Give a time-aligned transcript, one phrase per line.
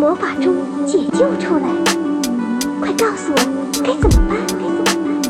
[0.00, 0.54] 魔法珠
[0.86, 1.68] 解救出来。
[2.80, 3.36] 快告诉我
[3.84, 4.38] 该怎么办？
[4.48, 5.04] 该怎么办？
[5.12, 5.28] 该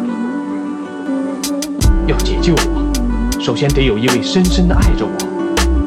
[1.42, 2.06] 怎么办？
[2.06, 5.10] 要解救我，首先得有一位深深的爱着我，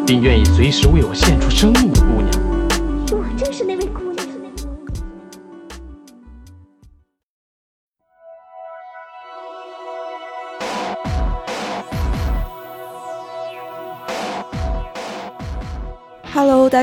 [0.06, 2.43] 并愿意随时为我献出生命的姑娘。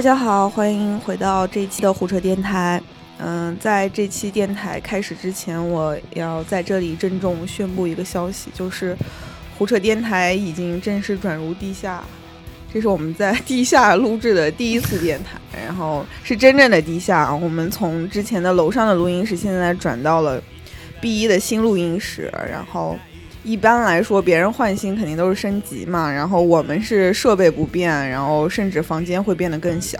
[0.01, 2.83] 大家好，欢迎回到这一期的胡扯电台。
[3.19, 8.97] 嗯，在这期电台开始之前，我要在这里郑重宣布一个消息，就是
[9.59, 12.03] 胡扯电台已经正式转入地下。
[12.73, 17.37] 这是我们在地下录制的第一次电台，然后是真正的地下。
[17.37, 20.43] 我们从之前的楼上的录音室，现在转到了
[21.03, 22.99] B 一的新录音室，然后。
[23.43, 29.99] 一般来说，别人换新肯定都是升级嘛，然后我们是设备不变，然后甚至房间会变得更小。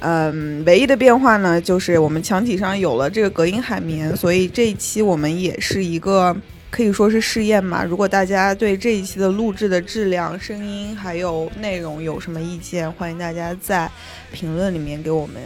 [0.00, 6.34] 嗯，唯一的变化呢，就是我们墙体上有了这个隔音海绵，所以这一期我们也是一个
[6.70, 7.84] 可以说是试验嘛。
[7.84, 13.90] 如果大家对这一期的录制的质量、声音还有内容有什么意见，欢迎大家在
[14.32, 15.36] 评论里面给我们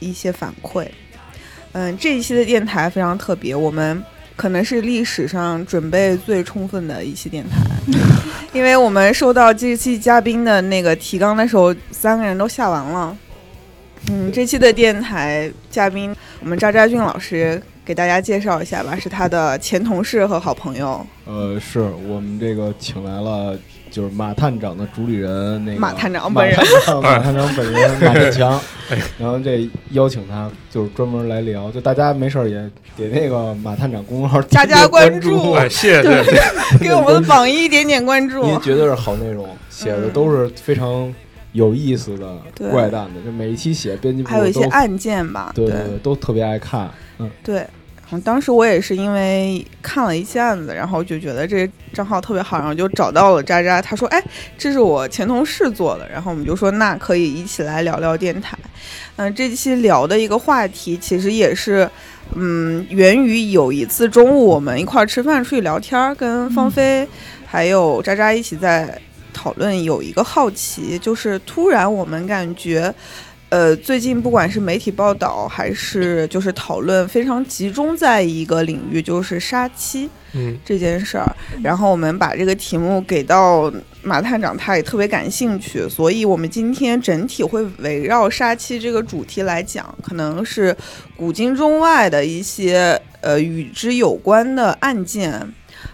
[0.00, 0.86] 一些反馈。
[1.72, 4.02] 嗯，这一期的电台非常特别，我们。
[4.36, 7.60] 可能是历史上准备最充分的一期电台，
[8.52, 13.16] 因为我们收到这期嘉宾的那个提纲的时候，三个人都下完了。
[14.10, 21.06] 嗯，这期的电台嘉宾，我们渣渣俊老师给大家介绍一下吧，是他的前同事和好朋友。
[21.24, 23.58] 呃，是我们这个请来了，
[23.94, 26.58] 就是马探长的主理人，那个马探长本人，
[27.00, 28.60] 马探长本人马振强，
[29.16, 36.42] 然后这邀请他就是专门来聊，就大家没事儿也给那个马探长公众号加加关注，哎，谢谢谢谢，
[36.82, 41.14] 给我们的榜一点点关注，您绝对是好内容，写的都是非常
[41.52, 42.36] 有意思的、
[42.72, 47.64] 怪诞的，就每一期写编辑部还有一些案件吧，对对对，都特别爱看，嗯，对。
[48.22, 53.80] 当时我也是因为看了一期案子，然后就觉得这账号特别好，然后就找到了渣渣。
[53.80, 54.22] 他说：“哎，
[54.58, 58.56] 这是我前同事做的。”然后我们就说：“那可以一起来聊聊电台。”
[59.16, 61.88] 嗯，这期聊的一个话题其实也是，
[62.34, 67.06] 嗯，源于有一次中午我们一块儿吃饭出去聊天，跟芳菲
[67.46, 69.00] 还有渣渣一起在
[69.32, 72.94] 讨论，有一个好奇，就是突然我们感觉。
[73.54, 81.36] 呃，最近不管是媒体报道还是就是讨论，非常集中在一个领域，就是杀妻，嗯，这件事儿。
[81.62, 83.72] 然后我们把这个题目给到
[84.02, 90.76] 马探长，他也特别感兴趣，所以我们今天整体会围绕杀妻这个主题来讲，可能是
[91.16, 95.40] 古今中外的一些呃与之有关的案件。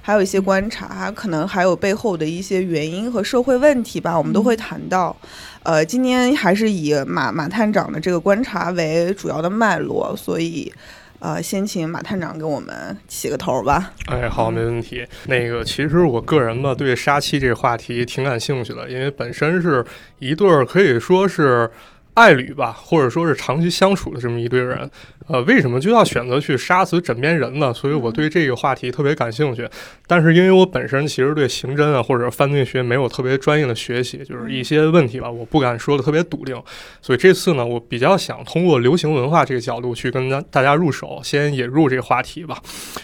[0.01, 5.17] 还有一些观察，可能还有背后的一些原因和社会问题吧，我们都会谈到。
[5.63, 10.73] 呃，今天还是以马马探长的这个观察为主要的脉络，所以，
[11.19, 13.93] 呃，先请马探长给我们起个头吧。
[14.07, 15.07] 哎，好，没问题。
[15.27, 19.85] 那个，其实我个人吧，对杀妻这个话题挺感兴趣的，因为本身是
[20.19, 21.71] 一对儿可以说是
[22.15, 24.91] 爱侣吧，或者说是长期相处的这么一堆人。
[25.29, 27.73] 呃，为什么就要选择去杀死枕边人呢？
[27.73, 29.69] 所以我对这个话题特别感兴趣。
[30.09, 36.61] 但是因为我本身其实对刑侦啊或者犯罪学没有特别专业的学习，就是一些问题吧，我不敢说的特别笃定。
[37.01, 42.61] 所以这次呢，我比较想通过流行文化这个角度去跟大家入手，先引入这个话题吧。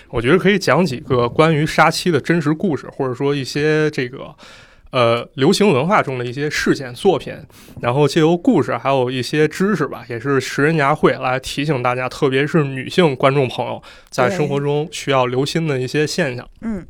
[0.08, 4.34] 我觉得可以讲几个关于杀妻的真实故事，或者说一些这个。
[4.96, 7.34] 呃，流行文化中的一些事件作品，
[7.82, 16.48] 然后借由故事，还有一些知识吧，也是拾人牙慧来提醒大家，特别是女性观众朋友，在生活中需要留心的一些现象。
[16.62, 16.82] 嗯，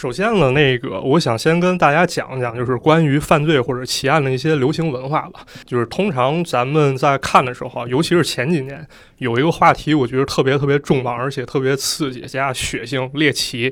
[0.00, 5.40] 首先呢，那个我想先跟大家讲讲，就是关于犯罪或者奇案的一些流行文化吧。
[5.66, 8.82] 就是通常咱们在看的时候，尤其是前几年，
[9.18, 13.70] 有一个话题，我觉得特别特别重磅，而且特别刺激加血腥猎奇。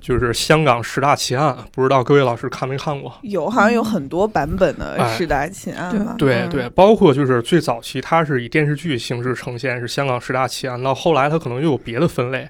[0.00, 3.12] 就是香港十大奇案，不知道各位老师看没看过？
[3.22, 6.14] 有，好像有很多版本的十大奇案吧。
[6.16, 12.46] 对、嗯、对，包括就是最早期它是以电视剧形式呈现，是香港十大奇案，到后来它可能又有别的分类。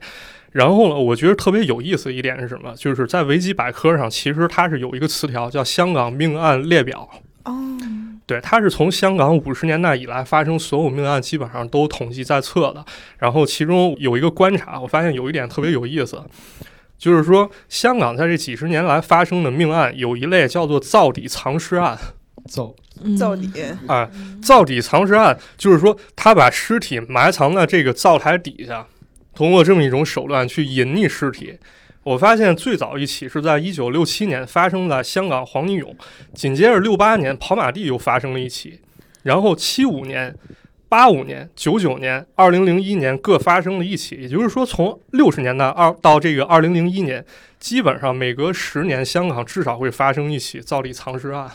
[0.55, 2.73] 然后呢，我觉得特别有意思一点是什么？
[2.77, 7.09] 就是在维基百科上，其实它是有一个词条叫“香港命案列表”。
[7.43, 7.77] 哦。
[8.25, 12.85] 对，它是从香港五十年代以来发生所有命案基本上都统计在册的。
[13.19, 16.23] 然后其中有一个观察，我发现有一点特别有意思。
[16.97, 21.99] 就是说，香港在这几十年来发生的命案，有一类叫做“造底藏尸案”。
[22.47, 22.75] 灶
[23.19, 23.51] 灶底
[23.89, 24.09] 啊，
[24.43, 28.87] 灶底藏尸案，就是说他把尸体埋藏在这个灶台底下，
[29.35, 31.59] 通过这么一种手段去隐匿尸体。
[32.03, 35.97] 我发现最早一起是在一九六七年发生在香港黄泥涌，
[36.33, 38.81] 紧接着六八年跑马地又发生了一起，
[39.23, 40.35] 然后七五年。
[40.87, 47.25] 八五年、九九年、二零零一年各发生了一起，也就是说，从六十年代二到这个二零零一年，
[47.59, 51.51] 基本上每隔十年，香港至少会发生一起造底藏尸案。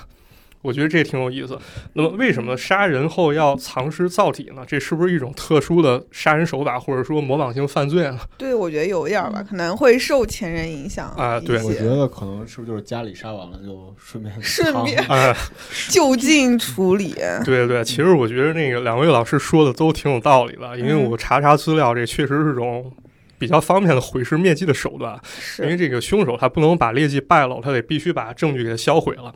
[0.62, 1.58] 我觉得这挺有意思。
[1.94, 4.64] 那么，为什么杀人后要藏尸造体呢？
[4.68, 8.20] 这是不是一种特殊的杀人手法，或者说模仿性犯罪呢？
[8.38, 11.40] 对，我觉得有一点吧，可能会受前人影响啊。
[11.40, 15.34] 对，我觉得可能是不是就是家里杀完了就顺便顺便啊
[15.90, 17.16] 就近处理？
[17.46, 22.92] 对对，其实我觉得那个两位老师说的都挺有道理的，因为我查查资料，这确实是种。
[23.38, 25.18] 比较方便的毁尸灭迹的手段，
[25.60, 29.34] 因为这个凶手他不能把劣迹败露，他得必须把证据给销毁了。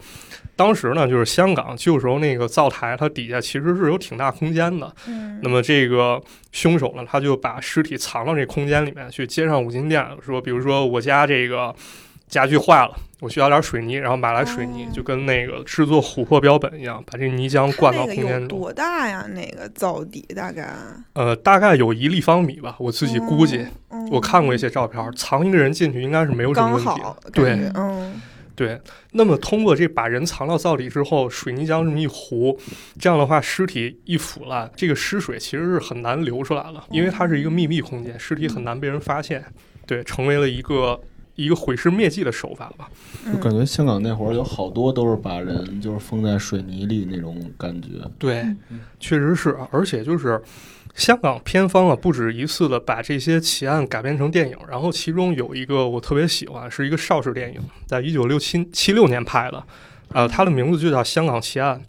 [0.56, 4.94] 当时呢，就是香港旧时候那个灶台，它底下其实是有挺大空间的。
[5.08, 6.22] 嗯，那么这个
[6.52, 11.74] 凶手呢，他就把尸体藏到这空间里面去，接上五金店说，比如说我家这个。
[12.30, 18.48] 家具坏了，我需要点水泥，然后买来水泥，就跟那个制作琥珀标本一样，把这泥浆灌到空间中。
[18.48, 19.24] 多大呀？
[19.30, 20.68] 那个灶底大概？
[21.14, 23.64] 呃，大概有一立方米吧，我自己估计。
[24.10, 27.02] 我看过一些照片，藏一个人进去应该是没有什么问题。
[27.34, 28.20] 对，嗯，
[28.56, 28.80] 对。
[29.12, 32.60] 那么通过这把人藏到灶底之后，水泥浆这么一糊，
[33.00, 39.44] 这样的话，尸体一腐烂，这个尸水其实是很难流出来了，因为它是一个密闭空间，尸体很难被人发现。
[39.86, 41.02] 对，成为了一个。
[41.36, 42.90] 一个毁尸灭迹的手法吧，
[43.34, 47.90] 我感觉香港那会儿有好多都是把人就是封在水泥里那种感觉。
[48.20, 48.46] 对，
[49.00, 50.42] 确实是，而且就是
[50.94, 59.64] 香港片方啊，不止一次的把这些奇案改编成电影，然后其中有一个我特别喜欢，是一个邵氏电影，在一九六七七六年拍的，
[60.10, 61.80] 呃，它的名字就叫《香港奇案》。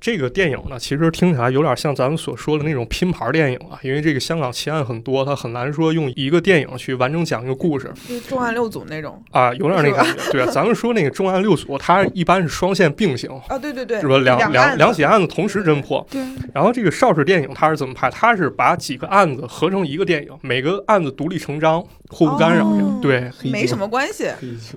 [0.00, 7.92] 这个电影呢，其实听起来有点像咱们所说的那种拼盘电影啊，因为这个香港奇案很多，它很难说用一个电影去完整讲一个故事。
[8.28, 10.12] 重案六组那种啊，有点那感觉。
[10.32, 14.18] 对，咱们说那个重案六组，它一般是双线并行啊，对对对，是吧？
[14.18, 16.06] 两两两起案子同时侦破。
[16.10, 16.20] 对。
[16.54, 18.10] 然后这个邵氏电影它是怎么拍？
[18.10, 22.66] 它是把几个案子合成一个电影，每个案子独立成章，互不干扰。
[23.02, 24.28] 对，没什么关系。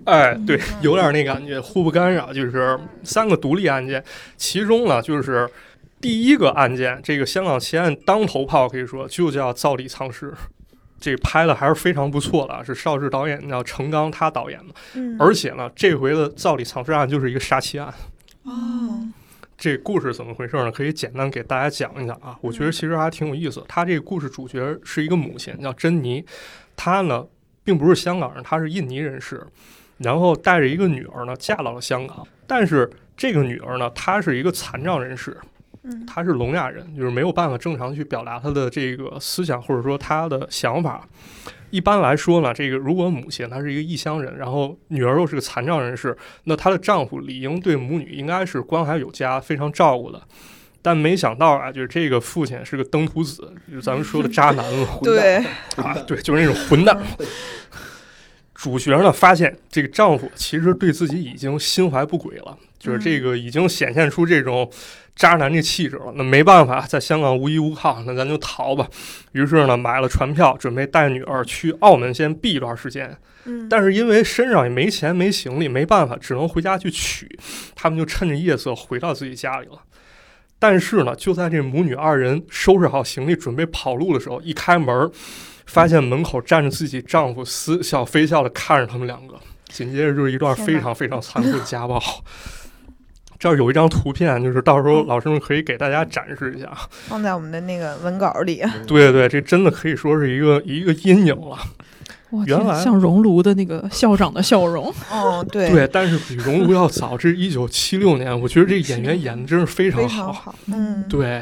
[0.06, 4.04] 哎，对，有点那感觉，互不干扰，就是三个独立案件，
[4.38, 5.50] 其中呢就是。
[6.02, 10.34] 第一个案件，这个香港奇案当头炮可以说就叫造底藏尸，
[10.98, 14.74] 这拍的还是非常不错的，是邵氏导演叫程刚他导演的，
[15.20, 17.94] 而且呢，这回的造底藏尸案就是一个杀妻案。
[18.44, 19.10] 哦，
[19.58, 20.72] 这故事怎么回事呢？
[20.72, 23.62] 可以简单给大家讲一讲啊，我觉得其实还挺有意思。
[23.68, 26.24] 他这个故事主角是一个母亲叫珍妮，
[26.78, 27.26] 她呢
[27.62, 29.46] 并不是香港人，她是印尼人士，
[29.98, 35.38] 然后带着一个女儿呢嫁到了香港，但是这个女儿呢她是一个残障人士。
[36.06, 41.08] 她是聋哑人，就是没有办法正常去表达她的这个思想或者说她的想法。
[41.72, 50.22] 一般来说呢，这个如果母亲她是一个异乡人，然后女儿又是个残障人士，那她的丈夫理应对母女应该是关怀有加，非常照顾的。
[50.82, 55.46] 但没想到啊，就是这个父亲是个登徒子，就是咱们说的渣男混蛋
[55.78, 57.02] 啊，对，就是那种混蛋。
[58.54, 64.72] 主角呢发现这个丈夫其实对自己已经心怀不轨了，就是这个已经显现出这种。
[65.16, 68.88] 渣男这气质了，那没办法，在香港无依无靠，那咱就逃吧。
[69.34, 73.18] 于是呢，买了船票，准备带女儿去澳门先避一段时间。
[73.44, 77.38] 嗯，但是因为身上也没钱没行李，没办法，只能回家去取。
[77.76, 79.82] 他们就趁着夜色回到自己家里了。
[80.58, 85.12] 但是呢，就在这母女二人收拾好行李准备跑路的时候，一开门，
[85.66, 89.38] 发现门口站着自己丈夫，似笑非笑的看着他们两个。
[89.68, 92.02] 紧接着就是一段非常非常残酷的家暴。
[93.40, 96.70] 这儿有一张图片，就是到时候老师们可以给大家展示一下，
[97.08, 98.62] 放在我们的那个文稿里。
[98.86, 101.58] 对对，这真的可以说是一个一个阴影了。
[102.46, 104.94] 原来像熔炉的那个校长的笑容。
[105.10, 108.40] 哦，对对，但是比熔炉要早，这是一九七六年。
[108.40, 110.54] 我觉得这演员演的真是非常好。
[110.68, 111.42] 嗯，对，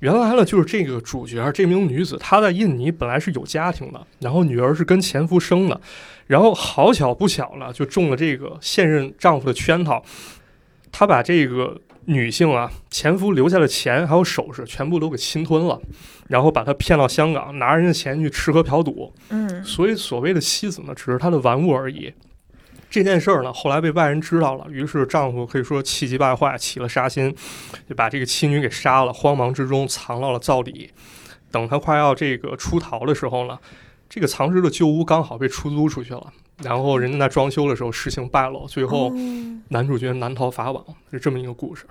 [0.00, 5.80] 原来呢就是这个主角这名女子，她在印尼本来是有家庭的，然后女儿是跟前夫生的，
[6.26, 10.00] 然后好巧不巧了，就中了这个现任丈夫的圈套。
[10.92, 15.80] 他把这个女性啊，前夫留下的钱还有首饰全部都给侵吞了，
[16.28, 19.12] 然后把她骗到香港，拿人家钱去吃喝嫖赌。
[19.28, 22.12] 嗯，所以所谓的妻子呢，只是他的玩物而已。
[22.90, 27.32] 这件事儿呢，后来被外人知道了，于是丈夫可以说气急败坏，起了杀心，
[27.88, 30.90] 就把这个妻女给杀了，慌忙之中藏到了灶底。
[31.52, 33.56] 等他快要这个出逃的时候呢，
[34.08, 36.32] 这个藏尸的旧屋刚好被出租出去了。
[36.62, 39.12] 然后人家在装修的时候事情败露，最后
[39.68, 41.84] 男主角难逃法网，是这么一个故事。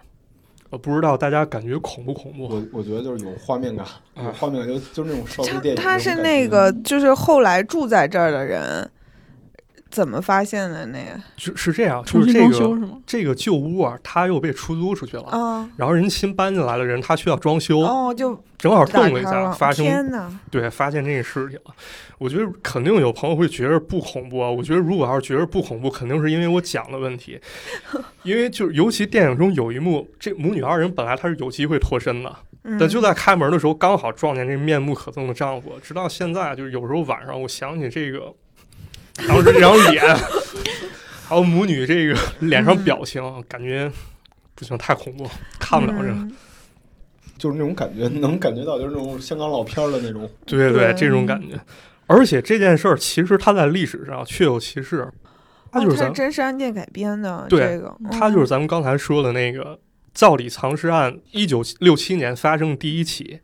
[0.69, 2.47] 我不知道大家感觉恐不恐怖？
[2.47, 3.85] 我我觉得就是有画面感，
[4.17, 5.81] 有画面感就就那种少女电影。
[5.81, 8.87] 他是那个就是后来住在这儿的人，
[9.89, 11.19] 怎么发现的那个？
[11.35, 12.63] 就是这样，就是这个是？
[13.05, 15.23] 这个旧屋啊，它又被出租出去了。
[15.23, 20.39] 啊，然后人新搬进来的人，他需要装修，哦，就正好动了一下，发生！
[20.51, 21.73] 对，发现这个事情了。
[22.17, 24.49] 我觉得肯定有朋友会觉得不恐怖啊。
[24.49, 27.39] 我觉得如果要是觉得不恐怖，肯定是因为我讲的问题。
[28.23, 35.79] 因为就是尤其电影中有一幕，这母女二人本来她是有机会脱身的，嗯但就在开门的时候刚好撞见这面目可憎的丈夫。
[35.81, 38.33] 直到现在，就是有时候晚上我想起这个
[39.27, 40.03] 当时这张脸，
[41.27, 43.91] 还有母女这个脸上表情，感觉
[44.55, 46.13] 不行，太恐怖，看不了这个。
[46.13, 46.31] 嗯
[47.37, 50.29] 就是那种感觉，能感觉到就是那种香港老片儿的那种。
[50.45, 51.57] 对对，对这种感觉。
[52.05, 55.07] 而且这件事儿其实它在历史上确有其事，
[55.71, 59.79] 它就是咱、哦真实案件改编的，对这个，它就是嗯咱们刚才说的那个
[60.13, 63.39] 造里藏尸案，一九六七年发生的第一起，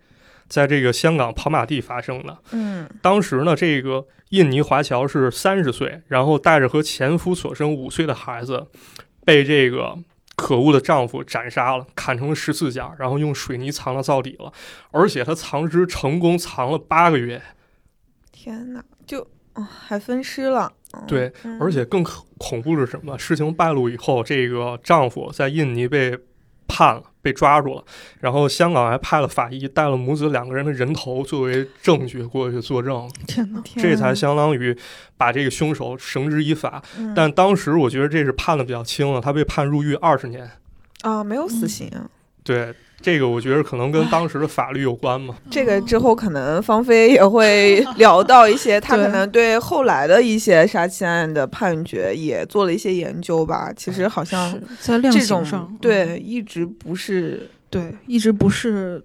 [0.47, 2.37] 在这个香港跑马地发生的。
[2.51, 8.67] 嗯当时呢，这个印尼华侨是三十岁，然后带着和前夫所生五岁的孩子，
[9.23, 9.97] 被这个
[10.35, 14.51] 可恶的丈夫斩杀了，砍成了十四架，然后用水泥藏到灶底了，
[14.91, 17.41] 而且他藏尸成功藏了八个月。
[18.31, 19.21] 天哪，就
[19.53, 20.71] 哦还分尸了。
[20.93, 23.17] 嗯对，嗯而且更可恐怖是什么？
[23.17, 26.17] 事情败露以后，这个丈夫在印尼被
[26.67, 27.83] 判了，被抓住了，
[28.19, 33.59] 然后香港还派了法医带了母子两个人的人头作为证据过去作证，天哪！
[33.77, 34.77] 这才相当于
[35.17, 36.83] 把这个凶手绳之以法。
[36.99, 40.47] 嗯但当时我觉得这是判的比较轻了，他被判入狱二十年。
[41.01, 41.87] 啊，没有嗯死刑。
[41.87, 42.05] 啊
[42.43, 42.71] 对，
[43.05, 45.35] 这个我觉得可能跟当时的法律有关嘛。
[45.51, 53.71] 这个之后可能芳菲也会聊到一些，他可能对后来的一些杀妻案的判决也做了一些研究吧。
[53.77, 58.99] 其实好像是在量刑上，对一直不是对，一直不是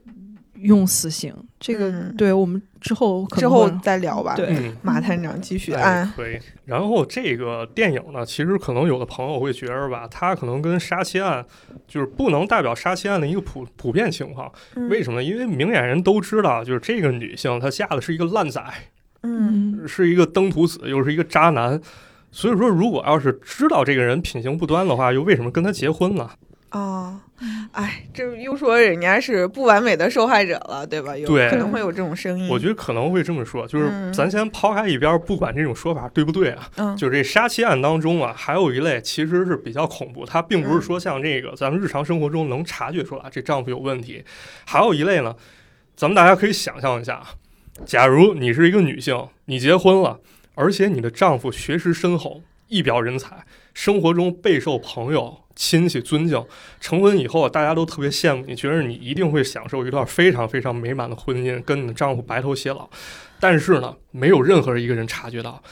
[0.62, 1.34] 用死刑。
[1.58, 4.34] 这个、嗯对我们之后可之后能再聊吧。
[4.34, 4.76] 对嗯。
[4.82, 6.38] 马探长继续哎，可以。
[6.64, 11.44] 然后这个电影呢，其实可能有的朋友会觉得吧，它可能跟杀妻案
[11.86, 14.50] 就是不能代表杀妻案的一个普普遍情况。
[14.76, 15.24] 嗯为什么呢？
[15.24, 18.62] 因为明眼人都知道，就是这个女性她嫁的是一个烂仔，
[19.22, 21.80] 嗯嗯是一个登徒子，又是一个渣男。
[22.32, 26.30] 所以说，如果要是知道这个人品行不端的话，又为什么跟他结婚呢？
[26.72, 27.20] 哦，
[27.72, 31.16] 哎，这又说人家是不完美的受害者了，对吧？
[31.16, 32.48] 有对可能会有这种声音。
[32.48, 44.24] 我觉得可能会这么说，就是嗯咱先抛开一边，不管这种说法对不对啊，嗯，就是这杀妻案当中啊，还有一类其实是比较恐怖，它并不是说像这个咱们日常生活中能察觉出来这丈夫有问题，
[44.64, 45.34] 还有一类呢，
[45.96, 47.34] 咱们大家可以想象一下，啊，
[47.84, 50.20] 假如你是一个女性，你结婚了，
[50.54, 55.39] 而且你的丈夫学识深厚，一表人才，生活中备受朋友。
[55.54, 56.42] 亲戚尊敬，
[56.80, 62.88] 成婚以后大家都特别羡慕你，觉得你一定会享受一段非常非常美满的婚姻，跟你的丈夫白头偕老。
[63.38, 65.62] 但是呢，没有任何一个人察觉到，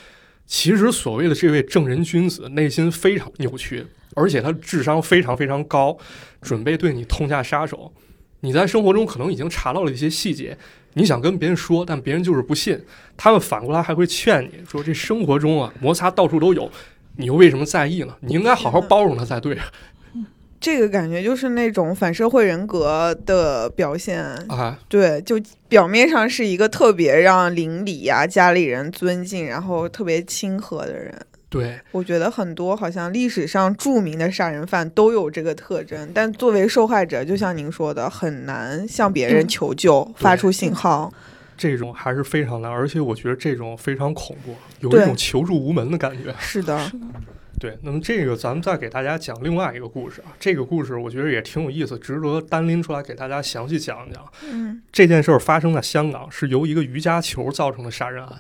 [0.47, 5.97] 其实所谓的这位正人君子内心非常扭曲，而且他智商非常非常高，
[6.40, 7.92] 准备对你痛下杀手。
[8.40, 10.56] 你在生活中可能已经查到了一些细节，
[10.94, 12.80] 你想跟别人说，但别人就是不信。
[13.16, 16.70] 他们反过来还会劝你说：“这生活中啊，摩擦到处都有，
[17.18, 18.14] 你又为什么在意呢？
[18.20, 19.58] 你应该好好包容他才对。
[20.60, 31.14] 这个感觉就是那种反社会人格的表现。”啊，对，就表面上是一个特别让邻里呀、家里人尊敬，然后特别亲和的人。
[31.48, 41.12] 对，我觉得很多好像历史上著名的杀人犯都有这个特征，但作为受害者，就像您说的，很难向别人求救，发出信号。
[41.59, 46.33] 这种还是非常难，而且我觉得这种非常恐怖，有一种求助无门的感觉。
[46.38, 46.91] 是的，
[47.59, 54.25] 对，那么这个咱们再给大家讲另外一个故事啊，这个故事我觉得也挺有意思，值得单拎出来给大家详细讲一讲。
[54.49, 58.33] 嗯，这件事儿发生在香港，是由一个瑜伽球造成的杀人案，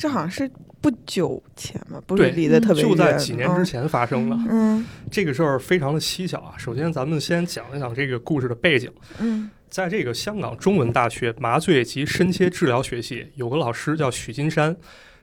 [0.00, 4.36] 这好像是不久前吧，不是离得特别远，就在几年之前发生的。
[4.48, 4.82] 嗯。
[5.10, 6.54] 这个事儿非常的蹊跷啊。
[6.56, 8.90] 首先，咱们先讲一讲这个故事的背景。
[9.18, 14.74] 嗯在这个香港中文大学麻醉及深切治疗学系，有个老师叫许金山。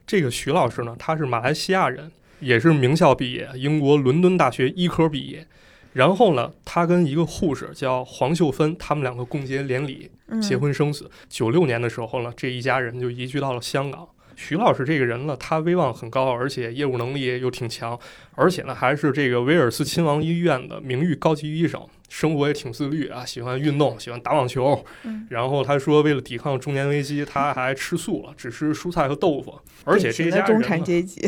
[0.06, 5.48] 这个许老师呢，他是马来西亚人，也是名校毕业，英国伦敦大学医科毕业。
[5.92, 11.10] 然后呢，他跟一个护士叫黄秀芬，他们两个共结连理，嗯，结婚生子。
[11.28, 14.08] 九六年的时候呢，这一家人就移居到了香港。
[14.40, 18.00] 徐老师这个人呢，他威望很高，而且业务能力又挺强，
[18.36, 24.86] 而且呢还是这个威尔斯亲王医院的名誉高级医生，生活也挺自律啊，喜欢运动，喜欢打网球。
[25.04, 29.60] 嗯然后他说，为了抵抗中年危机，他还吃素了，只吃蔬菜和豆腐。
[29.84, 31.28] 而且这家人呢产阶级，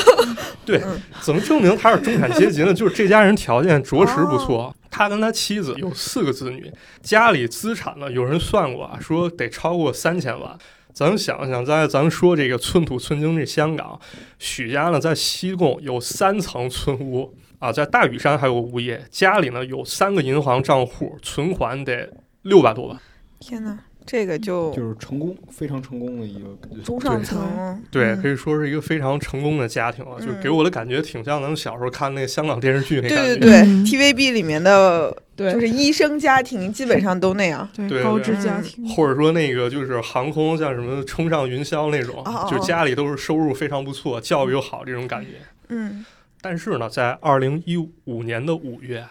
[0.66, 2.74] 对嗯，怎么证明他是中产阶级呢？
[2.74, 4.76] 就是这家人条件着实不错。
[4.90, 10.56] 他跟他妻子有四个子女，家里资产呢，有人算过啊，说得超过三千万。
[10.92, 13.98] 咱们想想，在咱们说这个寸土寸金这香港，
[14.38, 22.98] 许家呢在西贡有三层村屋啊，在大屿山还有个物业，家里呢有三个银行账户，存款得六百多万。
[23.40, 27.82] 天哪，这个就就是成功，非常成功的一个中上层。
[27.90, 33.24] 对，嗯可以说是一个非常成功的家庭了，就嗯给我的感觉挺像咱们小时候看那个香港电视剧那感觉。
[33.24, 37.68] 对对对嗯，TVB 里面的对就是医生家庭基本上都那样。
[37.74, 45.30] 对对高知家庭，或者说那个就是航空，像什么冲上云霄那种，哦哦就家里都是收入非常不错，教育又好这种感觉。
[45.68, 46.04] 嗯
[46.40, 49.06] 但是呢，在二零一五年的五月，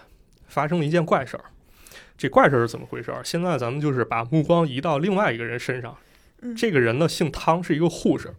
[0.47, 1.45] 发生了一件怪事儿。
[2.17, 3.21] 这怪事儿是怎么回事儿？
[3.23, 5.95] 现在咱们就是把目光移到另外一个人身上。
[6.41, 8.33] 嗯，这个人呢，姓汤，是一个护士。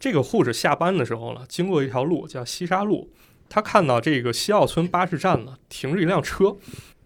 [0.00, 3.08] 这个护士下班的时候呢，经过一条路叫西沙路，
[3.48, 6.56] 他看到这个西澳村巴士站呢停着一辆车，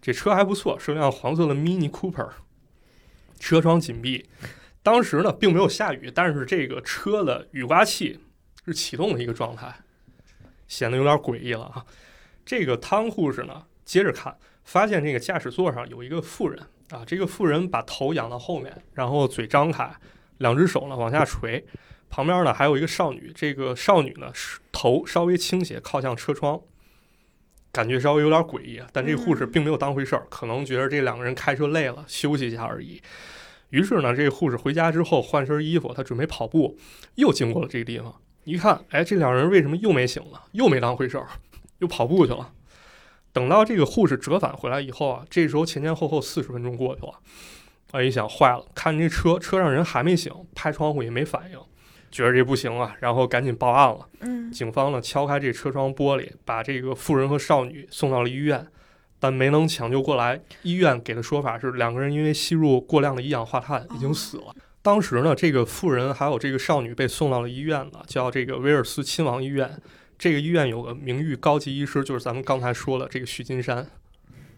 [0.01, 2.29] 这车还不错，是辆黄色的 Mini Cooper，
[3.39, 4.25] 车窗紧闭。
[4.83, 8.19] 当时呢，并没有下雨，但是这个车的雨刮器
[8.65, 9.71] 是启动的一个状态，
[10.67, 11.85] 显得有点诡异了啊。
[12.43, 19.93] 这个汤护士呢，接着看，发现这个驾驶座上有一个妇人啊，这个妇人把头仰到后面，然后嘴张开，
[20.39, 21.63] 两只手呢往下垂，
[22.09, 26.59] 旁边呢还有一个少女，这个少女呢是头稍微倾斜靠向车窗，
[27.71, 28.87] 感觉稍微有点诡异啊。
[28.91, 33.01] 但这个护士并没有当回事儿，可能觉得这两个人开车累了，休息一下而已。
[33.69, 36.77] 于是呢，这个护士回家之后换身衣服，她准备跑步，
[37.15, 38.13] 又经过了这个地方，
[38.43, 40.43] 一看，哎，这两人为什么又没醒了？
[40.51, 41.27] 又没当回事儿，
[41.79, 42.51] 又跑步去了。
[43.31, 47.13] 等到这个护士折返回来以后啊，这时候前前后后四十分钟过去了。
[47.91, 51.57] 啊，一想坏了，看这车，车上人还没醒，拍窗户也没反应，
[52.11, 54.07] 觉得这不行啊，然后赶紧报案了。
[54.19, 58.67] 嗯警方呢敲开这车窗玻璃，把这个妇人和少女送到了医院，
[59.17, 60.41] 但没能抢救过来。
[60.63, 64.53] 医院给的说法是两个人因为吸入过量的一氧化碳已经死了。
[64.81, 69.79] 当时呢，这个妇人还有这个少女被送到了医院了，叫这个威尔斯亲王医院。
[70.17, 73.87] 这个医院有个名誉高级医师，就是咱们刚才说的这个许金山。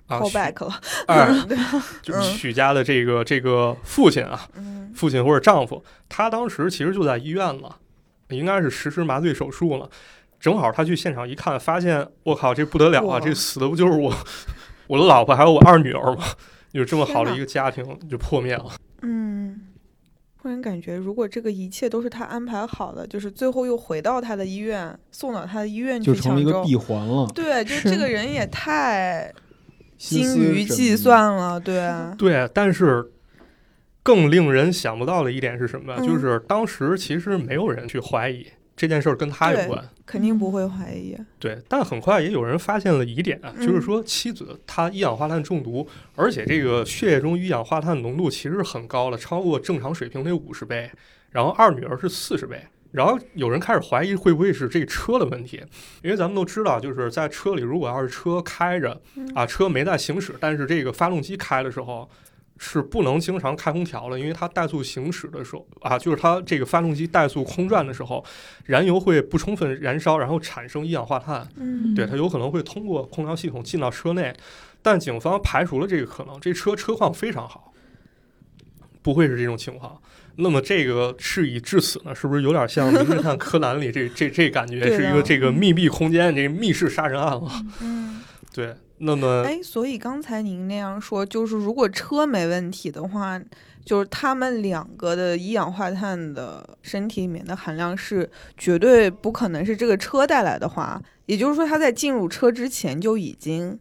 [0.08, 0.80] 啊 back 了。
[1.08, 1.58] 哎，对，
[2.02, 7.78] 就是嗯许家的这个这个父亲啊，嗯父亲或者丈夫，他当时其实就在医院了，
[8.30, 9.90] 应该是实施麻醉手术了。
[10.40, 13.20] 正好他去现场一看，发现我靠，这不得了啊！
[13.20, 14.14] 这死的不就是我
[14.88, 16.26] 我的老婆还有我二女儿吗？
[16.74, 18.66] 有这么好的一个家庭就破灭了。
[19.04, 19.62] 嗯，
[20.38, 26.62] 忽然感觉，如果这个一切都是他安排好的，就是最后又回到他的医院，送到他的医院去就成了一个。
[26.64, 29.32] 闭环了，对，就是这个人也太
[30.10, 33.10] 精心于计算了，对啊，对，但是
[34.02, 35.96] 更令人想不到的一点是什么？
[35.98, 39.84] 嗯就是当时其实没有人去怀疑这件事儿跟他有关。
[40.06, 41.18] 肯定不会怀疑。
[41.40, 50.92] 对，但很快也有人发现了疑点，啊就是嗯说妻子她一氧化碳中毒，而且这个血液中一氧化碳浓度其实很高了，超过正常水平得五十倍，
[51.32, 52.62] 然后二女儿是四十倍。
[52.94, 55.62] 然后有人开始怀疑会不会是这车的问题，
[56.04, 62.08] 因为咱们都知道，就是在车里如果要是车开着嗯啊，车没在行驶，但是这个发动机开的时候
[62.60, 68.24] 是不能经常开空调的，因为它怠速行驶的时候啊，就是它这个发动机怠速空转的时候，
[68.66, 71.48] 燃油会不充分燃烧，然后产生一氧化碳。
[71.56, 74.32] 嗯对，它有可能会通过空调系统进到车内，
[74.84, 77.74] 但警方排除了这个可能，这车车况非常好，
[79.02, 80.00] 不会是这种情况。
[80.38, 87.50] 那么这个事已至此呢，是不是有点像《名侦探柯南》里这这这感觉是一个这个密闭空间，这个密室杀人案了？
[87.82, 88.22] 嗯，
[88.54, 93.40] 对，那么哎，所以刚才您那样说，就是如果车没问题的话，
[93.86, 103.78] 就是他们两个的一氧化碳的身体里面的含量是绝对不可能是这个车带来的话，也就是说他在进入车之前就已经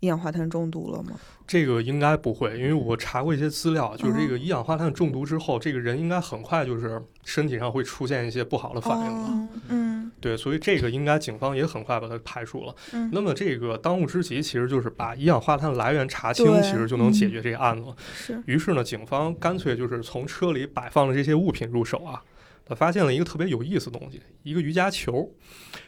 [0.00, 1.12] 一氧化碳中毒了吗？
[1.46, 9.28] 这个应该不会，因为我查过一些资料，就是这个一氧化碳中毒之后，这个人应该很快就是身体上会出现一些不好的反应了。
[9.28, 12.74] 哦嗯对，所以这个应该警方也很快把它排除了。
[12.92, 17.90] 嗯，那么这个当务之急其实就是把一氧化碳来源查清，其实就能解决这个案子。
[18.12, 22.22] 是于是呢，警方干脆就是从车里摆放的这些物品入手啊，
[22.66, 25.32] 他发现了一个特别有意思的东西，一个瑜伽球。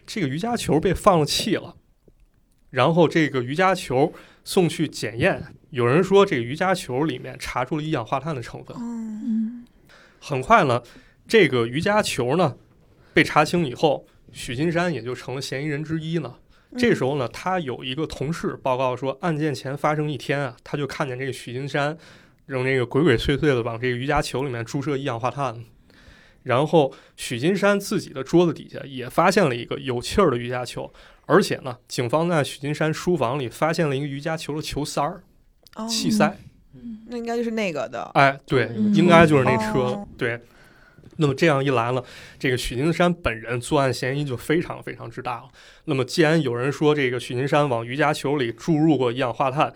[0.06, 1.74] 这个瑜伽球被放了气了，
[2.72, 8.76] 然后这个瑜伽球送去检验，有人说这个瑜伽球里面查出了一氧化碳的成分。
[8.78, 9.64] 嗯
[10.18, 10.82] 很快呢，
[11.28, 12.56] 这个瑜伽球呢
[13.12, 16.34] 被查清以后，许金山也就成了嫌疑人之一呢。
[16.78, 21.98] 这时候呢，他有一个同事报告说，案件前发生一天啊，他就看见这个许金山
[22.46, 25.62] 扔这个鬼鬼祟祟的往这个瑜伽球里面注射一氧化碳，
[26.44, 30.90] 然后许金山自己的桌子底下也发现了一个有气儿的瑜伽球，
[31.26, 35.22] 而且呢，警方在许金山书房里发现了一个瑜伽球的球塞儿、
[35.76, 36.36] 哦气塞。
[37.06, 38.10] 那应该就是那个的。
[38.14, 39.80] 哎，对，嗯应该就是那车。
[39.80, 40.40] 哦对，
[41.16, 42.02] 那么这样一来呢，
[42.38, 45.48] 这个许金山本人作案嫌疑就非常非常之大了。
[45.84, 49.72] 那么既然有人说这个许金山往瑜伽球里注入过一氧化碳，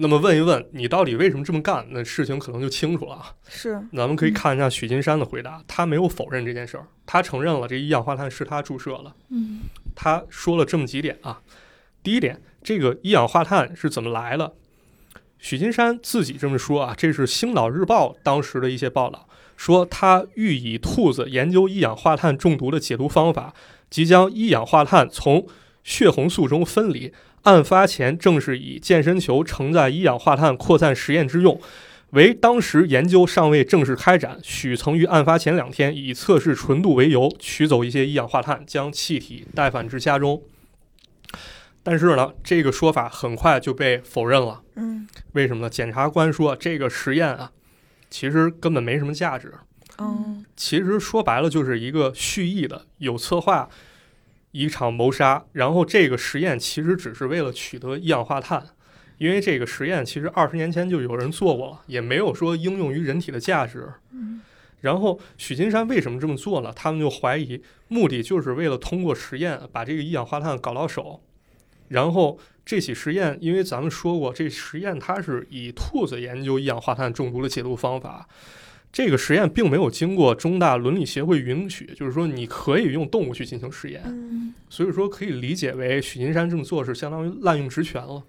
[0.00, 3.34] 那么问一问你到底为什么这么干，那事情可能就清楚了啊。
[3.46, 9.14] 是，咱们可以看一下许金山的回答，他没有否认这件事儿，他承认了这一氧化碳是他注射了。
[9.28, 9.60] 嗯
[9.94, 11.42] 他说了这么几点啊。
[12.02, 14.54] 第一点，这个一氧化碳是怎么来的？
[15.38, 23.52] 许金山自己这么说啊，这是《星岛日报》当时的一些报道，说他欲以兔子研究一氧化碳中毒的解毒方法，
[23.90, 25.46] 即将一氧化碳从
[25.84, 27.12] 血红素中分离。
[27.42, 31.60] 案发前正是以健身球承载一氧化碳扩散实验之用，
[32.10, 40.42] 为当时研究尚未正式开展，许曾于案发前两天以测试纯度为由，取走一些一氧化碳，将气体带返至家中。
[41.82, 44.60] 但是呢，这个说法很快就被否认了。
[44.76, 45.70] 嗯为什么呢？
[45.70, 47.52] 检察官说这个实验啊，
[48.10, 49.54] 其实根本没什么价值。
[49.98, 53.68] 嗯其实说白了就是一个蓄意的、有策划
[54.52, 55.44] 一场谋杀。
[55.52, 58.64] 然后这个实验其实只是为了取得一氧化碳，
[59.18, 63.92] 因为这个实验其实二十年前就有人做过了，也没有说应用于人体的价值。
[64.80, 66.72] 然后许金山为什么这么做呢？
[66.74, 71.20] 他们就怀疑目的就是为了通过实验把这个一氧化碳搞到手。
[71.88, 78.26] 然后这起实验，因为咱们说过，这实验它是以兔子研究一氧化碳中毒的解毒方法。
[78.92, 88.22] 这个实验并没有经过中大伦理协会允许，就是说你可以用动物去进行实验，嗯所以说可以理解为许金山这么做是相当于滥用职权了。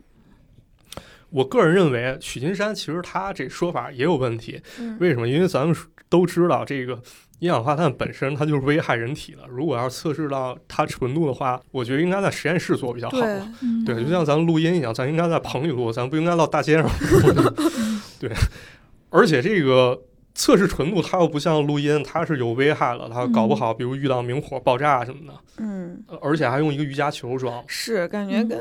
[1.30, 5.28] 我个人认为，许金山其实他这说法也有问题，嗯为什么？
[5.28, 5.76] 因为咱们
[6.10, 7.02] 都知道，这个
[7.40, 9.40] 一氧化碳本身它就是危害人体的。
[9.48, 13.20] 如果要是测试到它纯度的话，我觉得应该在实验室做比较好。
[13.20, 17.52] 对，嗯对，就像咱们录音一样，咱应该在棚里录，咱不应该到大街上录。
[18.20, 18.30] 对，
[19.10, 19.98] 而且这个
[20.34, 27.64] 测试纯度，它又不像录音，它是有危害了，它搞不好，比如遇到明火爆炸什么的，嗯呃而且还用一个瑜伽球装。
[27.68, 28.60] 是感觉跟。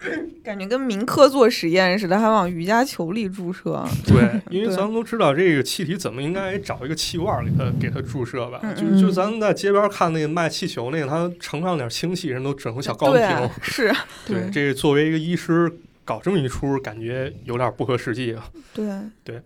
[0.44, 3.84] 感觉跟民科做实验似的，还往瑜伽球里注射。
[4.06, 8.60] 对，因为咱们都知道这个气体怎么应该找一个气罐儿给它给它注射吧。
[8.62, 13.36] 嗯就就咱们在街边看那个卖气球那个，它盛上点氢气，人都整个小高对瓶。
[13.38, 13.92] 啊，是，
[14.24, 15.68] 对，这作为一个医师
[16.04, 18.48] 搞这么一出，感觉有点不合实际啊。
[18.72, 18.86] 对
[19.24, 19.42] 对，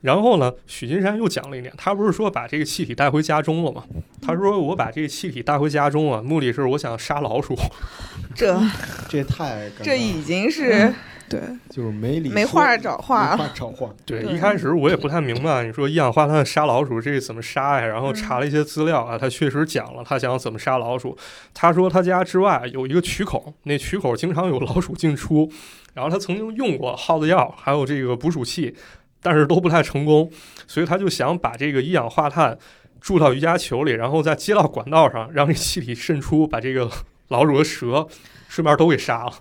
[0.00, 3.84] 然后呢，许金山又讲了一点，他不是说把这个气体带回家中了吗？
[4.22, 7.56] 他说我把这个气体带回家中啊，目的是我想杀老鼠。
[8.34, 8.60] 这
[9.08, 10.94] 这太这已经是
[11.28, 13.48] 对，就是没理没话找话没了。
[13.48, 13.92] 话找话。
[14.06, 17.86] 对，一开始我也不太明白，你说一氧化碳杀老鼠这怎么杀呀？
[17.86, 21.16] 然后嗯查了一些资料啊，他确实讲了他想怎么杀老鼠。
[21.52, 25.50] 他说他家之外有一个渠口，那渠口经常有老鼠进出，
[25.94, 28.74] 然后他曾经用过耗子药，还有这个捕鼠器，
[29.20, 30.30] 但是都不太成功，
[30.66, 32.56] 所以他就想把这个一氧化碳
[33.00, 36.90] 注到瑜伽球里，然后再接到管道上让这气体渗出，把这个
[37.28, 38.06] 老鼠和蛇
[38.48, 39.32] 顺便都给杀了。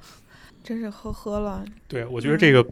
[0.64, 1.64] 真是呵呵了。
[1.88, 2.66] 对，我觉得这个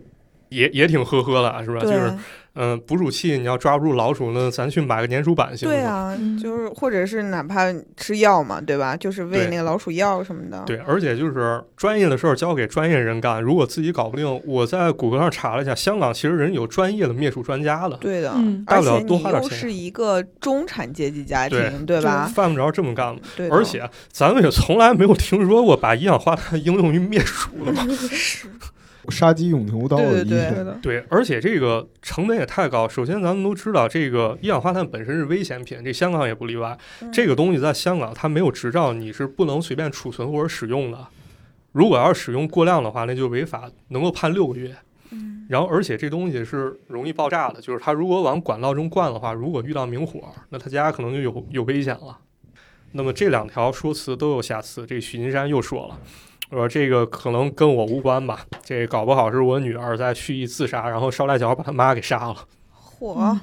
[0.56, 1.82] 也也挺呵呵的啊，是吧？
[1.82, 2.14] 就是
[2.58, 5.76] 嗯，捕鼠器你要抓不住老鼠呢，咱去买个粘鼠板行吗？
[5.76, 7.66] 对啊，嗯就是或者是哪怕
[7.98, 8.96] 吃药嘛，对吧？
[8.96, 10.64] 就是喂那个老鼠药什么的。
[10.66, 22.32] 对，而且就是专业的事儿交给专业人干，如果自己搞不定，我在谷歌上查了一下，香港其实人有专业的灭鼠专家的，对的，嗯大不了多花点钱又是一个中产阶级家对庭，对吧？
[22.34, 23.20] 犯不着这么干嘛。
[23.36, 27.86] 对，而且咱们也从来没有听说过把一氧化碳应用于灭鼠的嘛。
[28.10, 28.48] 是
[29.10, 32.88] 杀鸡用牛刀的对对对对，对，而且这个成本也太高。
[32.88, 36.78] 首先，咱们都知道，这个一氧化碳本身是危险品，这香港也不例外。
[37.02, 41.08] 嗯这个东西在香港它没有执照，你是不能随便储存或者使用的。
[41.72, 44.76] 如果要是使用过量的话，那就违法，能够判六个月。
[45.12, 52.18] 嗯然后，而且这东西是容易爆炸的，就是它如果往管道中灌的话，如果遇到明火，那他家可能就有有危险了。
[52.94, 56.00] 那么这两条说辞都有瑕疵，这许金山又说了，
[56.56, 62.36] 说这个可能跟我无关吧，这搞不好是我女儿在蓄意自杀，然后捎带脚把他妈给杀了。
[62.98, 63.38] 嚯，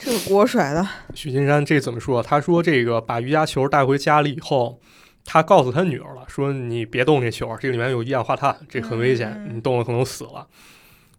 [0.00, 2.22] 这个锅甩的，许金山这怎么说？
[2.22, 4.80] 他说这个把瑜伽球带回家里以后，
[5.24, 10.46] 他告诉他女儿了，说你别动这球，这里面有一氧化碳，这很危险，嗯你动了可能死了。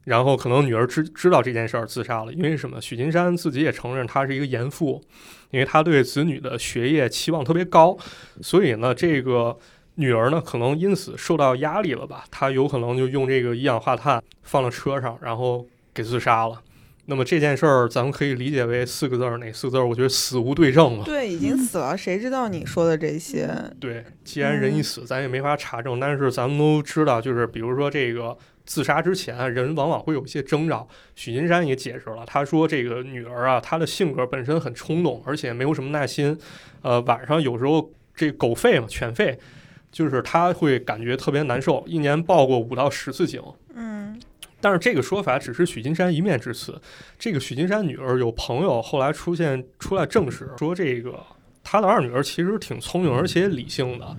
[0.03, 2.79] 然后可能女儿知知道这件事儿自杀了，因为什么？
[2.79, 5.01] 许金山自己也承认他是一个严父，
[5.49, 7.97] 因为他对子女的学业期望特别高，
[8.39, 9.57] 所以呢，这个
[9.95, 12.25] 女儿呢可能因此受到压力了吧？
[12.29, 16.61] 她有可能就用这个一氧化碳放到车上，然后给自杀了。
[17.07, 19.85] 那么这件事儿，咱们可以理解为四个字儿，哪四个字儿？
[19.85, 21.03] 我觉得死无对证了。
[21.03, 23.47] 对，已经死了，谁知道你说的这些？
[23.79, 25.99] 对，既然人一死，咱也没法查证。
[25.99, 30.87] 但是咱们都知道，就是比如说这个自杀之前啊，人往往会有一些征兆。
[31.13, 36.35] 许金山也解释了，他说这个女儿啊，她的性格本身很冲动，而且没有什么耐心。
[36.81, 39.37] 呃，晚上有时候这狗吠嘛，犬吠，
[39.95, 43.41] 就是他会感觉特别难受，一年报过五到十次警。
[43.73, 44.19] 嗯
[44.59, 46.77] 但是这个说法只是许金山一面之词。
[47.17, 51.17] 这个许金山女儿有朋友后来出现出来证实说，这个
[51.63, 54.17] 他的二女儿其实挺聪明而且理性的。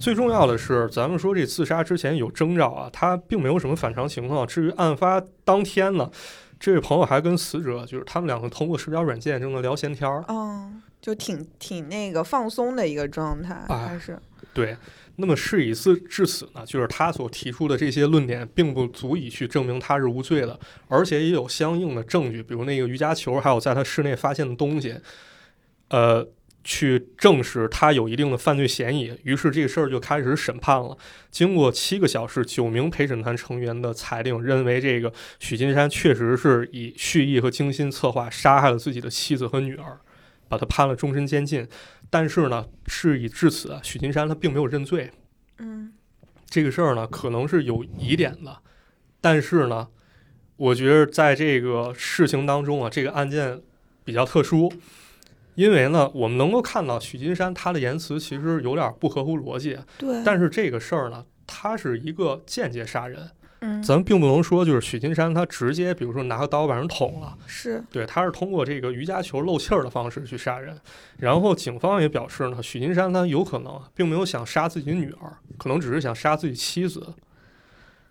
[0.00, 4.46] 最重要的是，咱们说这自杀之前有征兆啊，他并没有什么反常情况。
[4.46, 6.10] 至于案发当天呢，
[6.58, 10.24] 这位朋友还跟死者就是他们两个通过社交软件正在聊闲天儿。
[10.28, 10.70] 哦，
[11.02, 14.18] 就挺挺那个放松的一个状态，哎还是
[14.54, 14.76] 对，
[15.20, 24.94] 那么事已至至此呢，就是他所提出的这些论点，并不足以去证明他是无罪的，而且也有相应的证据，比如那个瑜伽球，还有在他室内发现的东西，
[25.88, 26.24] 呃，
[26.62, 29.12] 去证实他有一定的犯罪嫌疑。
[29.24, 30.96] 于是这个事儿就开始审判了。
[31.32, 39.98] 经过七个小时，九名陪审团成员的裁定，认为这个许金山确实是以蓄意和精心策划杀害了自己的妻子和女儿，
[40.48, 41.66] 把他判了终身监禁。
[42.10, 45.10] 但是呢，事已至此，许金山他并没有认罪。
[45.58, 45.92] 嗯。
[46.50, 48.56] 这个事儿呢，可能是有疑点的，
[49.20, 49.88] 但是呢，
[50.56, 53.60] 我觉得在这个事情当中啊，这个案件
[54.02, 54.72] 比较特殊，
[55.56, 70.78] 因为呢，我们能够看到许金山他的言辞其实有点不合乎逻辑，对，但是这个事儿呢，他是一个间接杀人，嗯咱们并不能说就是许金山他直接，比如说拿个刀把人捅了，是对，他是通过这个瑜伽球漏气儿的方式去杀人。
[71.18, 77.14] 然后警方也表示呢，许金山他有可能并没有想杀自己女儿，可能只是想杀自己妻子。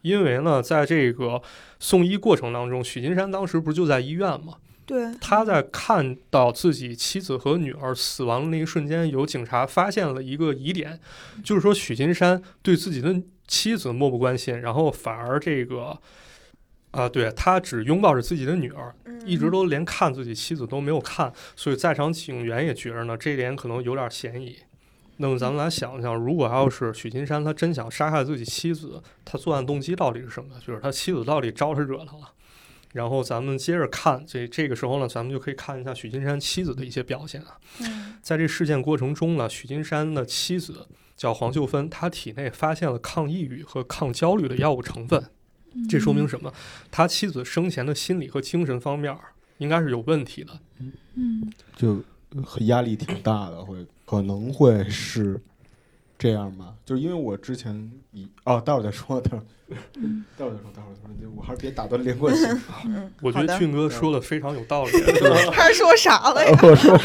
[0.01, 1.41] 因为呢，在这个
[1.79, 4.55] 送医过程当中，许金山当时不是就在医院吗？
[4.85, 10.97] 对，他在看到自己妻子和女儿死亡的那一瞬间，有警察发现了一个疑点，
[11.43, 15.97] 就是说许金山对自己的妻子漠不关心，然后反而这个
[16.91, 24.57] 啊、对他只拥抱着自己的女儿，嗯一直都连看自己妻子都没有看，所以在场警员也觉着呢，这一点可能有点嫌疑。
[25.17, 30.51] 那么咱们来想一想，如果要是许金山他真想杀害自己妻子，他作案动机到底是什么？
[30.65, 32.31] 就是他妻子到底招他惹他了？
[32.93, 37.57] 然后咱们接着看，这这个时候呢，咱们就可以看一下许金山妻子的一些表现啊。
[37.81, 45.21] 嗯在这事件过程中呢，许金山的妻子叫黄秀芬，她体内发现了抗抑郁和抗焦虑的药物成分，
[45.89, 46.53] 这说明什么？
[46.89, 50.59] 他妻子生前的心理和精神方面儿应该是有问题的。
[51.15, 52.03] 嗯就
[52.61, 55.41] 压力挺大的，会可能会是
[56.17, 56.73] 这样吧。
[56.85, 59.41] 就是因为我之前以哦，待会儿再说，待会儿
[60.37, 62.47] 待会儿再说，待会儿再说，就我还是别打断连贯性。
[62.85, 64.99] 嗯，我觉得俊哥说的非常有道理，就
[65.35, 66.57] 是他说啥了呀？
[66.63, 66.97] 我说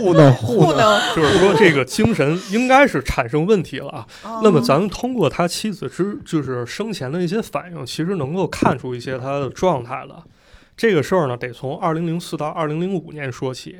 [0.00, 4.06] 糊弄糊糊弄，就是说这个精神应该是产生问题了啊。
[4.42, 10.24] 那么哦咱们通过他妻子之就是生前的一些反应，其实能够看出一些他的状态了。
[10.76, 13.78] 这个事儿呢，得从二零零四到二零零五年说起。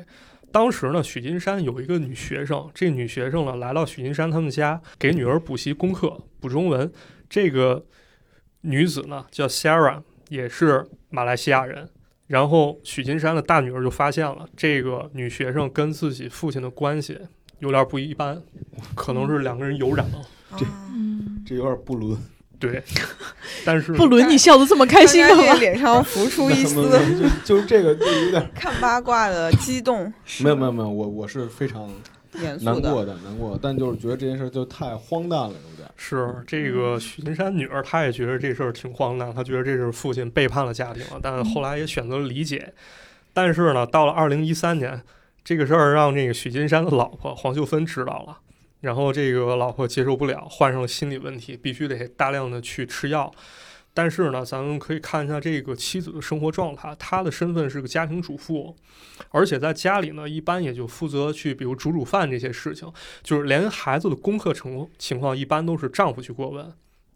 [0.55, 6.89] 当时呢，许金山有一个女学生，这女学生呢来到许金山他们家，给女儿补习功课，补中文。
[7.29, 7.85] 这个
[8.61, 11.89] 女子呢叫 Sarah，也是马来西亚人。
[12.27, 17.19] 然后许金山的大女儿就发现了这个女学生跟自己父亲的关系
[17.59, 18.41] 有点不一般，
[18.95, 20.21] 可能是两个人有染了。
[20.55, 20.65] 这
[21.45, 22.17] 这有点不伦。
[22.59, 22.83] 对，
[23.65, 25.59] 但是 不伦，你笑的这么开心刚刚这干嘛？
[25.61, 26.89] 脸上浮出一丝
[27.45, 31.89] 就就是这个就有点 看八卦的激动， 没有没有没有，我我是非常。
[32.59, 35.89] 难过的难过，但就是觉得这件事就太荒诞了，有点。
[35.95, 42.73] 是这个许金山女儿，她也觉得这事儿挺荒诞，她觉得这是父亲背叛了家庭了，但后来也选择了理解。
[43.31, 45.01] 但是呢，到了二零一三年，
[45.45, 48.37] 这个事儿让这个许金山的老婆黄秀芬知道了，
[48.81, 53.33] 然后这个老婆接受不了，患上了心理问题，必须得大量的去吃药。
[53.93, 58.75] 但是呢，咱们可以看一下这个妻子的生活状态，她的身份是个家庭主妇，
[59.29, 62.91] 而且在家里呢，一般也就负责去比如煮煮饭这些事情，
[63.23, 66.73] 就是连孩子的功课情情况一般都是丈夫去过问，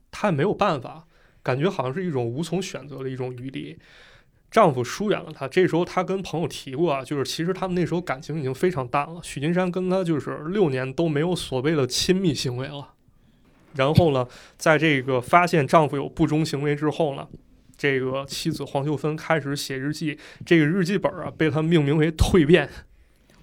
[0.09, 1.05] 她也没有办法，
[1.43, 3.77] 感觉好像是一种无从选择的一种余地。
[4.51, 9.19] 丈夫疏远了她，这时候她跟朋友提过啊，就是其实他们那时候感情已经非常淡了。
[9.23, 12.93] 许金山跟她就是六年都没有所谓的亲密行为了。
[13.75, 17.27] 然后呢，在这个发现丈夫有不忠行为之后呢，
[17.77, 22.67] 这个妻子黄秀芬开始写日记，这个日记本啊被她命名为“蜕变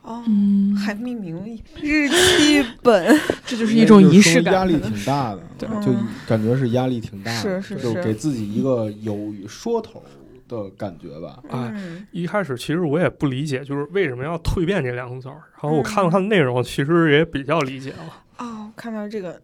[0.03, 1.37] 哦，嗯，还命名
[1.81, 3.17] 日记本，
[3.47, 5.93] 这就是一种仪式感，压力挺大的，对就
[6.27, 10.03] 感觉是压力挺大的，是是就是给自己一个有说头
[10.49, 11.39] 的感觉吧。
[11.49, 12.07] 哎嗯”。
[12.13, 15.43] 一开始其实我也不理解，就是为什么要“蜕变”这两个字儿。
[15.61, 18.23] 然后我看了看内容，其实也比较理解了。
[18.39, 19.41] 哦，看到这个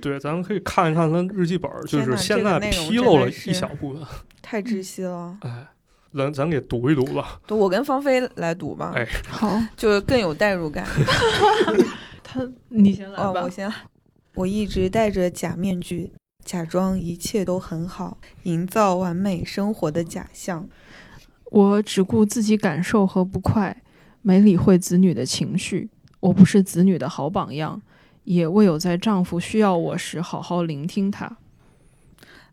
[0.00, 4.02] 对，咱们可以看一看他日记本儿，就是现在披露了一小部分。
[4.40, 5.36] 太窒息了。
[5.40, 5.66] 哎，
[6.14, 7.40] 咱咱给读一读吧。
[7.46, 10.86] 对我跟芳菲来读吧，哎好，就是更有代入感。
[12.22, 13.42] 他你先来哦，吧。
[13.42, 13.74] 我先来。
[14.34, 16.12] 我一直戴着假面具，
[16.46, 20.68] 假装一切都很好，营造完美生活的假象。
[21.50, 23.82] 我只顾自己感受和不快，
[24.22, 25.90] 没理会子女的情绪。
[26.20, 27.82] 我不是子女的好榜样，
[28.22, 31.36] 也未有在丈夫需要我时好好聆听他。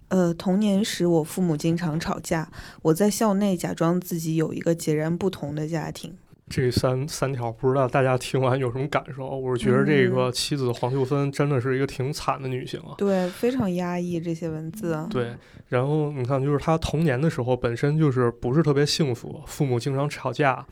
[0.07, 2.51] 呃，童年时我父母经常吵架，
[2.81, 6.15] 我在校内假装自己有一个截然不同的家庭。
[6.49, 9.27] 这三三条不知道大家听完有什么感受？
[9.27, 12.93] 我是觉得这嗯个妻子黄秀芬真的是一个挺惨的女性啊。
[12.97, 15.07] 对，非常压抑这些文字。
[15.09, 15.33] 对，
[15.69, 20.65] 然后你看，就是她童年的时候本身就是不是特别幸福，父母经常吵架，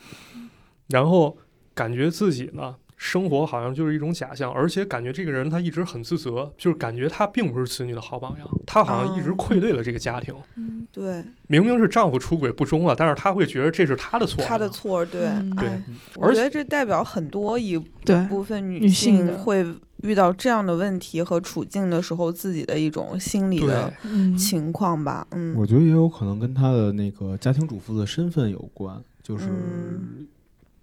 [0.90, 1.38] 然后
[1.74, 10.36] 感觉自己呢生活好像就是一种假象，而且感觉这个人他一直很自责，就是感觉他并不是子女的好榜样，他好像一直哦愧对了这个家庭。
[10.56, 14.70] 嗯对，明明是丈夫出轨不忠了，但是他会觉得这是他的错，他的。
[14.70, 15.84] 错，对，嗯对哎
[16.16, 19.66] 我觉得这代表很多一对，部分女女性会
[20.04, 25.26] 遇到这样的问题和处境的时候，自己的一种心理的嗯，情况吧。
[25.32, 30.28] 嗯，我觉得也有可能跟她的那个家庭主妇的身份有关，就是嗯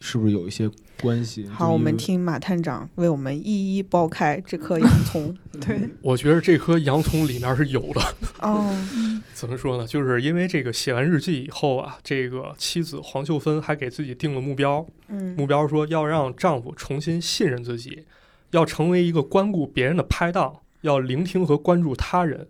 [0.01, 1.47] 是不是有一些关系？
[1.49, 5.37] 好，我们听马探长为我们一一剥开这颗洋葱。
[5.61, 8.01] 对，我觉得这颗洋葱里面是有的。
[8.41, 8.73] 哦，
[9.35, 9.87] 怎么说呢？
[9.87, 18.05] 就是因为这个写完日记以后啊，这个妻子黄秀芬还给自己定了目标，嗯目标说要让丈夫重新信任自己，
[18.53, 22.47] 要成为一个关顾别人的拍档，要聆听和关注他人，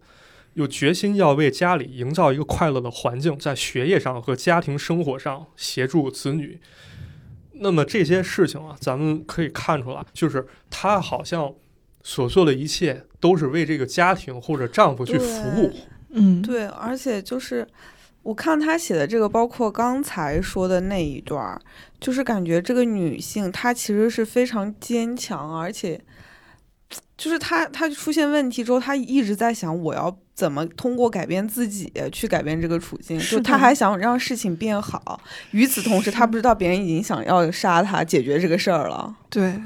[0.53, 6.61] 有决心要为家里营造一个快乐的环境，在学业上和家庭生活上协助子女。
[7.61, 11.53] 那么这些事情啊，咱们可以看出来，就是她好像
[12.03, 15.73] 所做的一切都是为这个家庭或者丈夫去服务。
[16.11, 17.67] 嗯，对，而且就是
[18.23, 21.61] 我看她写的这个，包括刚才说的那一段儿，
[22.01, 26.01] 就是感觉这个女性她其实是非常坚强，而且
[27.17, 35.21] 就是她她出现问题之后，她一直在想我要怎么通过改变自己去改变这个处境，就他还想让事情变好。
[35.51, 39.17] 与此同时，他不知道别人已经想要杀他解决这个事儿了。
[39.29, 39.61] 对，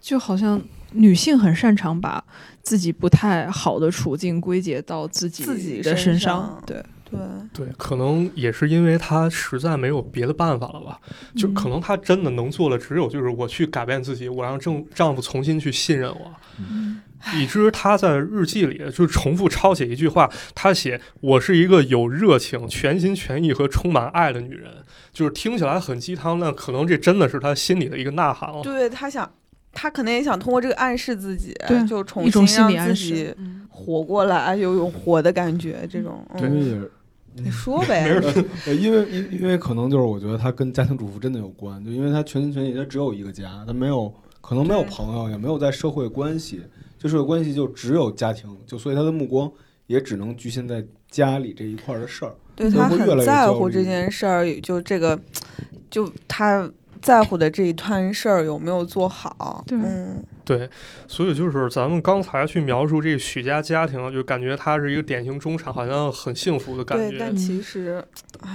[0.00, 2.24] 就好像女性很擅长把
[2.62, 11.00] 自己不太好的处境归结到自己自己的身上，对，对，对，可能也是因为她实在没有别的办法了吧。
[11.36, 16.34] 就嗯可能她真的能做的只有就是我去改变自己，我让丈丈夫重新去信任我。
[16.58, 17.00] 嗯
[17.34, 24.70] 以致她在日记里就重复抄写一句话，她写：“我是一个有热情、全心全意和充满爱的女人。”
[25.12, 28.62] 就是听起来很鸡汤，但可能这真的是她心里的一个呐喊了。
[28.62, 29.28] 对她想，
[29.72, 33.34] 她可能也想通过这个暗示自己，对就重新让自己
[33.68, 36.24] 活过来，有有活的感觉，这种。
[36.34, 36.92] 嗯，因为也是
[37.42, 38.04] 你说呗。
[38.66, 46.62] 呃，因为因因为可能就是我觉得他跟家庭主妇真的有关，就因为他全心全意，他只有一个家，他没有可能没有朋友，也没有在社会关系，
[46.98, 49.50] 就社会关系就只有家庭，就所以他的目光
[49.86, 52.34] 也只能局限在家里这一块儿的事儿。
[52.56, 55.16] 对她会越来越很在乎这件事儿，就这个，
[55.88, 56.68] 就她
[57.00, 59.64] 在乎的这一摊事儿有没有做好。
[59.66, 60.68] 对嗯，对，
[61.06, 67.16] 所以就是咱们刚才去描述这个许家家庭，就感觉他是一个典型中产，好像很幸福的感对，觉。
[67.18, 68.04] 但其实，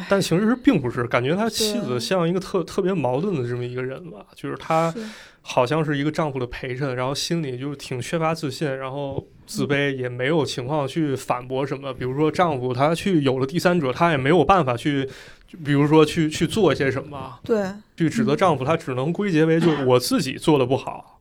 [0.10, 4.94] 但其实并不是，感觉他妻子像一个特特别矛盾的这么一个人吧，就是他
[5.42, 11.94] 好像是一个丈夫的陪衬，然后心里就挺缺乏自信，然后自卑，也没有情况去反驳什么。
[11.94, 21.20] 比如说丈夫他去有了第三者，他也没有办法去，就比如说去去做些什么，对，去指责丈夫，他只能归结为就是 我自己做的不好。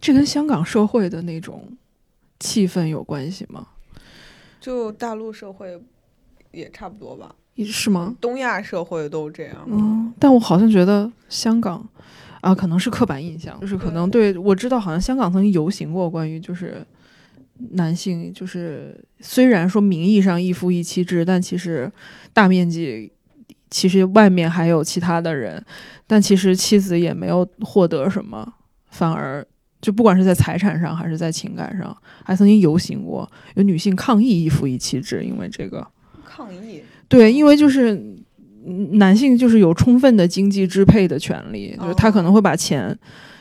[0.00, 1.76] 这跟香港社会的那种
[2.40, 3.68] 气氛有关系吗？
[4.60, 5.80] 就大陆社会
[6.50, 7.34] 也差不多吧，
[7.66, 8.14] 是吗？
[8.20, 9.56] 东亚社会都这样。
[9.66, 11.88] 嗯，但我好像觉得香港
[12.40, 16.84] 啊，可能是刻板印象，就是可能对我知道，好像香港曾经游行过关于就是
[17.72, 21.90] 男性，就是虽然说名义上一夫一妻制，但其实
[22.32, 23.11] 大面积
[23.72, 25.60] 其实外面还有其他的人，
[26.06, 28.54] 但其实妻子也没有获得什么，
[28.90, 29.44] 反而。
[29.80, 35.84] 就不管是在财产上还是在情感上，还曾经游行过，有女性抗议一夫一妻制，因为这个。
[36.24, 37.92] 抗议，对，因为就是
[38.64, 42.96] 嗯男性就是有充分的经济支配的权利，就是他可能会把钱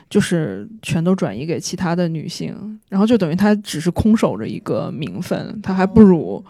[0.10, 6.44] 就是全都转移给其他的女性，然后就等于他只是空守着一个名分，他还不如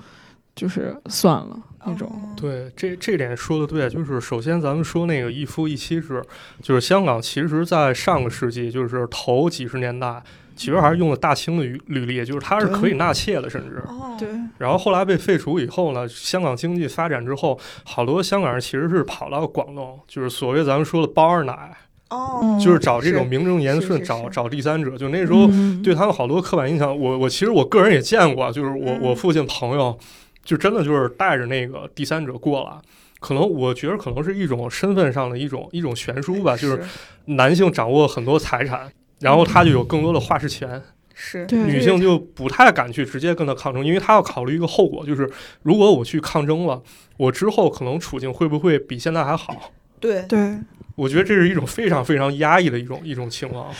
[0.61, 2.07] 就是算了那种。
[2.07, 6.21] 哦对，这这点说的对，就是首先咱们说那个一夫一妻制，
[6.61, 10.21] 就是香港其实在上个世纪，就是头几十年代，
[10.55, 13.83] 其实还是用了大清的律律例，就是它是可以纳妾的，甚至。
[13.87, 21.75] 哦，对，然后后来被废除以后呢，香港经济发展之后，好多香港人其实是跑到广东，就是所谓咱们说的包二奶，
[22.09, 24.97] 哦，就是找这种名正言顺，找找第三者。
[24.97, 29.97] 就那时候嗯对他们好多刻板印象，我我其实我个人也见过，就是我嗯我父亲朋友，
[30.43, 32.71] 就真的就是带着那个第三者过来。
[33.19, 36.83] 可能我觉得可能是一种身份上的一种一种悬殊吧，就是
[37.25, 40.81] 男性掌握很多财产，然后他就有更多的话事权，
[41.13, 41.45] 是。
[41.51, 45.29] 女性就不太敢去直接跟他抗争，因为他要考虑一个后果，就是
[45.61, 46.81] 如果我去抗争了，
[47.17, 49.71] 我之后可能处境会不会比现在还好？
[49.99, 50.23] 对。
[50.23, 50.57] 对，
[50.95, 53.71] 我觉得这是一种非常非常压抑的一种一种情况。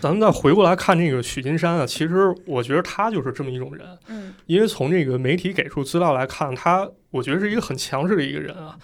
[0.00, 8.78] 咱们再回过来看这个许金山啊，其实我觉得他就是这么一种人，嗯因为从这个媒体给出资料来看，他我觉得是一个很强势的一个人啊。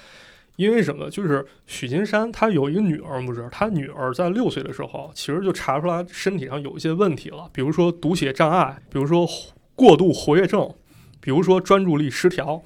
[0.56, 1.08] 因为什么？
[1.08, 3.48] 就是许金山他有一个女儿，不是？
[3.50, 9.26] 他女儿在六岁的时候，其实就查出来身体上有一些问题了，比如说读写障碍，比如说
[9.74, 10.70] 过度活跃症，
[11.18, 12.62] 比如说专注力失调。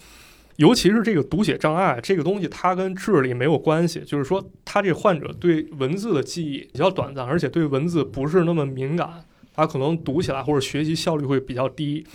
[0.57, 12.07] 尤其是这个读写障碍这个东西，它跟智力没有关系，就是说他这患者对文字的记忆比较短暂，而且对文字不是那么敏感，他可能读起来或者学习效率会比较低。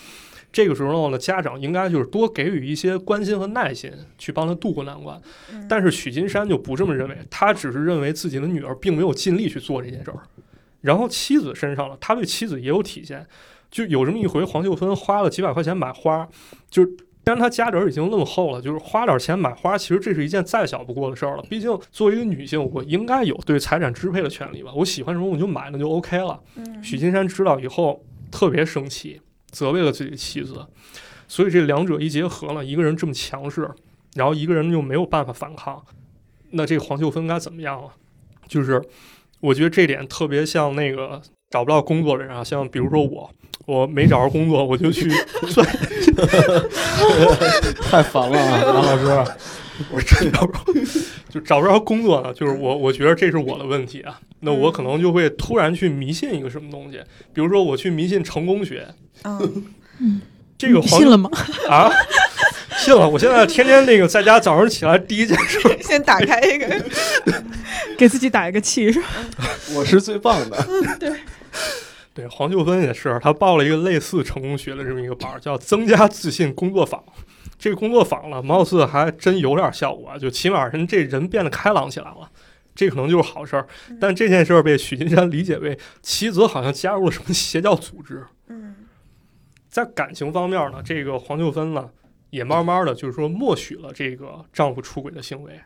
[0.53, 5.21] 这个时候呢，家长应该就是多给予一些关心和耐心，去帮他度过难关。
[5.51, 10.19] 嗯但是许金山就不这么认为，他只是认为自己的女儿并没有尽力去做这件事儿。
[10.79, 13.27] 然后妻子身上了，他对妻子也有体现，
[13.69, 16.25] 就有这么一回，黄秀芬花了几百块钱买花，
[16.69, 16.95] 就是。
[17.23, 21.43] 但是她家底儿已经那么厚了，就是花点钱买花，其实这是一件再小不过的事儿了。
[21.49, 24.71] 毕竟作为一个女性，我应该有对财产支配的权利吧？
[24.75, 26.39] 我喜欢什么我就买，那就 OK 了。
[26.55, 30.65] 嗯许金山知道以后特别生气，责备了自己的妻子，
[31.27, 33.69] 所以这两者一结合呢，一个人这么强势，
[34.15, 35.83] 然后一个人又没有办法反抗，
[36.51, 37.93] 那这个黄秀芬该怎么样啊？
[38.47, 38.81] 就是
[39.41, 43.29] 我觉得这点特别像那个找不到工作的人啊，像比如说我，
[43.69, 45.09] 我没找着工作，我就去
[45.47, 45.65] 算，
[47.89, 49.31] 太烦了啊， 杨老师。
[49.93, 50.59] 我真找不着，
[51.29, 52.33] 就找不着工作呢。
[52.33, 54.19] 就是我，我觉得这是我的问题啊。
[54.41, 56.99] 那我可能就会突然去迷信一个什么东西，
[57.33, 58.85] 比如说我去迷信成功学，
[59.23, 60.21] 嗯
[60.57, 61.29] 这个黄信了吗？
[61.69, 61.89] 啊，
[62.77, 63.07] 信了！
[63.07, 66.67] 我现在天天那个在家早上起来第一件事，先打开一个，
[67.97, 69.07] 给自己打一个气是吧？
[69.73, 70.67] 我是最棒的。
[70.99, 71.09] 对
[72.27, 77.03] 黄秀芬也是，她报了一个类似成功学的这么一个班儿，叫增加自信工作坊。
[77.57, 82.29] 这个工作坊呢，貌似还真有点效果啊，就起码人这人变得开朗起来了。
[82.73, 83.67] 这可能就是好事儿，
[83.99, 88.23] 但这件事儿被许金山理解为妻子好像加入了什么邪教组织。
[88.47, 88.75] 嗯
[89.67, 91.89] 在感情方面呢，这个黄秀芬呢，
[92.29, 95.59] 也慢慢的就是说默许了这个丈夫出轨的行为，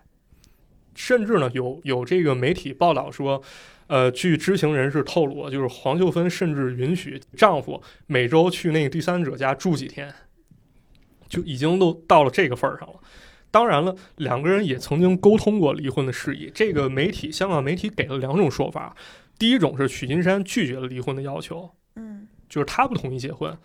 [0.95, 3.41] 甚至呢有有这个媒体报道说，
[3.87, 10.13] 呃，据知情人士透露，就是黄秀芬甚至允许丈夫每周去那个第三者家住几天，
[11.27, 12.95] 就已经都到了这个份儿上了。
[13.51, 16.49] 当然了，两个人也曾经沟通过离婚的事宜。
[16.55, 18.95] 这个媒体，香港媒体给了两种说法，
[19.37, 23.55] 第一种是许金山拒绝了离婚的要求，嗯就是他不同意结婚，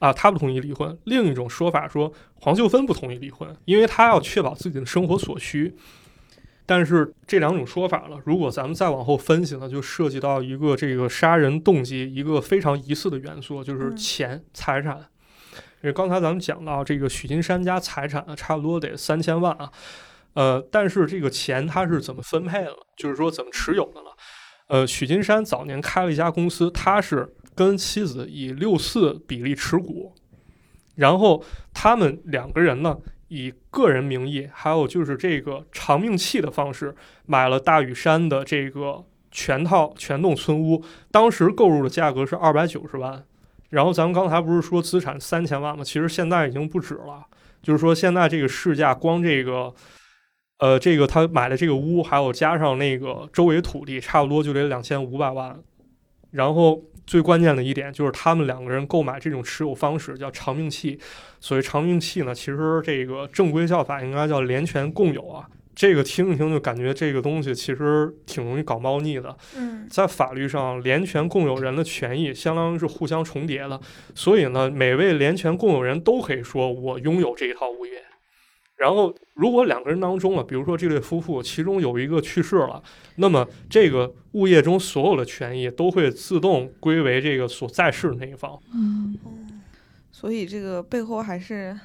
[0.00, 0.98] 啊，他不同意离婚。
[1.04, 5.74] 另一种说法说黄秀芬不同意离婚，因为她要确保自己的生活所需。
[6.68, 14.98] 但是这两种说法呢，如果咱们再往后分析呢，就涉及到一个这个杀人动机一个非常疑似的元素，就是嗯钱、财产。
[15.80, 19.72] 因为刚才咱们讲到这个许金山家财产呢，差不多得三千万啊，
[20.34, 22.76] 呃，但是这个钱他是怎么分配的？
[22.98, 24.08] 就是说怎么持有的呢？
[24.66, 30.12] 呃，许金山早年开了一家公司，他是跟妻子以六四比例持股，
[30.96, 31.42] 然后
[31.72, 32.98] 他们两个人呢
[33.28, 36.94] 以个人名义，还有就是这个长命器的方式
[37.26, 43.24] 买了大屿山的这个全套全栋村屋，当时购入的价格是二百九十万。
[43.70, 45.84] 然后咱们刚才不是说资产三千万吗？
[45.84, 47.26] 其实现在已经不止了，
[47.62, 49.72] 就是说现在这个市价光这个。
[50.60, 55.56] 呃，这个他买的这个屋，还有加上那个周围土地，差不多就得两千五百万。
[56.32, 60.98] 然后最关键的一点就是，他们两个人购买这种持有方式叫长命器。
[61.40, 65.48] 所谓长命器呢，其实这个正规叫法应该叫连权共有啊。
[65.74, 69.34] 这个听一听就感觉这个东西其实挺容易搞猫腻的。
[69.56, 73.80] 嗯在法律上，连权共有人的权益相当于是互相重叠的，
[74.14, 77.92] 所以呢，每位连权共有人都可以说我拥有这一套物业。
[78.78, 82.80] 然后，如果两个人当中啊，比如说这对夫妇其中有一个去世了，
[83.16, 88.56] 那么这个物业中所有的权益都会自动归为这个所在世的那一方。
[88.72, 89.18] 嗯，
[90.12, 91.76] 所以这个背后还是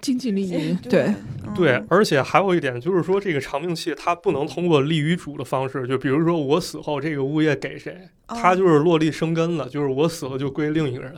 [0.00, 1.12] 经济利益，对
[1.56, 11.12] 对，而且还有一点就是说，这个长命器它不能通过立遗嘱的方式，就比如说我死后这个物业给谁，它哦就是落地生根了，就是我死了就归另一个人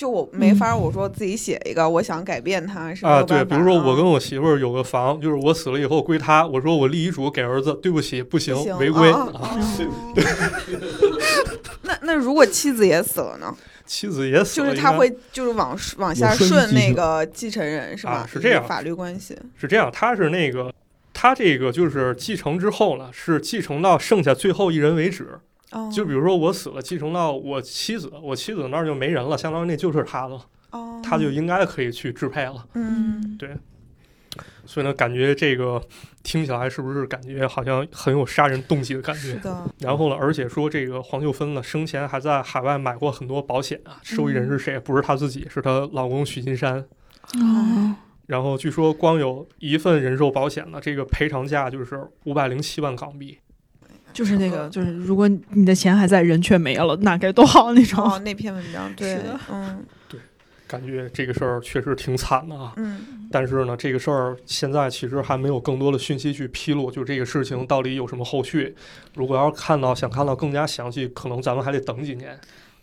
[0.00, 3.22] 就我没法，我说自己写一个，我想改变它是吧啊。
[3.22, 9.12] 对，比如说我跟啊我媳妇儿有个房，就是我死了以后归她，我说我立遗嘱给儿子，对不起，不行违规
[11.82, 13.54] 那那如果妻子也死了呢？
[13.84, 18.12] 妻子也死了，就是他会就是往往下顺顺那个继承人是吧？
[18.12, 19.36] 啊是这样法律关系。
[19.60, 20.72] 是这样，他是那个。
[21.12, 25.38] 他这个就是继承之后呢，是继承到剩下最后一人为止。
[25.72, 30.40] 哦，就比如说我死了，继承到我妻子，我妻子那儿就没人了，相当于那就是他的，
[30.70, 32.66] 哦，他就应该可以去支配了。
[32.74, 33.38] 嗯，
[34.66, 35.82] 所以呢，感觉这个
[36.22, 39.20] 听起来是不是感觉好像很有杀人动机的感觉？
[39.20, 44.78] 是的，然后呢，而且说这个黄秀芬呢，生前还在海外买过很多保险啊，受益人是谁？
[44.78, 46.78] 不是她自己，是她老公许金山。
[47.34, 47.96] 哦，
[48.26, 53.38] 然后据说光有一份人寿保险呢，这个赔偿价就是五百零七万港币。
[54.14, 58.04] 就是那个，就是如果你的钱还在，人却没了，那该多好那种。
[58.04, 59.84] 哦，那篇文章 对嗯
[60.66, 68.72] 感觉这个事儿确实挺惨的啊，嗯但是呢，这个事儿现在其实还没有更多的讯息去披露，就这个事情到底有什么后续。
[69.16, 72.38] 如果要是看到想看到更加详细，可能咱们还得等几年。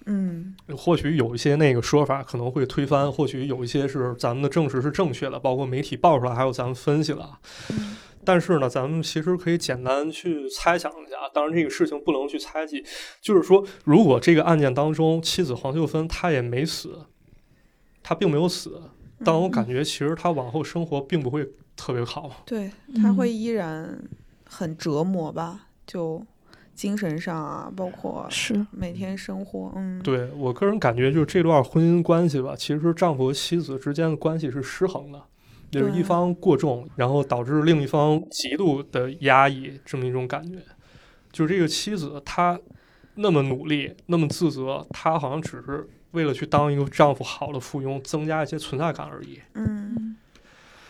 [0.09, 7.39] 嗯或许有一些那个说法可能会推翻，或许有一些是咱们的证实是正确的，包括媒体爆出来，还有咱们分析了。
[7.69, 7.95] 嗯
[8.27, 12.83] 但是呢，咱们其实可以简单去猜想一下，当然这个事情不能去猜忌，
[13.21, 17.05] 就是说，如果这个案件当中妻子黄秀芬她也没死，
[18.03, 18.81] 她并没有死，
[19.23, 21.47] 但我感觉其实她往后生活并不会
[21.77, 22.43] 特别好。
[22.45, 22.69] 对，
[23.01, 23.97] 他嗯会依然
[24.43, 26.21] 很折磨吧，就
[26.75, 35.23] 精神上啊，包括是，每天生活，嗯，对我个人感觉，就是这段婚姻关系吧，其实丈夫和妻子之间的关系是失衡的，
[35.69, 40.59] 就是一方过重，然后导致另一方极度的压抑，这么一种感觉。
[41.31, 42.59] 就是这个妻子她
[43.15, 49.39] 那么努力，那么自责，她好像只是为了去当一个丈夫好的附庸，增加一些存在感而已。
[49.55, 50.15] 嗯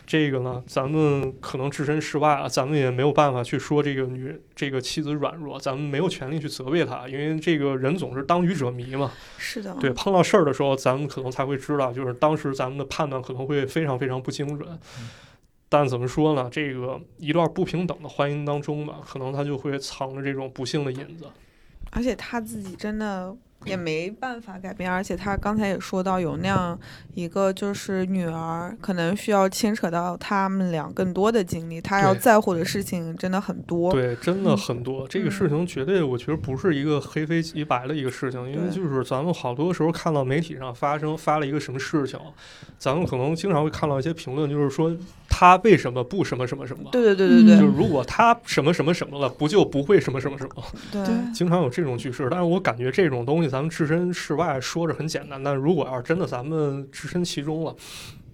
[0.08, 9.12] 这个呢，咱们可能置身事外啊，咱们也没有办法去说这个女这个妻子软弱，咱们没有权利去责备她，因为这个人总是当局者迷嘛。
[9.36, 14.66] 是的，对，碰到事儿的时候，咱们可能才会知道，就是当时咱们的判断可能会非常非常不精准。
[15.68, 16.48] 但怎么说呢？
[16.50, 21.26] 这个一段不平等的婚姻当中吧，可能他就会藏着这种不幸的影子。
[21.90, 26.78] 而且他自己真的也没办法改变，而且他刚才也说到有那样
[27.14, 33.92] 一个就是女儿，可能需要牵扯到他们俩更多的精力，他要在乎的事情真的很多。
[33.92, 35.06] 对，真的嗯很多。
[35.08, 42.18] 这个嗯事情绝对，我觉得不是一个黑非即白的一个事情，因为就是咱们好多时候看到媒体上发生发了一个什么事情，
[42.78, 44.96] 咱们可能经常会看到一些评论，就是说
[45.28, 46.88] 他为什么不什么什么什么。
[46.92, 50.62] 对对对对对嗯就是如果他什么什么什么了，不就不会什么什么什么？
[50.92, 57.74] 对对经常有这种句式，但是我感觉这种东西咱们置身事外说着很简单，但如果要是真的咱们置身其中了，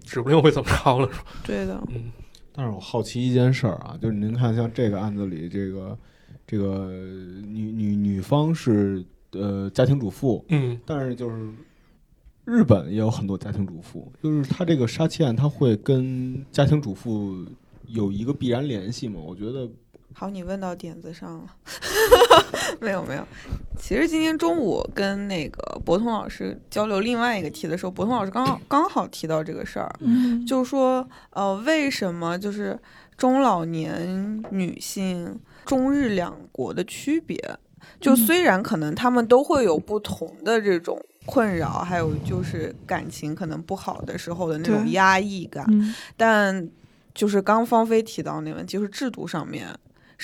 [0.05, 1.09] 指不定会怎么着了。
[1.45, 2.13] 对的，嗯，
[2.53, 5.99] 但是我好奇一件事儿啊，就是您看，像这个案子里，这个
[6.47, 6.91] 这个
[7.47, 11.49] 女女女方是呃家庭主妇，嗯，但是就是
[12.45, 17.35] 日本也有很多家庭主妇，就是他这个杀妻案，他会跟家庭主妇
[17.87, 19.19] 有一个必然联系吗？
[19.19, 19.69] 我觉得
[20.17, 21.45] 好，你问到点子上了。
[22.81, 23.27] 没有没有，
[23.79, 32.79] 其实今天中午跟那个博通老师交流另外一个题的时候，博通老师刚好刚好提到这个事儿，嗯，就是说，呃，为什么就是
[33.17, 37.37] 中老年女性中日两国的区别？
[38.01, 38.17] 就嗯。
[38.17, 45.95] 虽然可能他们都会有不同的这种困扰，还有就是感情可能不好的时候的那种压抑感，嗯。
[46.17, 46.69] 但
[47.15, 49.69] 就是刚芳菲提到那问题，就是制度上面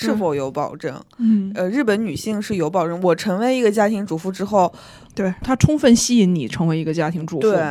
[0.07, 0.95] 是否有保证？
[1.17, 2.99] 嗯，呃，日本女性是有保证。
[3.01, 4.71] 我成为一个家庭主妇之后，
[5.13, 7.41] 对，她充分吸引你成为一个家庭主妇。
[7.41, 7.63] 对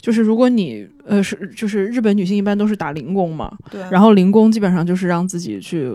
[0.00, 5.92] 就是如果你呃是就是日本女性一般都是打零工嘛，对，然后零工基本上就是让自己去。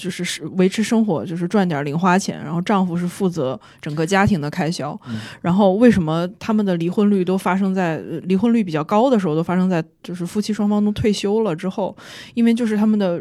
[0.00, 4.96] 就是是维持生活，就是赚点零花钱，然后丈夫是负责整个家庭的开销。
[5.08, 11.96] 嗯然后为什么他们的离婚率都发生在呃离婚率比较高的时候，都发生在就是夫妻双方都退休了之后？
[12.34, 13.20] 因为就是他们的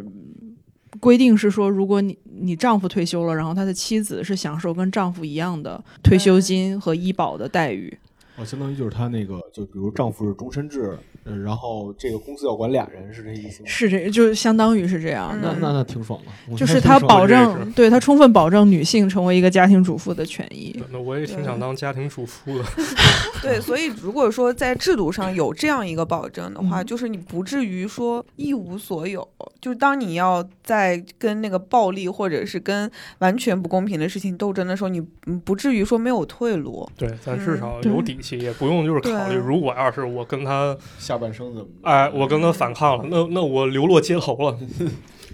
[1.00, 7.98] 规定是说，如果你你丈夫退休了，然后他的妻子是享受跟丈夫一样的退休金和医保的待遇。
[8.38, 13.66] 哦，相当于就是他那个，就比如丈夫是终身制，呃然后这个公司要管俩人，是这意思吗？
[13.68, 20.80] 是这就相当于是这样的，那那那挺爽的，就是他保证对他充分保证女性成为一个家庭主妇的权益。
[20.92, 22.66] 那我也挺想当家庭主妇的。
[23.42, 29.28] 对，所以如果说在制度上有这样一个保证的话，嗯就是你不至于说一无所有。
[29.60, 32.90] 就是当你要在跟那个暴力或者是跟
[33.20, 36.88] 完全不公平的事情斗争的时候，你嗯不至于说没有退路。
[36.98, 41.94] 对，咱至少有底气，也不用就是考虑，如果要是我跟他，下半生怎么办？
[41.94, 44.58] 哎，我跟他反抗了，那那我流落街头了。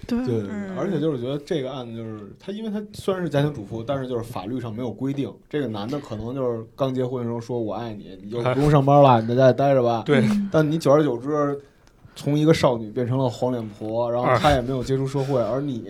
[0.06, 0.18] 对
[0.76, 10.02] 而且就是觉得这个案子就是他，因为他虽然是家庭主妇，但是就是法律上没有规定，这个男的可能就是刚结婚的时候说我爱你，你就不用上班了，你在家里待着吧。
[10.04, 10.22] 对，
[10.52, 11.58] 但你久而久之，
[12.14, 14.38] 从一个少女变成了黄脸婆，然后啊。
[14.38, 15.84] 她也没有接触社会，而你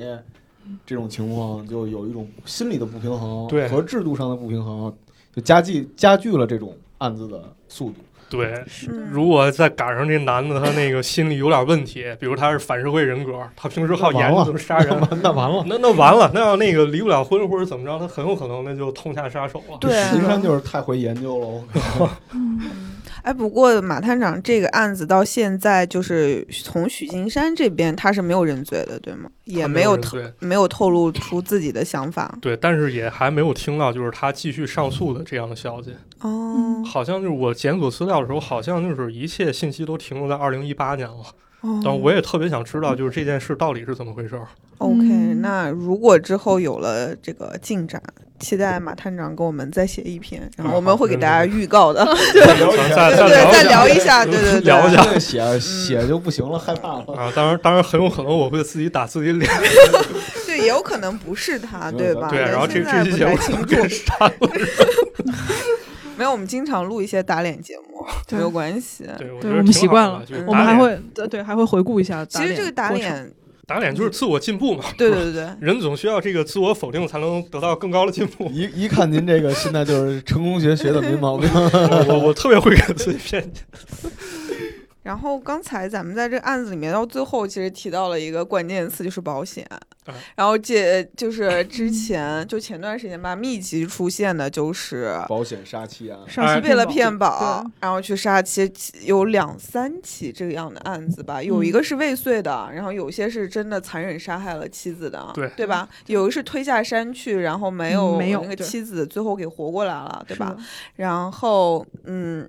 [0.87, 3.69] 这种情况就有一种心理的不平衡，对。
[3.69, 4.93] 和制度上的不平衡，
[5.35, 7.97] 就加剧加剧了这种案子的速度。
[8.31, 14.37] 对，嗯如果再赶上这男的他那个心理有点问题，比如他是反社会人格，他平时好那完了。
[14.39, 15.63] 研究杀人，那完了。
[15.69, 19.77] 那那完了，那要那个离不了婚或者怎么着，他很有可能那就痛下杀手了。
[19.79, 19.93] 对。
[20.11, 22.09] 金山就是太会研究了，我靠
[23.25, 29.31] 哎，不过马探长这个案子到现在就是从许金山这边他是没有认罪的，对吗？
[29.45, 32.37] 也没有透没有透露出自己的想法。
[32.43, 35.95] 对，但是也还没有听到就是他继续上诉的这样的消息。
[36.21, 41.25] 哦好像就是我检索资料的时候，好像就是一切信息都停留在二零一八年了。
[41.65, 44.47] 哦但我也特别想知道，就是这件事到底是怎么回事儿。
[44.79, 48.03] OK，、嗯那如果之后有了这个进展，
[48.39, 52.05] 期待马探长给我们再写一篇，然后啊我们会给大家预告的。
[52.35, 57.15] 再聊一下，对对，再再聊一下，对对对，聊一下写写就不行了，害怕了。
[57.17, 59.51] 啊，当然，当然很有可能我会自己打自己脸。
[60.45, 62.29] 对，也有可能不是他，对吧？
[62.29, 63.89] 对，然后这这期节目太清楚给。
[63.89, 64.33] 删了。
[66.17, 67.84] 没有，我们经常录一些打脸节目，对
[68.31, 69.05] 没有关系。
[69.19, 72.25] 对，我们得习惯了我们还会对对还会回顾一下。
[72.25, 73.33] 其实这个打脸，
[73.67, 74.85] 打脸就是自我进步嘛。
[74.97, 78.51] 对对对对，人总需要这个自我否定，才能得到更高的进步。
[78.51, 83.63] 一一看您这个现在就是成功学学的没毛病， 我我我特别会给自己骗解。
[85.03, 89.67] 然后刚才咱们在这个案子里面到最后，其实提到了一个关键词，就是保险。
[90.07, 96.19] 嗯然后这就是之前就前段时间吧，密集出现的就是保险杀妻案。
[96.27, 98.71] 哎上期为了骗保，然后去杀妻，
[99.05, 105.89] 有两三起这样的案子吧，有一嗯个是未遂的，然后有些是真的残忍杀害了妻子的，对对吧？
[106.07, 110.55] 有一个是推下山去，然后没有嗯没有那个妻子最后给活过来了，对吧？
[110.97, 112.49] 然后嗯。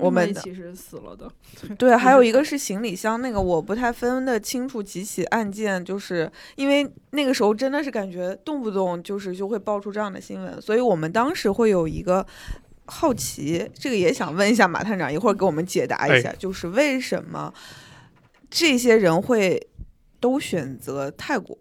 [0.00, 1.30] 我们的一起是死了的，
[1.76, 12.26] 对，还有一个是是行李箱，那个我不太分得清楚几起案件，就是因为那个时候真的是感觉动不动就是就会爆出这样的新闻，所以我们当时会有一个
[12.86, 17.54] 好奇，这个也想问一下马探长，一会儿给我们解答一下，就是为什么
[18.50, 19.68] 这些人会
[20.18, 21.56] 都选择泰国？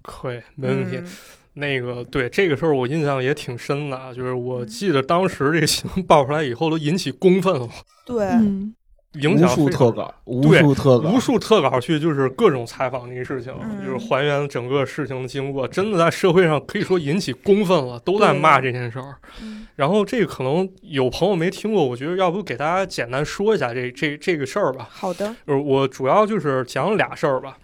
[0.00, 0.96] 可以，没问题。
[0.96, 1.06] 嗯
[1.54, 7.68] 那个对这个事儿我印象也挺深的，啊，就是我记得当时这个新闻爆出来以后，都引起公愤了，
[8.06, 8.74] 对，嗯，
[9.20, 19.16] 影无数响非常特稿，无数特稿，无数特稿去就是各种采访这个事情，嗯就是还原整个事情的经过，真的在社会上可以说引起公愤了，都在骂这件事儿。
[19.42, 24.86] 嗯然后这个可能有朋友没听过，我觉得要不给大家简单说一下这这这个事儿吧。
[24.90, 27.56] 好的，就是我主要就是讲俩事儿吧。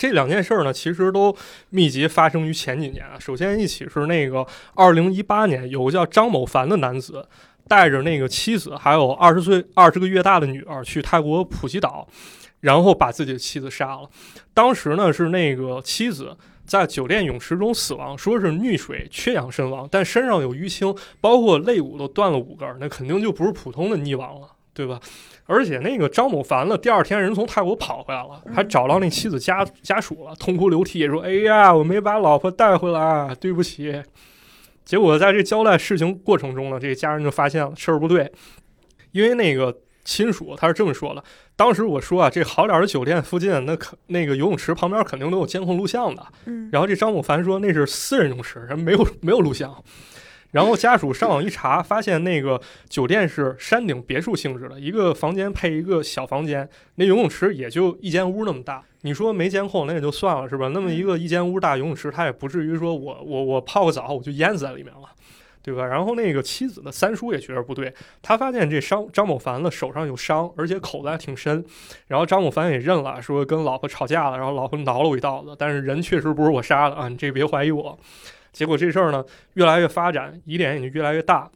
[0.00, 1.36] 这两件事儿呢，其实都
[1.68, 3.18] 密集发生于前几年啊。
[3.20, 7.28] 首先一起是那个二零一八年，有个叫张某凡的男子，
[7.68, 12.08] 带着那个妻子还有二十岁二十个月大的女儿去泰国普吉岛，
[12.60, 14.08] 然后把自己的妻子杀了。
[14.54, 16.34] 当时呢是那个妻子
[16.64, 25.00] 在酒店泳池中死亡，说是溺水缺氧身亡，但身上有淤青，包括肋骨都断了五根儿，那肯定就不是普通的溺亡了，对吧？
[25.46, 34.02] 而且那个张某凡了，第二天人从泰国跑回来了，还找到那妻子家家属了，痛哭流涕说：“哎呀，我没把老婆带回来，对不起。”
[34.84, 38.30] 结果在这交代事情过程中呢，这个家人就发现了事儿不对，
[39.12, 41.22] 因为那个亲属他是这么说的：
[41.56, 46.24] 当时我说啊，这好点儿的酒店附近，那可那个游泳池旁边肯定都有监控录像的。
[46.46, 49.72] 嗯，然后这张某凡说那是私人泳池，人没有没有录像。
[50.50, 58.82] 然后家属上网一查，发现那个酒店是山顶别墅性质的，一个房间配一个小房间，那游泳池也就一间屋那么大。
[59.02, 60.68] 你说没监控那也就算了，是吧？
[60.68, 65.08] 那么一个一间屋大游泳池，它也不至于说我我我泡个澡我就淹死在里面了，
[65.62, 65.86] 对吧？
[65.86, 71.64] 然后那个妻子的三叔也觉得不对，他发现这伤张某凡的手上有伤，而且口子还挺深。
[72.08, 77.98] 然后张某凡也认了，说跟老婆吵架了，然后老婆挠了我一刀子，但是人确实不是我杀的啊，你这别怀疑我。
[78.52, 79.24] 结果这事儿呢
[79.54, 81.50] 越来越发展，疑点也就越来越大。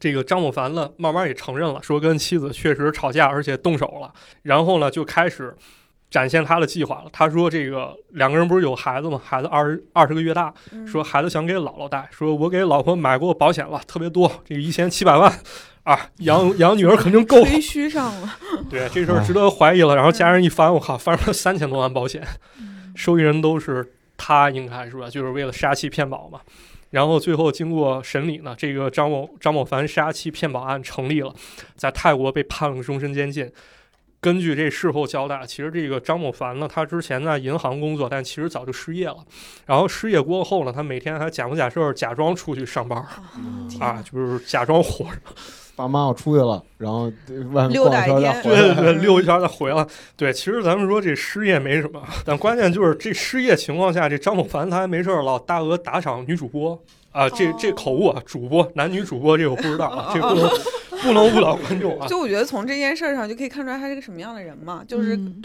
[0.00, 4.12] 这个张某凡呢，慢慢也承认了，说跟妻子确实吵架，而且动手了。
[4.42, 5.52] 然后呢，就开始
[6.08, 7.10] 展现他的计划了。
[7.12, 9.20] 他说：“这个两个人不是有孩子吗？
[9.22, 15.36] 孩子二十二十个月大，嗯说孩子想给姥姥带，说我给老婆买过保险了，特别多，这个一千七百万
[15.82, 17.46] 啊，养 养女儿肯定够了。
[17.46, 18.36] 吹嘘上了，
[18.70, 19.96] 对，这事儿值得怀疑了。
[19.96, 22.22] 然后家人一翻，我靠，翻出了三千多万保险，
[22.94, 25.08] 受益人都是他，应该是吧？
[25.08, 26.38] 就是为了杀妻骗保嘛。
[26.90, 31.32] 然后最后经过审理呢，这个张某张某凡杀妻骗保案成立了，
[31.76, 33.50] 在泰国被判了终身监禁。
[34.20, 39.18] 根据这事后交代，其实这个张某凡呢，他之前在银行工作，但其实早就失业了。
[39.64, 42.98] 然后失业过后呢，他每天还假模假式假装出去上班
[43.78, 45.20] 啊，就是假装活着。
[45.78, 47.04] 爸妈我出去了，然后
[47.52, 48.74] 外面溜逛一圈达一天对再回来。
[48.74, 49.86] 对对， 溜一圈再回来。
[50.16, 56.76] 对，其实咱们说这失业没什么，但关键就是这失业情况下，这张某凡他还没事儿老大额打赏女主播
[57.12, 60.50] 啊，这这口误啊，主播男女主播这个我不知道啊，这不能
[61.02, 62.08] 不能误导观众啊。
[62.08, 65.40] 就我觉得从这件事儿上就可以看出来他是个什么样的人嘛，就是、嗯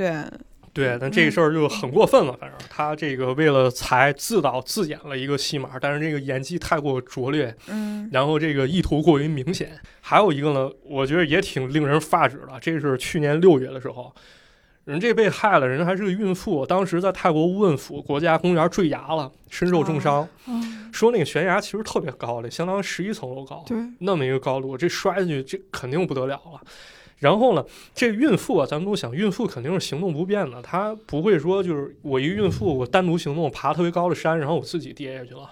[0.73, 9.79] 对，但这事儿就很过分了，反正他这个为了才自导自演了一个戏码，但是这个演技太过拙劣，嗯然后这个意图过于明显。
[10.01, 14.11] 还有一个呢，我觉得也挺令人发指的，这是去年六月的时候，
[14.85, 20.27] 人这被害了，人还是个孕妇，当时在泰国乌汶府国家公园坠崖了，身受重伤。
[20.47, 26.59] 嗯，说那个悬崖其实特别高的，相当于十一层楼高，对，那么一个高度，这摔下去这肯定不得了了。
[27.23, 27.65] 然后呢，
[27.95, 35.49] 这孕妇啊，咱们都想，孕妇肯定是行动不便的，她不会说就是我一孕妇，我单独行动，爬特别高的山，然后我自己跌下去了。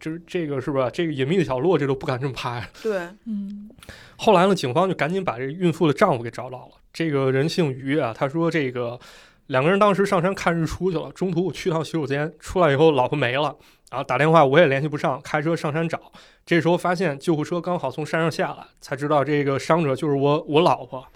[0.00, 0.90] 就是这个是吧？
[0.90, 2.68] 这个隐秘的角落，这都不敢这么拍。
[2.82, 3.70] 对，嗯
[4.16, 6.72] 后来呢，警方就赶紧把这孕妇的丈夫给找到了。
[6.92, 8.98] 这个人姓于啊，他说这个
[9.46, 13.56] 两个人当时上山看日出去了，中途我去趟洗手间，出来以后老婆没了，
[13.94, 16.00] 然后打电话我也联系不上，开车上山找。
[16.44, 21.06] 这时候发现救护车刚好从山上下来，才知道这个伤者就是我我老婆。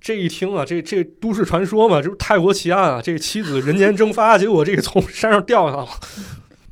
[0.00, 5.88] 这一听啊，这这都市传说嘛，这不泰国奇案啊，这个妻子人间蒸发，结果这个从山上掉下来了。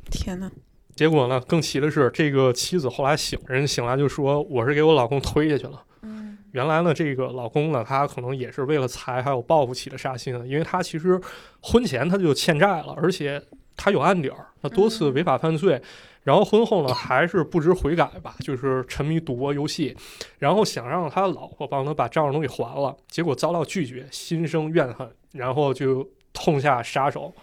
[0.09, 0.49] 天哪，
[0.95, 5.83] 结果呢，更奇的是，这个妻子后来醒，人醒来就说我是给我老公推下去了。
[6.01, 11.19] 嗯原来呢，这个老公呢，他可能也是为了财还有报复起的杀心啊，因为他其实
[11.61, 13.41] 婚前他就欠债了，而且
[13.75, 15.81] 他有案底儿，他多次违法犯罪，
[16.23, 19.95] 然后婚后呢 还是不知悔改吧，就是沉迷赌博游戏，
[20.39, 27.33] 然后想让他老婆帮他把账都给还了，结果遭到拒绝，心生怨恨，然后就痛下杀手，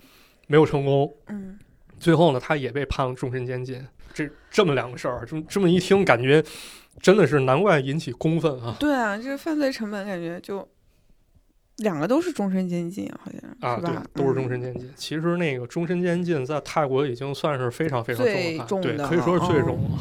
[0.47, 1.59] 没有成功，嗯，
[1.99, 3.85] 最后呢，他也被判了终身监禁。
[4.15, 6.45] 这这么两个事儿，这么这么一听，感觉
[7.01, 8.77] 真的是难怪引起公愤啊！
[8.79, 10.69] 对啊，这犯罪成本感觉就
[11.79, 14.91] 两个都是终身监禁，好像啊，对都是终嗯身监禁。
[14.95, 18.25] 其实那个终身监禁在泰国已经算是非常非常
[18.67, 19.99] 重最了，对，可以说是最重了。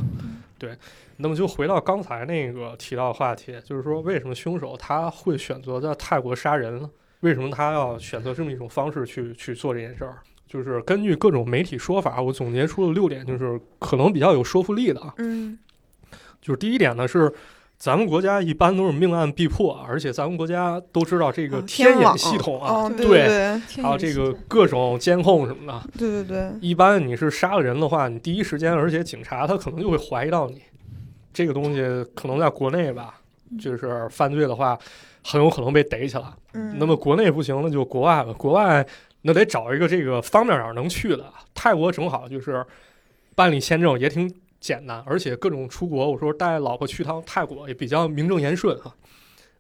[0.57, 0.77] 对，
[1.17, 6.89] 那么就回到刚才那个提到的话题，就是说为什么凶手他会选择在泰国杀人呢？
[7.21, 10.17] 为什么他要选择这么一种方式去去做这件事儿？
[10.47, 15.13] 就是根据各种媒体说法，我总结出了六点，就是可能比较有说服力的啊。
[15.17, 15.57] 嗯
[16.41, 17.31] 就是第一点呢是，
[17.81, 25.89] 咱们国家一般都是命案必破，而且咱们国家都知道这个啊天眼系统啊，哦，对对对还有这个各种监控什么的。
[25.97, 30.61] 对对对，一般你是杀了人的话，你第一时间，而且警察他可能就会怀疑到你。
[31.33, 31.81] 这个东西
[32.13, 33.15] 可能在国内吧，
[33.59, 34.77] 就是犯罪的话，
[35.23, 36.25] 很有可能被逮起来。
[36.53, 38.31] 嗯，那么国内不行，那就国外吧。
[38.33, 38.85] 国外
[39.23, 41.25] 那得找一个这个方便点儿能去的。
[41.55, 42.63] 泰国正好就是
[43.33, 44.31] 办理签证也挺
[44.61, 48.95] 简单，而且各种出国，我说带老婆去趟泰国也比较名正言顺哈。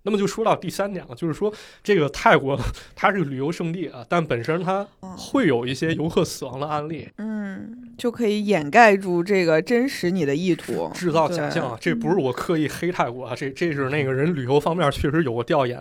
[0.03, 2.59] 那么就说到第三点了，就是说这个泰国
[2.95, 11.77] 它是个旅游胜地啊，但本身它哦会有一些游客死亡的案例，嗯，就可以掩盖住这个真实你的意图，制造假象啊。
[11.79, 15.79] 这不是我刻意黑泰国啊，这这是那个人旅游方面确实有过调研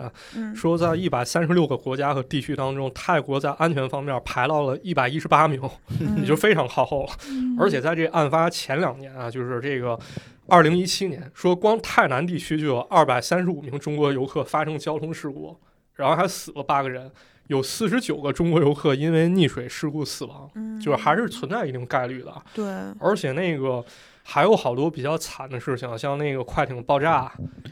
[0.55, 5.59] 说在一百三十六个国家和地区当中，泰国在安全方面排到了一百一十八名，
[5.99, 7.09] 嗯 也就非常靠后了。
[7.59, 9.97] 而且在这案发前两年啊，就是这个
[10.47, 15.55] 二零一七年，说光泰南地区就有二百三十五名中国游客发生交通事故，
[15.95, 17.09] 然后还死了八个人，
[17.47, 22.33] 有四十九个中国游客因为溺水事故死亡，嗯就是还是存在一定概率的。
[22.53, 22.65] 对，
[22.99, 23.83] 而且那个
[24.23, 27.31] 还有好多比较惨的事情，像那个快艇爆炸，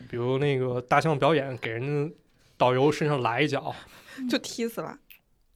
[0.10, 2.16] 比如那个大象表演给人家
[2.56, 3.74] 导游身上来一脚，
[4.30, 4.98] 就踢死了，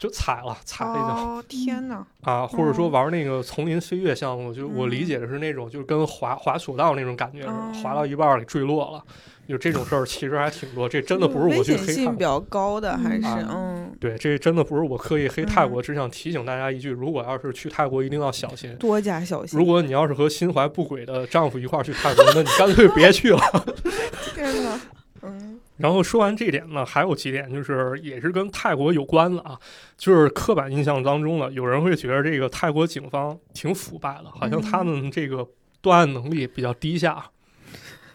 [0.04, 1.16] 就踩了踩了一脚。
[1.16, 2.06] 哦，天哪！
[2.24, 9.01] 啊，或者说哦玩那个丛林飞跃项目，就我理嗯解的是那种，就是跟滑滑索道那种感觉似的，哦滑到一半儿给坠落了，
[9.47, 10.89] 就这种事儿其实还挺多。
[10.89, 18.76] 这真的不是我去黑泰国，险性比较高的，还是啊嗯，对，这真的不是我刻意黑泰嗯国，只想提醒大家一句：如果要是去泰国，一定要小心。
[18.76, 19.58] 多加小心。
[19.58, 23.39] 如果你要是和心怀不轨的丈夫一块儿去泰国，那你干脆别去了。
[24.36, 24.80] 天哪，
[25.24, 29.59] 嗯然后说完这点呢，还有几点就是也是跟泰国有关的啊，
[29.97, 35.45] 就是刻板印象当中呢，有人会觉得这个泰国警方挺腐败的，好像他们这个
[35.82, 37.26] 断案能力比较低下。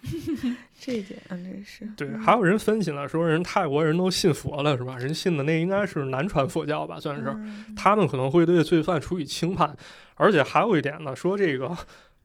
[0.81, 4.97] 这一点嗯真是对，嗯还有人分析了，说人泰国人都信佛了是吧？
[4.97, 7.25] 人信的那应该是南传佛教吧，算是。
[7.27, 9.77] 嗯他们可能会对罪犯处以轻判，
[10.15, 11.77] 而且还有一点呢，说这个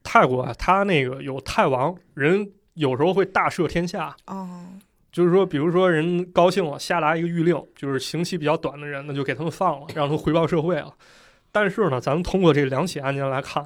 [0.03, 4.65] 泰国啊，他那个有泰王，人有时候会大赦天下，哦，
[5.11, 10.93] 就是说，比如说人高兴了，下达一个谕令，就是刑期比较短的人，那就给他们放了， 让他们回报社会了。
[11.51, 13.63] 但是呢，咱们通过这两起案件来看，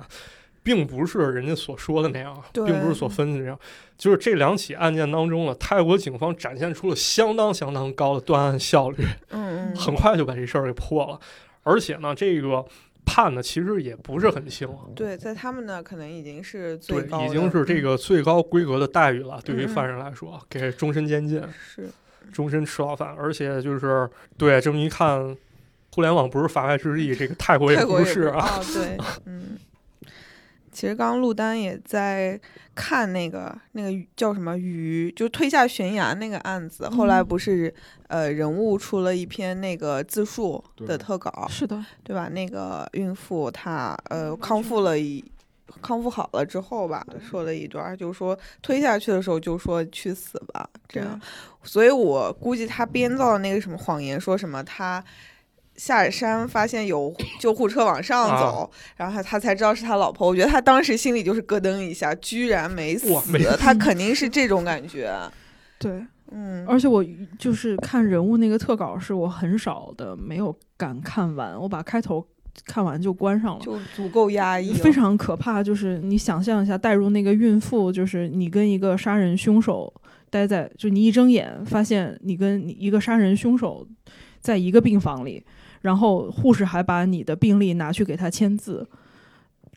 [0.61, 3.57] 并不是人家所说的那样，并不是所分析的那样。
[3.97, 11.17] 就是这两起案件当中呢，泰国警方展现出了相当相当高的断案效率，嗯嗯，很快就把这事儿给破了。
[11.63, 12.65] 而且呢，这个
[13.07, 19.41] 判的其实也不是很轻，对，在他们那可能已经是最对，高，已经是这个最高规格的待遇了。
[19.43, 21.39] 对于犯人来说，给终身监禁。
[21.39, 21.89] 嗯是
[22.33, 25.33] 终身吃牢饭，而且就是对这么一看，
[25.95, 28.45] 互联网不是法外之地，这个泰国也泰国也不是啊。
[28.45, 29.57] 哦，对，嗯。
[30.77, 32.39] 其实刚刚陆丹也在
[32.75, 36.87] 看那个那个叫什么鱼，就推下悬崖那个案子。
[36.89, 37.73] 后来嗯不是
[38.09, 42.29] 呃人物出了一篇那个自述的特稿，是的，对吧？
[42.29, 45.25] 那个孕妇她呃康复了一
[45.81, 51.19] 康复好了之后吧，说了一段，就是说推下去的时候就说去死吧，这样。
[51.63, 55.03] 所以我估计他编造的那个什么谎言，说什么他
[55.77, 60.27] 下山发现有救护车往上啊走，然后他他才知道是他老婆。
[60.27, 63.07] 我觉得他当时心里就是咯噔一下，居然没死
[63.59, 65.15] 他肯定是这种感觉。
[65.79, 67.05] 对，嗯，而且我
[67.37, 72.25] 就是看人物那个特稿，是我很少的没有敢看完，我把开头
[72.65, 73.63] 看完就关上了。
[73.63, 79.93] 就足够压抑，非常可怕，就是你想象一下，带入那个孕妇，就是你跟一个杀人凶手
[80.31, 83.87] 待在，就你一睁眼发现你跟你一个杀人凶手
[84.41, 85.45] 在一个病房里，
[85.81, 88.87] 然后护士还把你的病历拿去给他签字，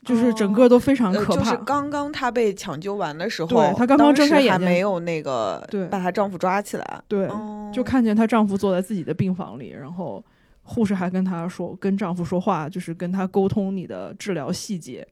[0.05, 1.41] 就是整个都非常呃可怕。
[1.41, 7.03] 就是刚刚她被抢救完的时候，对她刚刚睁开眼睛还没有那个对把她丈夫抓起来。
[7.07, 10.25] 对，哦就看见她丈夫坐在自己的病房里，然后
[10.63, 15.07] 护士还跟她说，跟丈夫说话，就是跟她沟通你的治疗细节。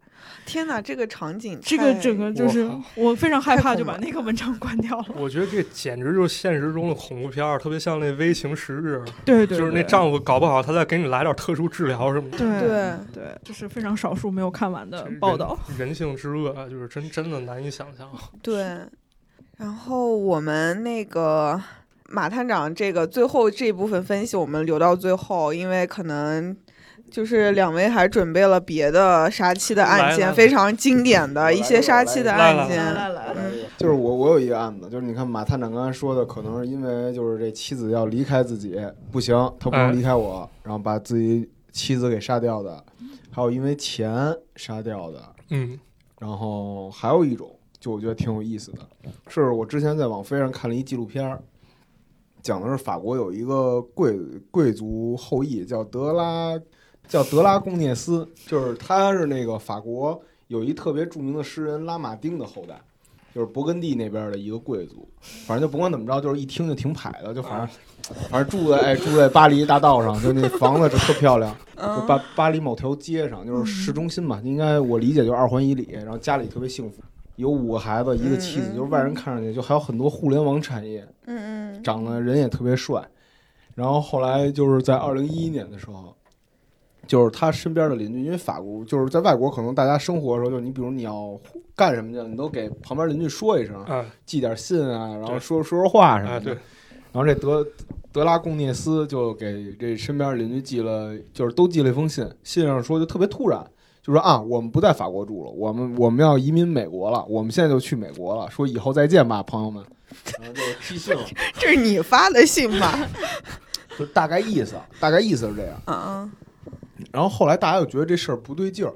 [0.47, 2.65] 天哪，这个场景这个太整个就是
[2.95, 5.07] 我我非常害怕，就把那个文章关掉了。
[5.17, 12.39] 我觉得这简直就是现实中的恐怖片儿，特别像那《危情十日》，对对，就是那丈夫搞不好他再给你来点特殊治疗什么的。
[12.39, 15.59] 对对对，这是非常少数没有看完的报道。
[15.77, 18.09] 人性之恶啊，就是真真的难以想象。
[18.43, 18.79] 对，
[19.59, 21.61] 然后我们那个
[22.09, 26.57] 马探长这个最后这一部分分析，我们留到最后，因为可能
[27.11, 32.77] 就是两位还准备了别的杀妻的案件，非常经典的一些杀妻的案件。
[32.95, 38.77] 来来，嗯就是我我有一个案子，就是你看马探长刚才说的，可能是因为就是这妻子要离开自己，
[39.13, 42.85] 不行，他不能哎离开我，然后把自己妻子给杀掉的，
[43.31, 45.79] 还有因为钱杀掉的，嗯，
[46.19, 47.49] 然后还有一种，
[47.79, 48.79] 就我觉得挺有意思的，
[49.29, 51.41] 是我之前在网飞上看了一纪录片儿，
[52.43, 54.19] 讲的是法国有一个贵
[54.51, 56.59] 贵族后裔叫德拉，
[57.09, 62.81] 叫德拉贡涅斯，就是他是那个法国有一特别著名的诗人拉马丁的后代。
[63.35, 77.01] 就是勃艮第那边的一个贵族，反正就甭管怎么着，就是一听就挺排的，就反正反正住在哎住在巴黎大道上，就那房子就特漂亮， 就嗯巴巴黎某条街上，就是市中心嘛，应该我理解就是二环以里，然后家里特别幸福，
[77.37, 83.07] 有五个孩子，一个妻子，就是外人看上去就还有很多互联网产业，嗯嗯长得人也特别帅。
[83.75, 86.17] 然后后来就是在二零一一年的时候，
[87.09, 91.37] 就是他身边的邻居，因为法国就是在外国，可能大家生活的时候，就是你比如你要
[91.75, 96.45] 干什么去了，你都给旁边邻居说一声，啊，寄点信啊，然后说说说话什么哎，的。
[96.45, 96.55] 对，
[97.11, 97.67] 然后这德
[98.13, 103.65] 德拉贡涅斯就给这身边邻居寄了，就是都寄了一封信，信上说就特别突然，
[104.03, 109.83] 就说啊，我们不在法国住了，我们我们要移民美国了，我们现在就去美国了，说以后再见吧，朋友们。
[110.41, 111.21] 然后就寄信了，
[111.59, 112.99] 这是你发的信吧？
[113.99, 115.83] 就大概意思，大概意思是这样。
[115.87, 116.31] 嗯
[117.13, 118.95] 然后后来大家又觉得这事儿不对劲儿，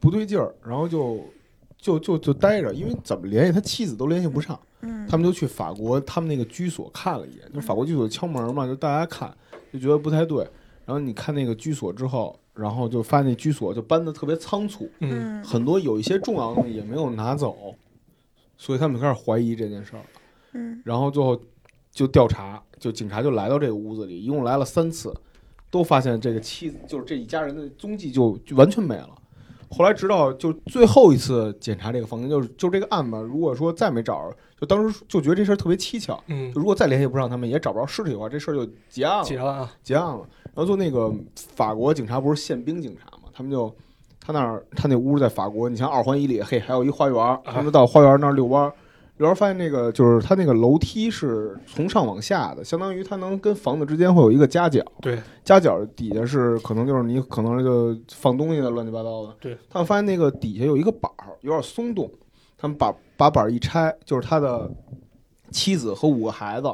[0.00, 1.24] 不对劲儿，然后就
[1.76, 4.58] 就就就待着，因为怎么联系他妻子都联系不上。
[4.82, 9.34] 嗯，他们就去法国他们那个居所看了一眼，就法国居所敲门嘛，就大家看
[9.72, 10.46] 就觉得不太对，
[10.84, 17.74] 然后你看那个居所之后，然后就发现那居所就搬的特别仓促，嗯，很多有一些重要的东西也没有拿走，
[18.58, 20.02] 所以他们就开始怀疑这件事儿。
[20.52, 21.40] 嗯然后最后
[21.90, 25.12] 就调查，就警察就来到这个屋子里，一共来了三次，
[25.76, 29.10] 都发现这个妻子就是这一家人的踪迹就就完全没了。
[29.68, 36.22] 后来直到就最后一次检查这个房间，就是就这个案吧，如果说再没找着，就当时就觉得这事儿特别蹊跷。
[36.28, 39.24] 嗯就，如果再联系不上他们，也找不着尸体的话，这事儿就结案了。
[39.24, 40.26] 结了啊，结案了。
[40.54, 43.74] 然后就那个法国警察不是宪兵警察嘛，他们就
[44.20, 48.72] 他那儿他那屋在法国，你像二环以里，嘿，还有一花园，他们到花园那儿遛弯儿。
[49.18, 59.34] 遛弯儿发现那个就是他那个楼梯是从上往下的，相当于它能跟房子之间会有一个夹角，对，夹角底下是可能就是你可能就放东西的乱七八糟的。
[59.40, 62.10] 对，他们发现那个底下有一个板儿有点松动，
[62.58, 64.70] 他们把把板儿一拆，就是他的
[65.50, 66.70] 妻子和五个孩子，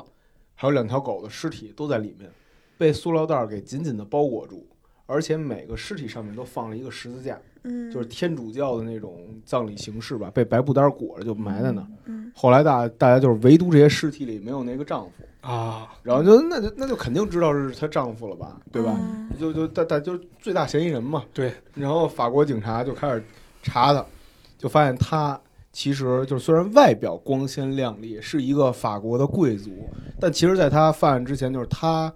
[0.54, 2.28] 还有两条狗的尸体都在里面，
[2.76, 4.66] 被塑料袋儿给紧紧的包裹住，
[5.06, 11.86] 而且每个尸体上面都放了一个十字架，嗯，就是天主教的那种葬礼形式吧，被白布单裹着就埋在那儿。
[12.06, 18.96] 嗯后来大大家就是唯独这些尸体里没有那个丈夫，啊，然后就那就那就肯定知道是她丈夫了吧，对吧？
[18.98, 21.24] 嗯就就大大就是最大嫌疑人嘛。
[21.34, 21.52] 对。
[21.74, 23.22] 然后法国警察就开始
[23.62, 24.04] 查他，
[24.56, 25.38] 就发现他
[25.72, 29.70] 其实就是虽然外表光鲜亮丽，是一个法国的贵族，
[30.18, 32.10] 但其实在他犯案之前，就是他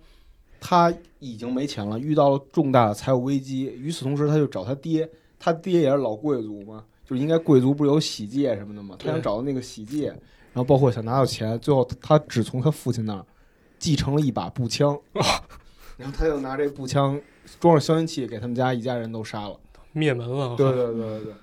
[0.58, 3.64] 他已经没钱了，遇到了重大的财务危机。
[3.64, 5.06] 与此同时，他就找他爹，
[5.46, 13.24] 他爹也是老贵族嘛，就是应该贵族不是有喜戒什么的嘛，他想找到那个喜戒，然后包括想拿到钱，最后他只从他父亲那儿
[13.78, 14.98] 继承了一把步枪，
[15.96, 17.20] 然后他就拿这步枪
[17.60, 19.56] 装上消音器，给他们家一家人都杀了。
[19.92, 21.34] 灭门了，对对对对对。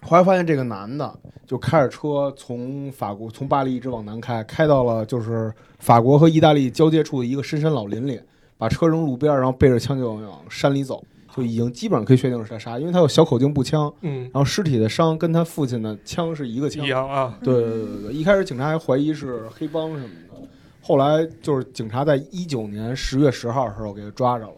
[0.00, 1.14] 后来发现这个男的
[1.46, 8.18] 就开着车从法国从巴黎一直往南开，开到了就是法国和意大利交界处的一个深山老林里，
[8.56, 11.04] 把车扔路边，然后背着枪就往山里走，
[11.36, 16.88] 就已经基本上可以确定是他杀，因为他有小口径步枪，嗯，然后尸体的伤跟他父亲的枪是一个枪一。
[16.88, 20.48] 样啊，对对对对对，一开始警察还怀疑是黑帮什么的，
[20.80, 24.52] 后来就是警察在一九年十月十号的时候给他抓着了，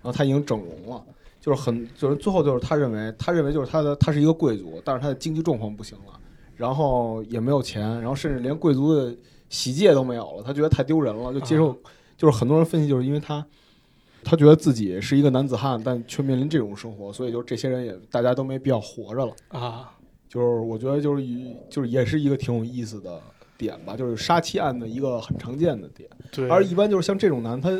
[0.00, 1.02] 然后他已经整容了，
[1.40, 6.12] 就是很就是最后就是他认为他认为就是他的他是一个贵族，但是他的经济状况不行了，
[6.54, 9.12] 然后也没有钱，然后甚至连贵族的
[9.48, 11.76] 喜戒都没有了，他觉得太丢人了，就接受，
[12.16, 13.44] 就是很多人分析就是因为他。
[14.22, 19.32] 他觉得自己是一个男子汉，但却面临这种生活，所以就这些人也大家都没必要活着了。
[19.48, 19.92] 啊，
[20.28, 23.20] 就是我觉得就是一就是也是一个挺有意思的
[23.58, 26.08] 点吧，就是杀妻案的一个很常见的点。
[26.30, 27.70] 对，而一般就是像这种男，他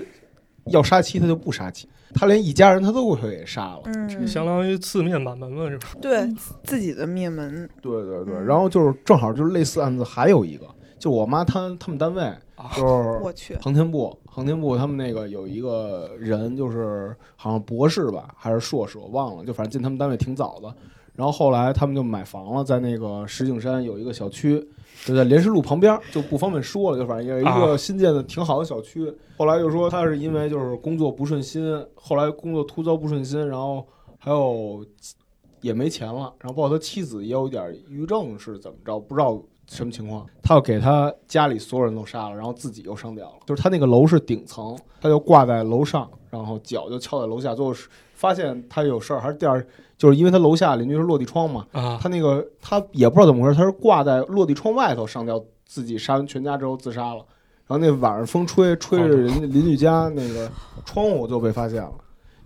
[0.66, 3.82] 要杀妻他就不杀妻，他连一家人他都会给杀了。
[3.86, 5.88] 嗯，相当于四面满门了，是吧？
[6.02, 6.28] 对
[6.62, 10.66] 自己的灭门，对对对，嗯然后就是正好就是类似案子还有一个，
[11.00, 12.22] 就我妈她他们单位
[12.54, 20.72] 啊就是我去，航天部，航天部他们那个有一个人，就是好像博士吧，还是硕士，我忘了，就反正进他们单位挺早的。
[21.16, 24.64] 然后后来他们就买房了，在那个石景山有一个小区，
[25.04, 29.12] 就在莲石路旁边，就不方便说了，就反正也是一个啊新建的挺好的小区。
[29.36, 33.86] 后来就说他是因为就是工作不顺心，后来工作突遭不顺心，然后
[34.18, 34.84] 还有
[35.60, 40.26] 也没钱了，然后包括他妻子也有一点抑郁症是怎么着，不知道什么情况。
[40.42, 43.34] 他要给他家里所有人都杀了，然后自己又上吊了。
[43.46, 49.64] 就是他那个楼是顶层，他就挂在楼上，然后脚就翘在楼下，最后是发现他有事儿，还是第二，
[49.96, 57.24] 就是因为他楼下邻居是落地窗嘛，啊，他那个他也不知道怎么回事，他是挂在落地窗外头上吊，自己杀完全家之后自杀了。
[57.66, 60.50] 然后那晚上风吹吹着人家邻居家那个
[60.84, 61.92] 窗户就被发现了，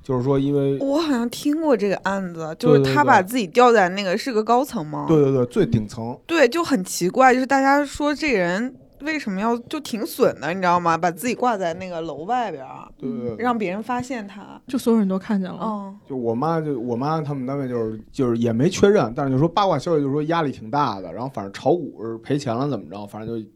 [0.05, 5.07] 就是说因为我好像听过这个案子，就是他把自己吊在那个是个高层吗？
[5.09, 10.97] 对对对最顶层，对，就很奇怪，就是大家说这人为什么要就挺损的，你知道吗？
[10.97, 14.61] 把自己挂在那个楼外边儿，对对对，让别人发现他。
[14.67, 15.59] 就所有人都看见了。
[15.63, 23.49] 嗯，就我妈就我妈他们单位就是就是也没确认，但是就说八卦消息就说压力挺大的，然后反正炒股是赔钱了怎么着，反正就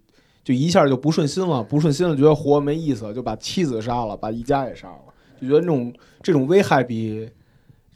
[0.44, 4.98] 就一下就不顺心了，不顺心了觉得活没意思，就把妻子杀了，把一家也杀了，
[5.40, 5.92] 就觉得那种
[6.22, 7.30] 这种危害比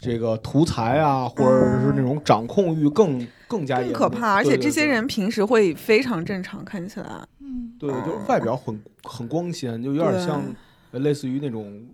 [0.01, 4.35] 这个图财啊，或者是那种掌控欲更更加更可怕。
[4.35, 7.27] 而且这些人平时会非常正常，看起来。
[7.41, 10.43] 嗯，对，就是外表很很光鲜，就有点像
[10.91, 11.87] 呃类似于那种，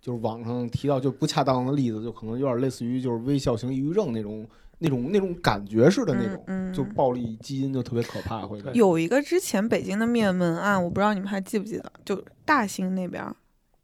[0.00, 4.46] 就是网上提到就不恰当的例子，就可能有点类似于就是微笑型抑郁症那种
[4.78, 8.60] 那种那种感觉似的那种，嗯，就嗯暴力基因就特别可怕，会。
[8.72, 13.36] 有一个之前北京的灭门案，我不知道你们还记不记得，就大兴那边儿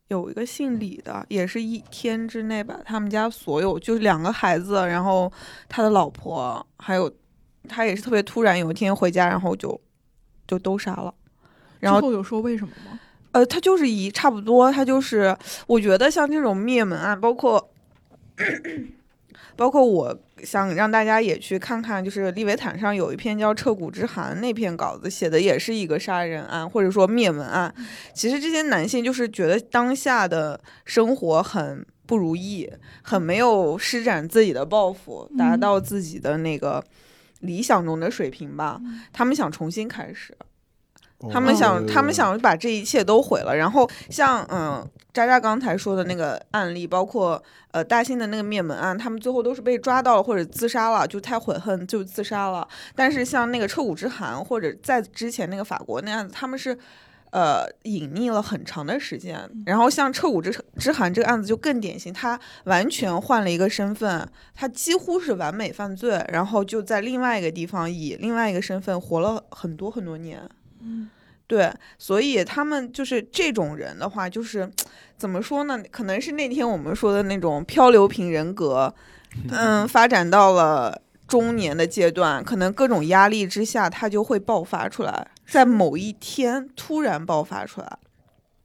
[0.08, 5.30] 有一个姓李的，也是一天之内把他们家所有就是两个孩子，然后
[5.68, 7.12] 他的老婆，还有
[7.68, 9.80] 他也是特别突然，有一天回家，然后就
[10.46, 11.14] 就都杀了。
[11.78, 12.98] 然后后有说为什么吗？
[13.32, 15.36] 呃，他就是一差不多，他就是
[15.66, 17.70] 我觉得像这种灭门案，包括
[19.58, 27.74] 包括我想让大家也去看看，就是利维坦上有一篇叫《彻骨之寒》那篇稿子写的也是一个杀人案或者说灭门案。
[28.14, 32.70] 其实这些男性就是觉得当下的生活很不如意，
[33.02, 36.80] 很没有施展自己的抱负，达嗯到自己的那个
[37.40, 38.80] 理想中的水平吧。
[39.12, 40.32] 他们想重新开始。
[41.32, 43.56] 他们想，他们想把这一切都毁了。
[43.56, 47.42] 然后像嗯，渣渣刚才说的那个案例，包括
[47.72, 52.66] 呃大兴的那个灭门案，他们最后都是被抓到了或者自杀了，就太悔恨就自杀了。
[52.94, 56.78] 但是像那个彻骨之寒或者在之前那个法国那案子，他们是。
[57.30, 70.40] 呃，隐匿了很长的时间，然后像彻骨之之寒这个案子就更典型，他完全换了一个身份，他几乎是完美犯罪，然后就在另外一个地方以另外一个身份活了很多很多年。
[71.46, 74.70] 对，所以他们就是这种人的话，就是
[75.16, 75.82] 怎么说呢？
[75.90, 78.94] 可能是那天我们说的那种漂流瓶人格，
[79.50, 87.98] 嗯，发展到了中年的阶段，可能各种压力之下，他就会爆发出来，在某一天突然爆发出来。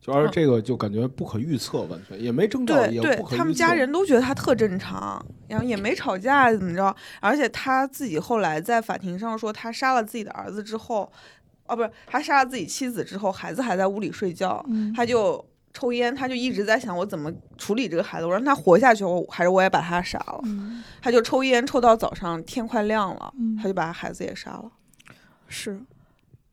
[0.02, 3.24] 就而这个就感觉不可预测，完全也没征兆，对对。
[3.38, 11.10] 他们家人都觉得他特正常，然后也没吵架怎么着，而且他自己后来在法庭上说，他杀了自己的儿子之后，
[11.68, 14.94] 哦，不是他杀了自己妻子之后，孩子还在屋里睡觉，嗯。
[14.94, 15.44] 他就
[15.74, 20.42] 抽烟，他就一直在想我怎么处理这个孩子，我让他活下去，我还是我也把他杀了。
[20.44, 20.84] 嗯。
[21.02, 24.72] 他就抽烟抽到早上天快亮了，嗯他就把孩子也杀了，
[25.48, 25.82] 是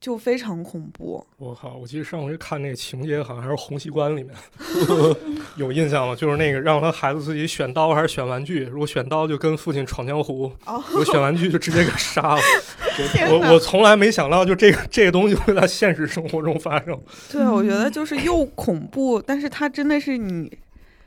[0.01, 1.25] 就非常恐怖。
[1.37, 1.77] 我靠！
[1.77, 4.35] 我记得上回看那个情节，好像还是《洪熙官》里面
[5.57, 6.17] 有印象吗？
[6.17, 12.41] 就是那个让他孩子自己选刀还是选玩具，如果选刀就跟父亲闯江湖，哦，如果选玩具就直接给杀了。
[13.31, 16.99] 我我从来没想到，就这个这个东西会在现实生活中发生。
[17.31, 20.51] 对，我觉得就是又恐怖，但是他真的是你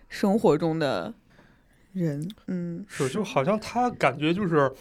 [0.08, 1.12] 生活中的
[1.94, 4.72] 人，嗯，是，就好像他感觉就是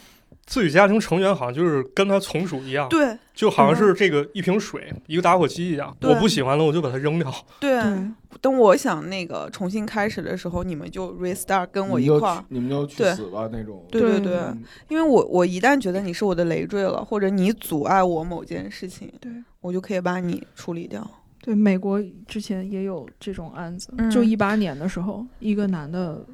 [0.45, 5.95] 自己家庭成员，好像就是跟他从属一样，对就好像是这个一瓶水、一个打火机一样。
[6.01, 7.33] 我不喜欢了，我就把它扔掉。
[7.59, 7.81] 对。
[7.81, 13.85] 对，等我想那个重新开始的时候，你们就 restart 跟我一块儿，你们就去死吧那种。
[13.89, 19.31] 对对对对，嗯因为我我一旦觉得你是我的累赘了，或者你阻碍我某件事情，对
[19.61, 21.09] 我就可以把你处理掉。
[21.41, 26.25] 对，美国之前也有这种案子，嗯就一八年的时候，一个男的，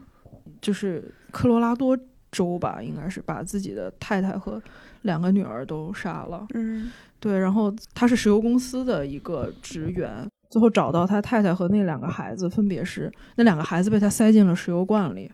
[0.62, 1.97] 就是科罗拉多
[2.32, 4.62] 州吧，应该是把自己的太太和
[5.04, 6.46] 两个女儿都杀了。
[6.54, 15.30] 嗯对，然后他是石油公司的一个职员，最后找到他太太和那两个孩子，分别是那两个孩子被他塞进了石油罐里。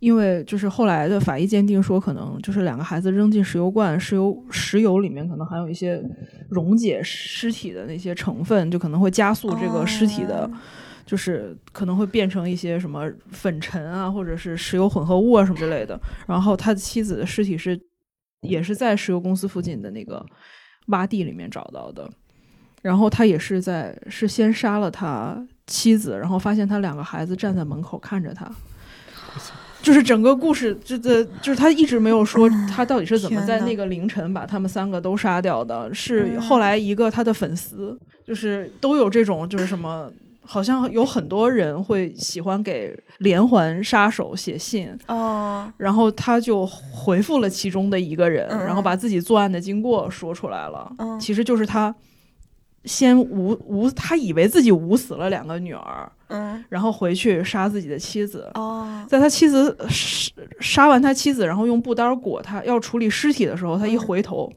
[0.00, 6.02] 因为就是后来的法医鉴定说，可能就是两个孩子扔进石油罐，石油石油里面可能含有一些
[6.50, 10.50] 溶解尸体的那些成分，就可能会加速这个尸体的，哦
[11.06, 16.00] 就是可能会变成一些什么粉尘啊，或者是石油混合物啊什么之类的。
[16.26, 17.78] 然后他的妻子的尸体是
[18.40, 20.24] 也是在石油公司附近的那个
[20.88, 22.08] 洼地里面找到的。
[22.82, 28.50] 然后他也是在是先杀了他妻子，然后发现他两个孩子站在门口看着他。
[29.82, 35.92] 就是整个故事，这这就是他一直没有说他到底是怎么在那个凌晨把他们三个都杀掉的。
[35.92, 40.10] 是嗯后来一个他的粉丝，就是都有这种就是什么，
[40.46, 48.64] 好像有很多人会喜欢给连环杀手写信，哦，然后他就回复了其中的一个人，嗯。
[48.64, 50.92] 然后把自己作案的经过说出来了。
[50.98, 51.18] 嗯。
[51.18, 51.94] 其实就是他
[52.84, 56.62] 先捂捂，他以为自己捂死了两个女儿，嗯。
[56.68, 58.50] 然后回去杀自己的妻子。
[58.54, 64.52] 哦，在他妻子杀杀完他妻子，然后用布单裹他，要处理尸体的时候，他一回头，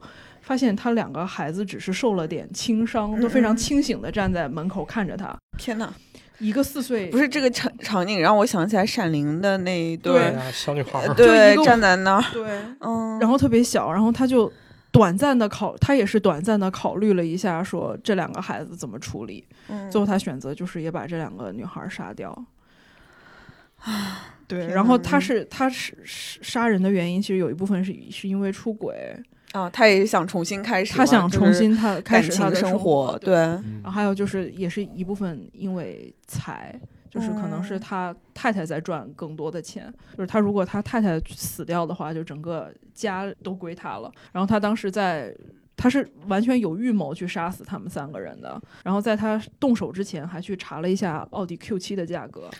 [0.48, 5.36] 发现他两个孩子只是受了点轻伤，都非常嗯清醒的站在门口看着他。
[5.58, 5.92] 天哪！
[6.38, 12.48] 一个四岁，不是这个场场景让我想起来《闪灵》的那一对小女孩儿，对站在那儿，对，
[12.80, 14.50] 嗯，然后特别小，然后他就
[14.90, 19.44] 短暂的考，他也是短暂的考虑了一下，说这两个孩子怎么处理。
[19.68, 22.30] 嗯最后他选择就是也把这两个女孩杀掉。
[23.80, 29.14] 啊对，然后他是他是是杀人的原因，其实有一部分是是因为出轨，
[29.62, 36.78] 啊，他也想重新开始，他想重新他开始他的生活，对，嗯然后还有就是也是一部分因为财，
[37.10, 44.10] 就是可能是嗯他太太在赚更多的钱，就是他如果他太太死掉的话，就整个家都归他了。
[44.32, 45.34] 然后他当时在。
[45.80, 52.50] 他是完全有预谋去杀死他们三个人的，然后在他动手之前还去查了一下奥迪 Q 七的价格，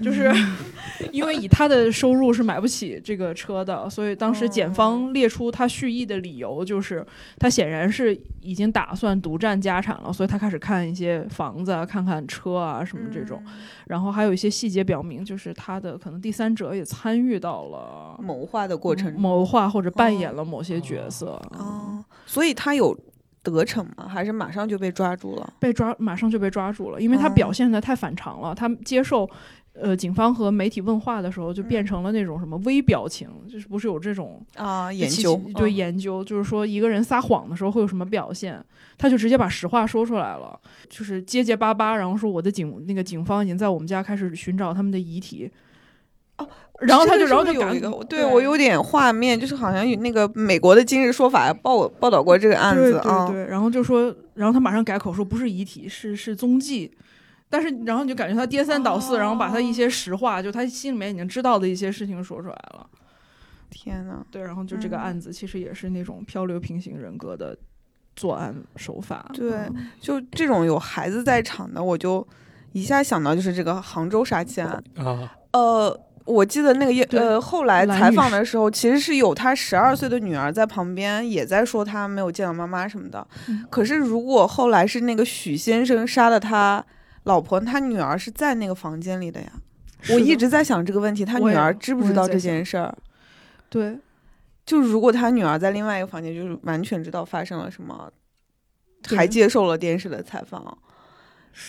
[0.00, 0.30] 就是
[1.12, 7.04] 因为以他的收入是买不起这个车的，所以当时检方列出他蓄意的理由，就是
[7.38, 13.42] 他显然是已经打算独占家产了，所以他开始看一些房子啊、看看车啊什么这种，
[13.86, 21.40] 然后还有一些细节表明，就是他的可能第三者也参与到了谋划的过程中谋划或者扮演了某些角色。
[21.50, 22.96] 哦，所以他有
[23.42, 24.08] 得逞吗？
[24.08, 25.52] 还是马上就被抓住了？
[25.60, 28.54] 被抓，马上就被抓住了，因为他表现的太反常了。
[28.54, 29.28] 他接受
[29.80, 38.62] 呃警方和媒体问话的时候，就变成了那种什么微表情，就是不是有这种啊研究对嗯研究，就是说一个人撒谎的时候会有什么表现，
[38.98, 40.58] 他就直接把实话说出来了，
[40.88, 45.50] 就是结结巴巴，然后说我的警那个警方已经在我们家开始寻找他们的遗体。
[46.38, 46.46] 哦，
[46.80, 53.26] 然后他就然后就有一个，对我有点画面，就是好像有那个美国的《今日说法》报报道过这个案子啊。
[53.26, 56.92] 对对，然后就说，然后他马上改口说不是遗体，是是踪迹。
[57.48, 62.86] 但是，然后你就感觉他颠三倒四，然后把他一些实话，就他心里面已经知道的一些事情说出来了。
[63.70, 67.56] 天呐，对，然后就这个嗯案子其实也是那种漂流平行人格的
[68.14, 69.30] 作案手法。
[69.34, 72.26] 对嗯就这种有孩子在场的，我就
[72.72, 74.82] 一下想到就是这个杭州杀妻案。
[74.96, 83.26] 啊，呃，我记得那个也呃，后来采访的时候，其实是有他十二岁的女儿在旁边，也在说他没有见到妈妈什么的。
[83.48, 86.84] 嗯可是如果后来是那个许先生杀了他
[87.26, 89.52] 老婆，他女儿是在那个房间里的呀。
[90.08, 92.96] 的我一直在想这个问题，他女儿知不知道这件事儿？
[93.68, 93.98] 对
[94.64, 98.10] 就如果他女儿在另外一个房间，就是完全知道发生了什么，
[99.16, 100.76] 还接受了电视的采访，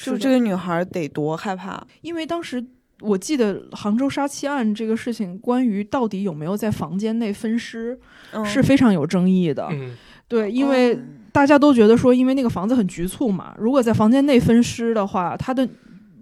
[0.03, 1.85] 就这个女孩得多害怕。
[2.01, 2.63] 因为当时
[3.01, 7.99] 我记得杭州杀妻案这个事情，关于到底有没有在房间内分尸，
[8.31, 9.67] 嗯，是非常有争议的。
[9.71, 9.95] 嗯，
[10.27, 15.69] 对，因为嗯大家都觉得说，因为那个房子很局促嘛，如果在房间内分尸的话，他的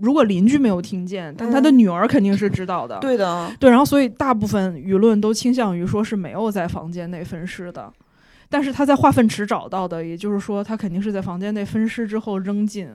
[0.01, 2.99] 如果邻居没有听见，但他的嗯女儿肯定是知道的。
[2.99, 7.89] 对的，对，然后所以大部分舆论都倾向于说是没有在房间内分尸的，
[8.49, 12.89] 但是他在化粪池找到的，也就是说他肯定是在房间内分尸之后扔进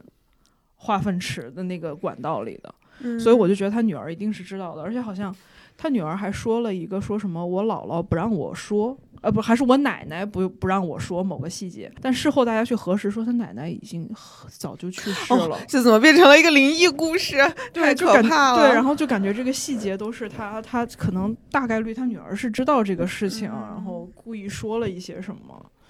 [0.77, 2.75] 化粪池的那个管道里的。
[3.03, 5.35] 嗯所以我就觉得他女儿一定是知道的，而且好像
[5.83, 14.07] 他女儿还说了一个说什么我姥姥不让我说，呃不还是我奶奶不不让我说某个细节，但事后大家去核实说他奶奶已经
[14.51, 17.39] 早就去世了，哦，这怎么变成了一个灵异故事？
[17.39, 18.59] 太对，就感可怕了。
[18.69, 25.41] 对，然后就感觉这个细节都是他他可能大概率他女儿是知道这个事情，嗯然后故意说了一些什么，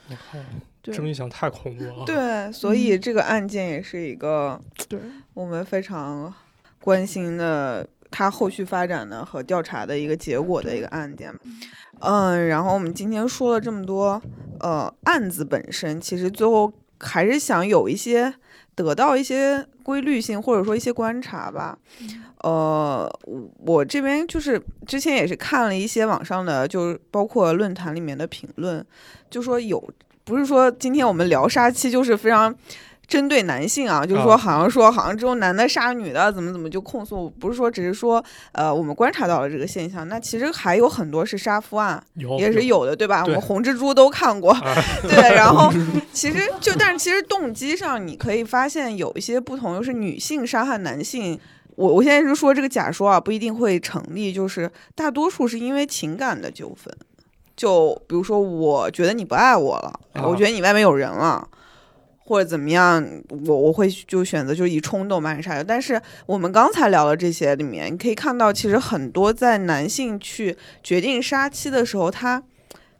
[0.08, 0.38] 我靠，
[0.82, 0.94] 对。
[0.94, 5.00] 这么一想太恐怖了。，对，所以这个案件也是一个对。
[5.34, 6.32] 我们非常
[6.80, 11.32] 关心的，它后续发展的和调查的一个结果的一个案件。
[12.00, 14.20] 嗯，然后我们今天说了这么多，
[14.60, 18.32] 呃，案子本身其实最后还是想有一些
[18.74, 21.78] 得到一些规律性，或者说一些观察吧。
[22.42, 28.82] 呃，我我这边就是之前也是看了一些网上的，就是包括论坛里面的评论，
[29.28, 29.78] 就说有
[30.24, 32.54] 不是说今天我们聊杀妻就是非常
[33.10, 42.00] 针对男性啊，就是说啊好像说好像只有男的杀女的，怎么怎么就控诉，不是说只是说呃我们观察到了这个现象，那其实还有很多是杀夫案，
[42.38, 43.24] 也是有的，对吧？
[43.24, 44.62] 我们红蜘蛛都看过，啊
[45.02, 45.72] 对，然后
[46.14, 51.36] 其实就但是其实动机上你可以发现有一些不同，就是女性杀害男性。
[51.74, 56.94] 我我现在是说这个假说啊，不一定会成立，就是大多数是因为情感的纠纷，
[57.56, 61.48] 就比如说我觉得你不爱我了，啊我觉得你外面有人了。
[62.30, 63.04] 或者怎么样，
[63.44, 65.64] 我我会就选择就是以冲动把你杀掉。
[65.64, 72.40] 但是我们刚才聊的这些里面，你可以看到，其实很多在男性去决定杀妻的时候，他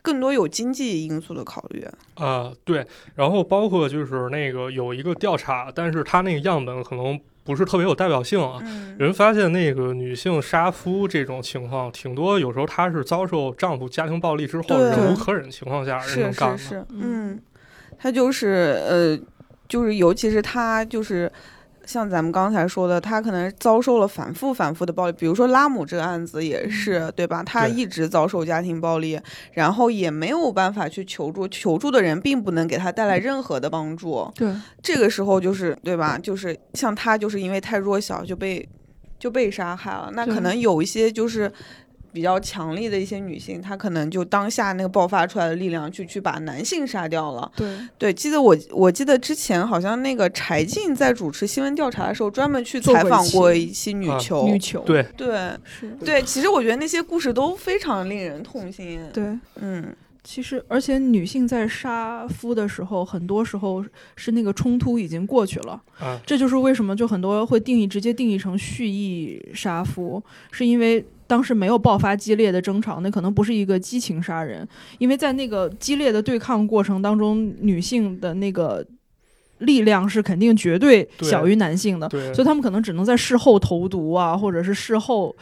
[0.02, 1.86] 更多有经济因素的考虑。
[2.14, 2.84] 啊，对，
[3.14, 8.58] 然后包括就是那个有一个调查，但是他那个样本可能不是特别有代表性啊。
[8.62, 16.58] 嗯人发现那个女性杀夫这种情况挺多，有时候她是遭受丈夫家庭暴力之后，忍无可忍情况下人是能干的。
[16.58, 17.40] 是嗯，
[18.00, 19.18] 他就是呃，
[19.68, 21.30] 就是尤其是他就是。
[21.86, 27.42] 像咱们刚才说的，他可能遭受了反复反复的暴力，比如说拉姆这个案子也是，对吧？
[27.42, 29.18] 他一直遭受家庭暴力，
[29.54, 34.30] 然后也没有办法去求助，求助的人并不能给他带来任何的帮助。
[34.36, 36.16] 对这个时候就是对吧？
[36.16, 38.68] 就是像他就是因为太弱小就被
[39.18, 40.12] 就被杀害了。
[40.12, 41.50] 那可能有一些就是
[42.12, 47.50] 比较强力的一些女性，她可能就当下那个爆发出来的力量去去把男性杀掉了。
[47.56, 54.46] 对对，记得我我记得之前好像那个柴静在主持新闻调查的时候，专门去采访过一期过一期女啊囚。
[54.46, 59.00] 女囚对，对是对，其实我觉得那些故事都非常令人痛心。
[59.12, 63.82] 对嗯其实，而且女性在杀夫的时候，很多时候
[64.16, 65.80] 是那个冲突已经过去了。
[65.98, 74.66] 啊，这就是为什么就很多会定义直接定义成蓄意杀夫，是因为当时没有爆发激烈的争吵，那可能不是一个激情杀人，
[74.98, 78.84] 因为在那个激烈的对抗过程当中，女性的那个
[79.58, 85.32] 力量是肯定绝对对小于男性的，所以他们可能只能在事后投毒啊，或者是事后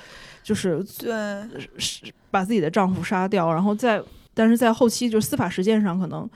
[0.42, 1.10] 就是对，
[1.78, 4.02] 是把自己的丈夫杀掉，然后在
[4.34, 6.28] 但是在后期就司法实践上可能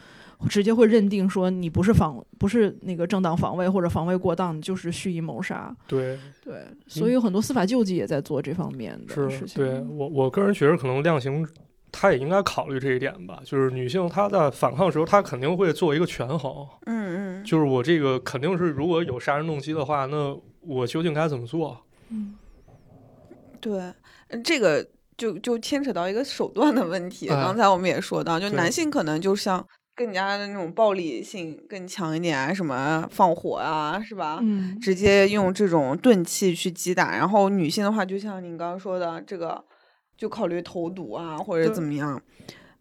[0.48, 5.74] 直接会认定说你不是防不是那个正当防卫或者防卫过当，你就是蓄意谋杀。
[5.86, 9.64] 对，对，所以有很多司法救济也在做这方面的事是，情。
[9.64, 11.46] 对我我个人觉得可能量刑。
[11.94, 21.78] 他也应该考虑这一点吧，就是女性她在反抗的时候，她肯定会做一个权衡，嗯嗯，就是我这个肯定是如果有杀人动机的话，那我究竟该怎么做？
[22.08, 22.34] 嗯，
[23.60, 23.92] 对，
[24.28, 24.88] 嗯这个
[25.18, 27.28] 就就牵扯到一个手段的问题。
[27.28, 29.62] 哎刚才我们也说到，就男性可能就像
[30.04, 34.40] 更加的那种暴力性更强一点啊，什么放火啊，是吧？
[34.42, 39.62] 嗯，直接用这种钝器去击打，然后女性的话，就像您刚刚说的，这个
[40.16, 42.20] 就考虑投毒啊，或者怎么样，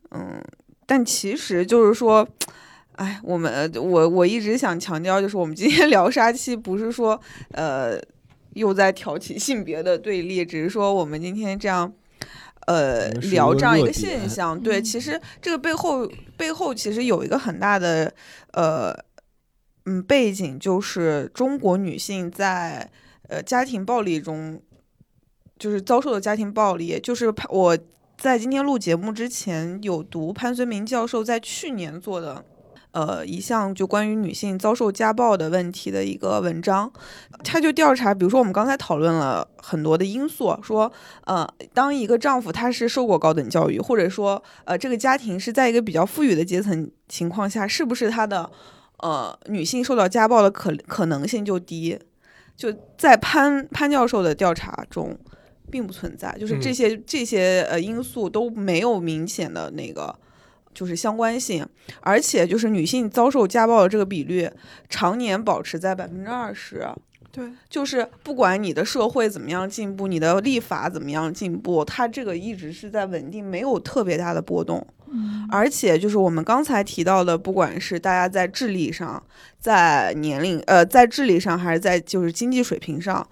[0.10, 0.41] 嗯，
[0.88, 2.27] 但其实就是说，
[2.93, 7.22] 哎，我们我我一直想强调，就是我们今天 聊杀妻，不是说
[7.52, 7.99] 呃
[8.53, 11.93] 又在挑起性别的对立，只是说我们今天这样。
[12.72, 18.14] 呃，聊这样一个现象，对，嗯其实这个背后背后其实有一个很大的
[18.53, 18.95] 呃
[19.85, 22.89] 嗯背景，就是中国女性在
[23.27, 24.61] 呃家庭暴力中，
[25.60, 27.77] 就是遭受的家庭暴力，就是潘我
[28.18, 32.45] 在今天录节目之前有读潘绥铭教授在去年做的。
[32.92, 36.92] 呃，一项就关于女性遭受家暴的问题的一个文章，
[37.44, 40.92] 他就调查，比如说我们刚才讨论了很多的因素，说，
[41.26, 48.50] 呃，当一个丈夫他是受过高等教育，或者说，呃，这个家庭是在一个比较富裕的阶层情况下，是不是他的，
[48.98, 51.98] 呃，女性受到家暴的可可能性就低？
[52.58, 55.18] 就在潘潘教授的调查中，
[55.72, 60.14] 并不存在，就是这嗯些、这些呃因素都没有明显的那个
[60.73, 61.65] 就是相关性，
[62.02, 64.49] 而且就是女性遭受家暴的这个比率
[64.89, 66.88] 常年保持在百分之二十。
[67.31, 74.85] 对，就是不管你的社会怎么样进步，你的立法怎么样进步，它这个一直是在稳定，没有特别大的波动。
[75.14, 79.22] 嗯而且就是我们刚才提到的，不管是大家在智力上，
[79.60, 83.26] 在年龄呃在智力上，还是在就是经济水平上，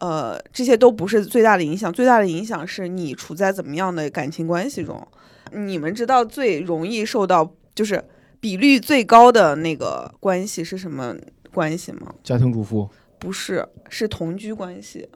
[0.00, 5.06] 呃这些都不是最大的影响，最大的影响是你处在怎么样的感情关系中。
[5.52, 8.04] 你们知道最容易受到就是
[8.40, 11.14] 比率最高的那个关系是什么
[11.52, 12.14] 关系吗？
[12.22, 12.88] 家庭主妇，
[13.18, 15.08] 不是，是同居关系。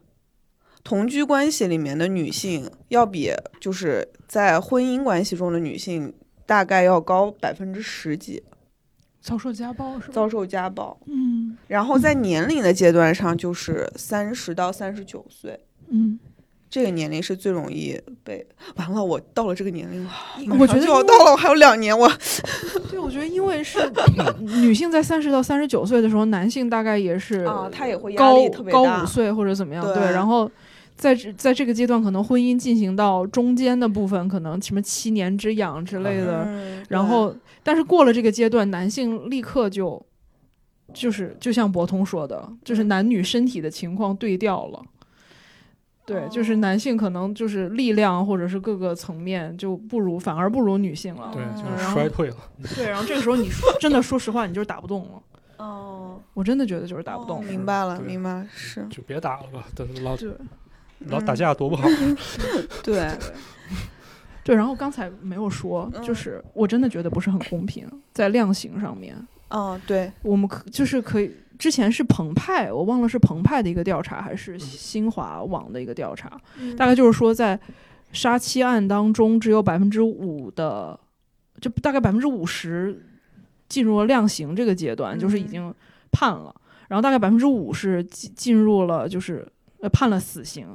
[0.85, 3.31] 同居关系里面的女性要比
[3.61, 6.13] 就是在婚姻关系中的女性
[6.45, 8.43] 大概要高百分之十几，
[9.21, 10.13] 遭受家暴是吧？
[10.13, 10.99] 遭受家暴。
[11.07, 16.19] 嗯然后在年龄的阶段上，就是三十到三十九岁，嗯，
[16.73, 18.45] 这个年龄是最容易被。
[18.77, 20.11] 完了，我到了这个年龄了，
[20.59, 22.11] 我觉得马上就要到了，我还有两年，我
[22.91, 23.79] 对，我觉得因为是
[24.41, 29.07] 女性在三十到三十九岁的时候，男性大概也是啊，他也会压高力特别高五。
[29.07, 30.51] 岁或者怎么样，对对，然后。
[30.95, 37.35] 在这在这个阶段，可能婚姻进行到中间的部分，可能什么七年之痒之类的，嗯然后，
[37.65, 40.01] 但是过了这个阶段，男性立刻就
[40.95, 44.81] 就是就像博通说的，就是男女身体的情况对调了。
[46.05, 51.31] 对，就是哦男性可能就是力量或者是各个层面就不如，反而不如女性了。
[51.33, 52.37] 对，哦就是然后衰退了。
[52.75, 55.23] 对，然后这个时候你说真的说实话，你就是打不动了。
[55.65, 57.45] 哦，我真的觉得就是打不哦动。
[57.45, 60.33] 明白了，明白了是，就别打了吧，等老对
[61.07, 61.87] 老打嗯架多不好。
[62.83, 63.09] 对，
[64.43, 69.17] 对，然后刚才没有说，就嗯是我真的觉得不是很公平，在量刑上面，
[69.51, 71.33] 哦，对，我们可就是可以。
[71.63, 76.29] 之前是澎湃，我忘了是澎湃的一个调查还是新华网的一个调查，
[76.77, 77.57] 大概就是说在
[78.13, 80.99] 杀妻案当中，只有百分之五的，
[81.61, 83.07] 就大概百分之五十
[83.69, 85.47] 进入了量刑这个阶段，就是已嗯。
[85.47, 85.75] 经
[86.11, 86.53] 判了，
[86.89, 89.47] 然后大概百分之五是进进入了就是
[89.83, 90.67] 呃判了死刑。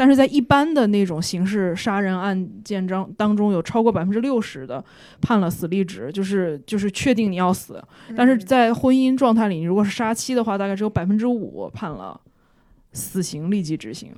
[0.00, 4.82] 但是在一般的那种刑事杀人案件当当中，有超过百分之六十的
[5.20, 7.78] 判了死立值，就是就是确定你要死。
[8.16, 12.18] 但是嗯在婚姻状态里，你如果是杀妻的话，大概只有百分之五判了
[12.94, 14.10] 死刑立即执行。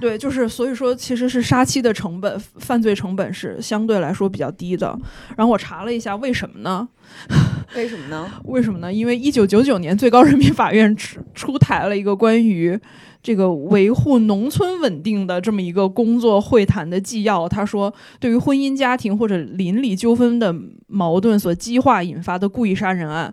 [0.00, 4.98] 对，就是所以说，其实是杀妻的成本、犯罪成本是相对来说比较低的。
[5.36, 6.88] 然后我查了一下，为什么呢？
[7.74, 8.30] 为什么呢？
[8.44, 8.92] 为什么呢？
[8.92, 12.78] 因为一九九九年最高人民法院出出台了一个关于
[13.22, 17.48] 这个维护农村稳定的这么一个工作会谈的纪要。
[17.48, 20.54] 他说，对于婚姻家庭或者邻里纠纷的
[20.88, 23.32] 矛盾所激化引发的故意杀人案，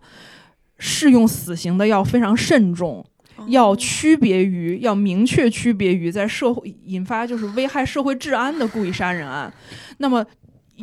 [0.78, 3.06] 适用死刑的要非常慎重。
[3.48, 9.52] 要区别于，要明确区别于在社会引发就是危害社会治安的故意杀人案。
[9.98, 10.26] 那么，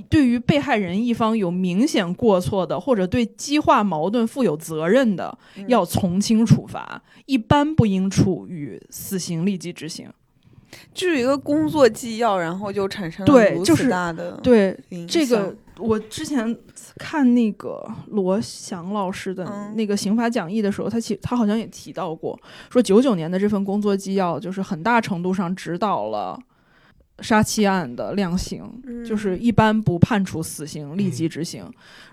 [0.08, 5.36] 对于被害人一方有明显过错的，或者对激化矛盾负有责任的，
[5.66, 10.08] 要从轻处罚，一般不应处以死刑立即执行。
[10.92, 14.78] 就是一个工作纪要，然后就产生了如此对就是大的对
[15.08, 16.54] 这个，我之前
[16.98, 22.38] 看那个罗翔老师的嗯那个刑法讲义的时候，他其他好像也提到过，
[22.70, 26.38] 说九九年的这份工作纪要就是很大程度上指导了
[27.20, 31.64] 杀妻案的量刑，嗯就是一般不判处死刑立即执行，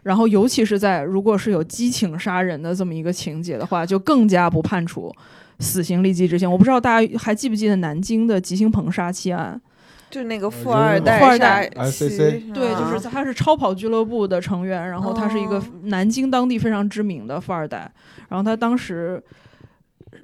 [0.04, 5.14] 然后尤其是在如果是有激情杀人的这么一个情节的话，就更加不判处。
[5.60, 9.62] 死刑立即执行，我不知道大家还记不记得南京的吉星鹏杀妻案？
[10.10, 11.70] 就那个富二代富二代
[12.54, 15.66] 对，就是他是超跑俱乐部的成员，然后他是一个哦。
[15.84, 17.92] 南京当地非常知名的富二代，
[18.30, 19.22] 然后他当时，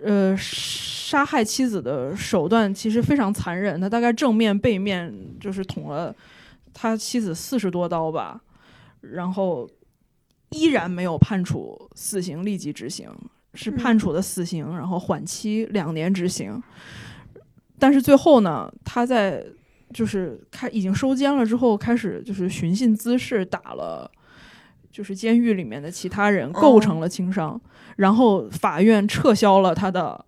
[0.01, 6.15] 呃，杀害妻子的手段其实非常残忍，他大概正面背面就是捅了
[6.73, 8.39] 他妻子四十多刀吧，
[9.01, 9.69] 然后
[10.51, 13.09] 依然没有判处死刑立即执行，
[13.55, 16.63] 是判处的死刑，然后缓期两年执行，
[17.77, 19.43] 但是最后呢，他在
[19.93, 24.09] 就是开已经收监了之后，开始就是寻衅滋事，打了
[24.91, 27.59] 就是监狱里面的其他人，构成了轻伤，
[27.97, 30.25] 然后法院撤销了他的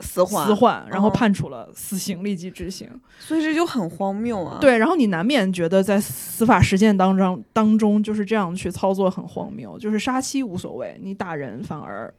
[0.00, 2.88] 死缓死缓，然后哦判处了死刑立即执行。
[3.18, 12.12] 所以这就很荒谬啊。，对，然后你难免觉得在司法实践当中当中就是这样去操作很荒谬，就是杀妻无所谓，你打人反而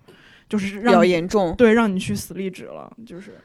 [0.49, 1.55] 就是比较让严重。
[1.55, 3.39] 对让你去死立指了，就是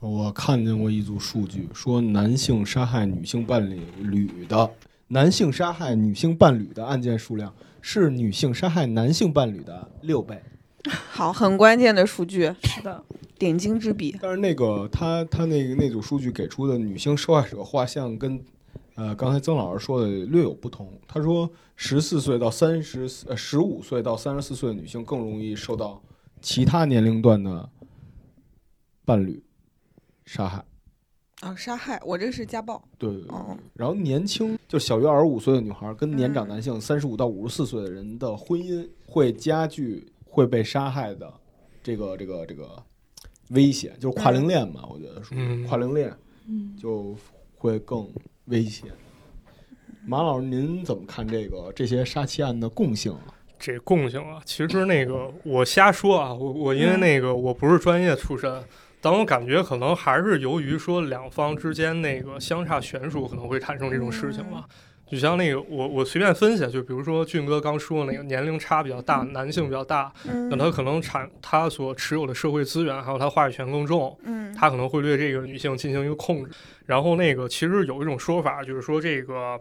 [0.00, 4.70] 我看见过一组数据，说男性杀害女性伴侣的
[5.08, 10.42] 男性杀害女性伴侣的案件数量是女性杀害男性伴侣的六倍。
[10.88, 13.04] 好，很关键的数据，是的，
[13.38, 14.16] 点睛之笔。
[14.22, 18.42] 但是那个他他那个那组数据给出的女性受害者画像跟
[18.94, 20.90] 呃刚才曾老师说的略有不同。
[21.06, 26.00] 他说，十四岁到三十呃十五岁到三十四岁的女性更容易受到
[26.40, 27.68] 其他年龄段的
[29.04, 29.42] 伴侣
[30.32, 30.64] 杀害。
[31.40, 32.80] 啊，杀害，我这是家暴。
[32.98, 41.32] 对对对，哦然后年轻就小于二十五岁的女孩跟年长嗯男性三十五到五十四岁的人的婚姻会加剧会被杀害的
[41.82, 42.80] 这个这个这个
[43.48, 46.14] 危险，就是跨龄恋嘛，我觉得属于嗯跨龄恋
[46.46, 46.76] 嗯。
[46.76, 47.16] 就
[47.56, 48.08] 会更
[48.44, 48.88] 危险。
[50.06, 53.34] 马老师，您怎么看这个这些杀妻案的共性啊？
[53.58, 58.62] 这共性啊，其实那个我瞎说啊，我我因为嗯那个我不是专业出身，
[59.00, 64.64] 但我感觉可能还是由于说两方之间那个相差悬殊，可能会产生这种事情吧。
[65.06, 76.50] 就像那个我我随便分析，就比如说俊哥刚说的那个年龄差比较大，男性比较大，嗯那他可能产他所持有的社会资源还有他话语权更重，嗯他可能会对这个女性进行一个控制。
[76.86, 79.58] 然后那个其实有一种说法，就是说这个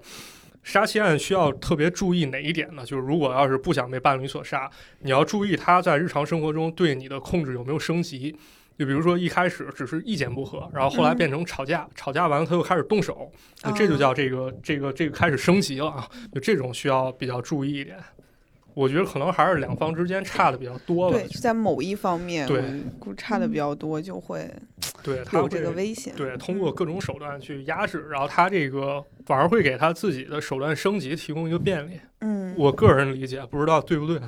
[0.61, 2.85] 杀妻案需要特别注意哪一点呢？
[2.85, 8.35] 就是如果要是不想被伴侣所杀，你要注意他在日常生活中对你的控制有没有升级。
[8.79, 13.29] 就比如说一开始只是意见不合，然后后来嗯变成吵架，吵架完了他又开始动手，
[13.61, 16.09] 那这就哦叫这个这个这个开始升级了啊！
[16.33, 17.97] 就这种需要比较注意一点。
[18.73, 22.63] 我觉得可能还是两方之间差的比较多了对，，就在某一方面，对
[23.17, 24.49] 差的比较多，就会
[25.03, 26.13] 对，他有这个危险。
[26.15, 31.99] 对，通过各种手段去压制，然后他这个反而会给他自己的手段升级提供一个便利。
[32.21, 34.21] 嗯，我个人理解，不知道对不对。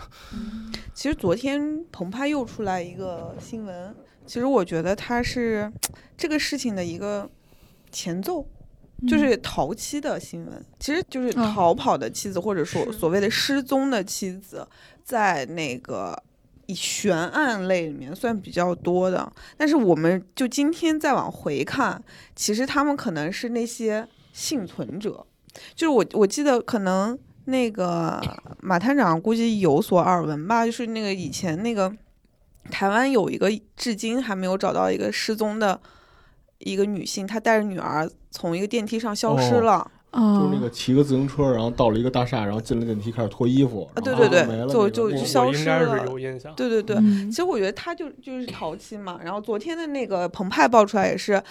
[0.93, 3.95] 其实昨天澎湃又出来一个新闻，
[4.31, 5.69] 其实我觉得它是
[6.15, 7.29] 这个事情的一个
[7.91, 8.47] 前奏，
[9.05, 14.65] 就是逃妻的新闻，其实就是哦逃跑的妻子，或者说所谓的失踪的妻子，
[15.03, 16.17] 在那个
[16.67, 19.29] 以悬案类里面算比较多的。
[19.57, 22.01] 但是我们就今天再往回看，
[22.33, 25.27] 其实他们可能是那些幸存者，
[25.75, 28.21] 就是我我记得可能那个
[28.61, 31.93] 马探长估计有所耳闻吧，就是那个以前那个
[32.69, 35.79] 台湾有一个至今还没有找到一个失踪的
[36.59, 39.91] 一个女性，她带着女儿从一个电梯上消失哦了。
[40.11, 46.53] 啊，就是那个骑个自行车，然后到了一个大厦，然后进了电梯开始脱衣服，啊对对对就就消失了有印象。
[46.53, 49.21] 对对对，嗯其实我觉得他就就是淘气嘛。
[49.23, 51.41] 然后昨天的那个澎湃爆出来也是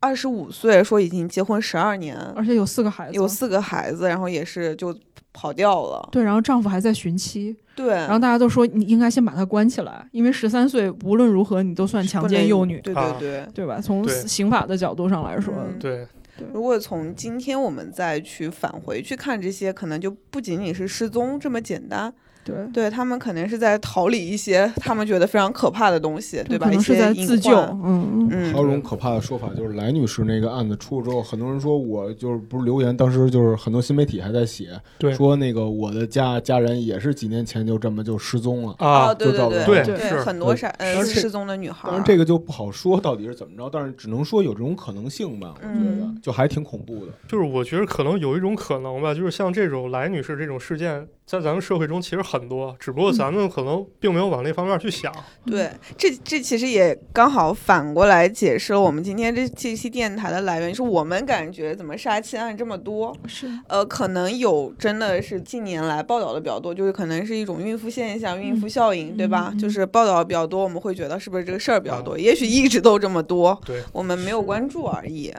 [0.00, 4.96] 二十五岁，说已经结婚十二年，而且有四个孩子，有四个孩子，然后也是就
[5.32, 6.08] 跑掉了。
[6.12, 13.48] 对，然后丈夫还在寻妻，对，然后大家都说你应该先把她关起来，因为十三岁无论如何你都算强奸幼女，对啊对对。
[13.54, 13.80] 对吧？
[13.80, 16.06] 从刑法的角度上来说，嗯对，
[16.52, 22.12] 如果从今天我们再去返回去看这些，可能就不仅仅是失踪这么简单，
[22.46, 26.66] 对对他们肯定是在逃离一些他们觉得非常可怕的东西，对吧？
[26.66, 38.74] 可能是在自救，嗯嗯嗯还有一种可怕的说法，就是来女士那个案子出了之后，很多人说我就是不是留言，当时就是很多新媒体还在写，对说那个我的家家人也是几年前就这么就失踪了。
[38.78, 45.54] 啊，对对对着对很多对杀呃失踪的女孩儿，当然这个就不好说到底是怎么着，但是只能说有这种可能性吧。
[45.56, 47.12] 我觉得嗯就还挺恐怖的。
[47.26, 55.12] 就是我觉得可能有一种可能吧，就是像这种来女士这种事件，在咱们社会中其实很多，只不过咱们可能并没有往那方面去想。
[55.44, 69.52] 对，这这其实也刚好反过来解释了我们今天这这期电台的来源，就是我们感觉怎么杀妻案这么多，是呃，可能有真的是近年来报道的比较多，就是可能是一种孕妇现象、孕妇效应，对吧？
[69.58, 72.16] 就是报道比较多，我们会觉得是不是这个事儿比较多？
[72.16, 75.34] 也许一直都这么多，对，我们没有关注而已。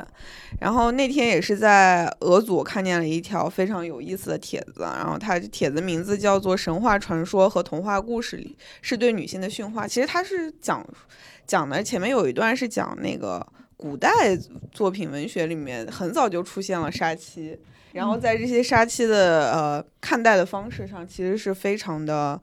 [0.59, 10.85] 然后那天也是在俄组看见了一条非常有意思的帖子，然后他帖子名字叫做《神话传说和童话故事里是对女性的驯化》，其实它是讲
[11.45, 13.45] 讲的前面有一段是讲那个
[13.75, 14.11] 古代
[14.71, 17.57] 作品文学里面很早就出现了杀妻，
[17.93, 22.41] 然后在这些杀妻的呃看待的方式上，其实是非常的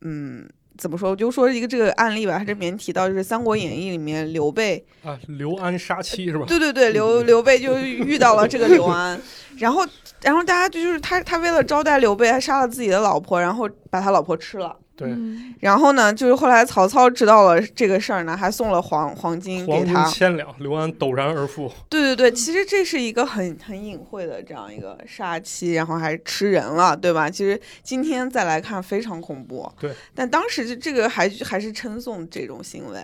[0.00, 0.48] 嗯。
[0.76, 1.10] 怎么说？
[1.10, 6.44] 我就说一个这个案例吧，它这里面提到就是《三国演义》里面刘备啊，刘安杀妻是吧？
[6.46, 9.20] 对对对，刘刘备就遇到了这个刘安，
[9.58, 9.86] 然后
[10.22, 14.76] 然后大家就就是他他为了招待刘备，还杀了自己的老婆，然后把他老婆吃了。
[14.96, 20.10] 对，嗯然后呢，就是后来曹操知道了这个事儿呢，还送了黄黄金给黄金他。
[20.10, 21.70] 千两，刘安陡然而富。
[21.90, 27.28] 对对对，其实这是一个很很隐晦的这样一个杀妻，然后还吃人了，对吧？
[27.28, 29.70] 其实今天再来看非常恐怖。
[29.78, 33.00] 对，但当时这这个还还是称颂这种行为。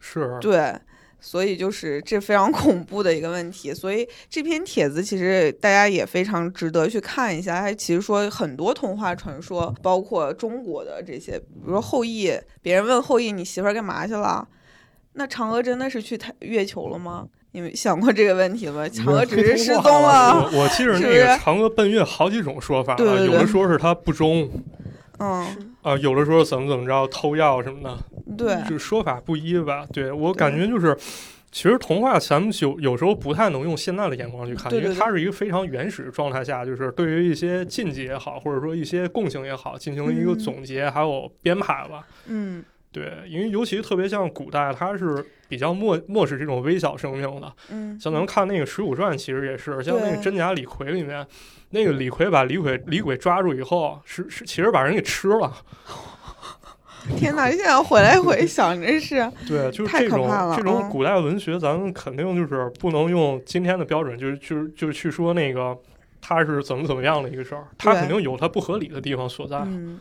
[0.00, 0.72] 是，对，
[1.20, 3.72] 所以就是这非常 恐怖的一个问题。
[3.74, 7.60] 所以这篇帖子其实大家也非常值得去看一下。
[7.60, 14.46] 它其实说很多童话传说，包括中国的这些，比如说后羿，别人问后羿你媳妇儿干嘛去了？
[15.14, 17.26] 那嫦娥真的是去太月球了吗？
[17.52, 18.86] 你们想过这个问题吗？
[18.86, 24.48] 嫦娥只是失踪了，我我记着那是不个嫦娥奔月好几种说法啊，对对对有的说是她不忠
[25.18, 27.98] 嗯，啊，有的时候怎么怎么着偷药什么的，
[28.36, 29.86] 对，就是说法不一吧。
[29.92, 30.96] 对我感觉就是。
[31.50, 42.06] 其实童话咱们有有时候不太能用现在的眼光去看，因为它是一个非常原始状态下，就是对于一些禁忌也好，或者说一些共性也好，进行了一个嗯总结，还有编排吧。
[42.26, 47.52] 嗯对，因为尤其特别像古代，它是比较漠漠视这种微小生命的。
[47.70, 51.26] 嗯，像咱们看那个《水浒传》，其实也是，像那个真假李逵里面，
[51.70, 55.52] 那个李逵把李鬼李鬼抓住以后，是是其实把人给吃了。
[57.16, 57.48] 天哪！
[57.50, 65.74] 现在回来回想，真是，对，就是这种这种嗯古代文学，咱们肯定就是不能用今天的标准，就是就是就是去说那个
[66.20, 69.58] 他是怎么怎么样的一个事儿，他肯定有他不合理的地方所在。
[69.58, 69.98] 嗯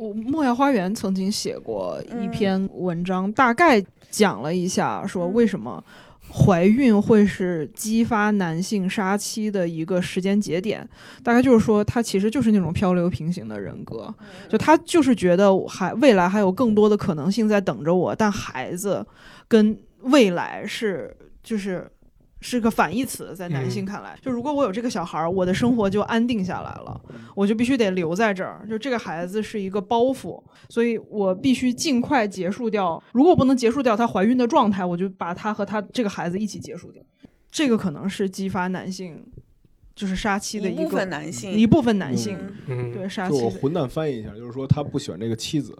[0.00, 5.84] 我莫要花园曾经写过一嗯篇文章，大概讲了一下，说嗯为什么
[6.32, 10.88] 怀孕会是激发男性杀妻的一个时间节点。
[11.22, 14.12] 大概就是说，他其实就是那种漂流平行的人格，
[14.48, 19.06] 就他就是觉得我还未来还有更多的可能性在等着我，但孩子
[19.46, 21.86] 跟未来是就是。
[22.40, 27.00] 是个反义词，在男性看来，就如果我有这个小孩儿，我的生活就安定下来了。
[27.34, 28.66] 我就必须得留在这儿。
[28.68, 33.02] 就这个孩子是一个包袱，所以我必须尽快结束掉。
[33.12, 37.02] 如果我不能结束掉她怀孕的状态，我就把她和她这个孩子一起结束掉。
[37.50, 39.24] 这个可能是激发男性
[39.94, 43.38] 就是杀妻的一一部分个男性，一部分男性、对杀妻。
[43.38, 45.76] 就我混蛋翻译一下，就是说他不喜欢这个妻子，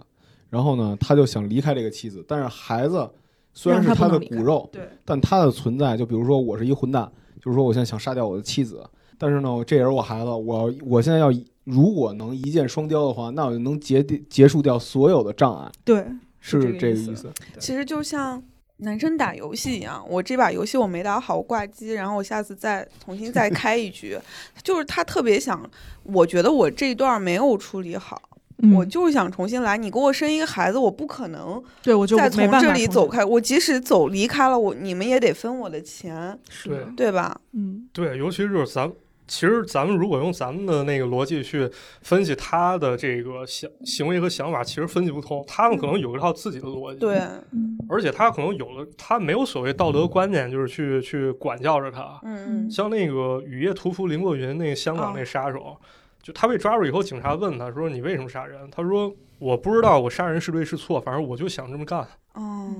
[0.50, 3.08] 然后呢，他就想离开这个妻子，但是孩子
[3.52, 7.10] 虽然是他的骨肉，对，但他的存在，就比如说我是一混蛋，
[7.42, 8.82] 就是说我现在想杀掉我的妻子，
[9.18, 11.30] 但是呢，这也是我孩子，我我现在要
[11.64, 16.06] 如果能一箭双雕的话，那我就能结结束掉所有的障碍，对，
[16.40, 17.32] 是这个意思这个意思。
[17.58, 18.42] 其实就像
[18.78, 24.18] 男生打游戏一样，我这把游戏我没打好，我挂机，然后我下次再重新再 开一局，
[24.62, 25.68] 就是他特别想，
[26.04, 28.20] 我觉得我这一段没有处理好，
[28.62, 29.76] 嗯我就是想重新来。
[29.76, 37.40] 你给我生一个孩子，我不可能对我就再从这里，走开，我即使走离开了我，你们也得分我的钱，对是的，对吧？
[37.52, 38.90] 嗯，对，尤其是咱
[39.26, 41.70] 其实咱们如果用咱们的那个逻辑去
[42.02, 45.44] 分析他的这个想行为和想法，其实分析不通。
[45.46, 47.18] 他们可能有一套自己的逻辑，对，
[47.52, 52.20] 嗯而且他可能有了，他没有所谓道德观念，就是去去管教着他。
[52.24, 55.76] 嗯嗯像那个雨夜屠夫林过云，那个香港那杀手，
[56.22, 62.06] 就他被抓住以后，警察问他说：“你为什么杀人？”他说：“我不知道我杀人是对是错，反正我就想这么干。
[62.34, 62.74] 哦。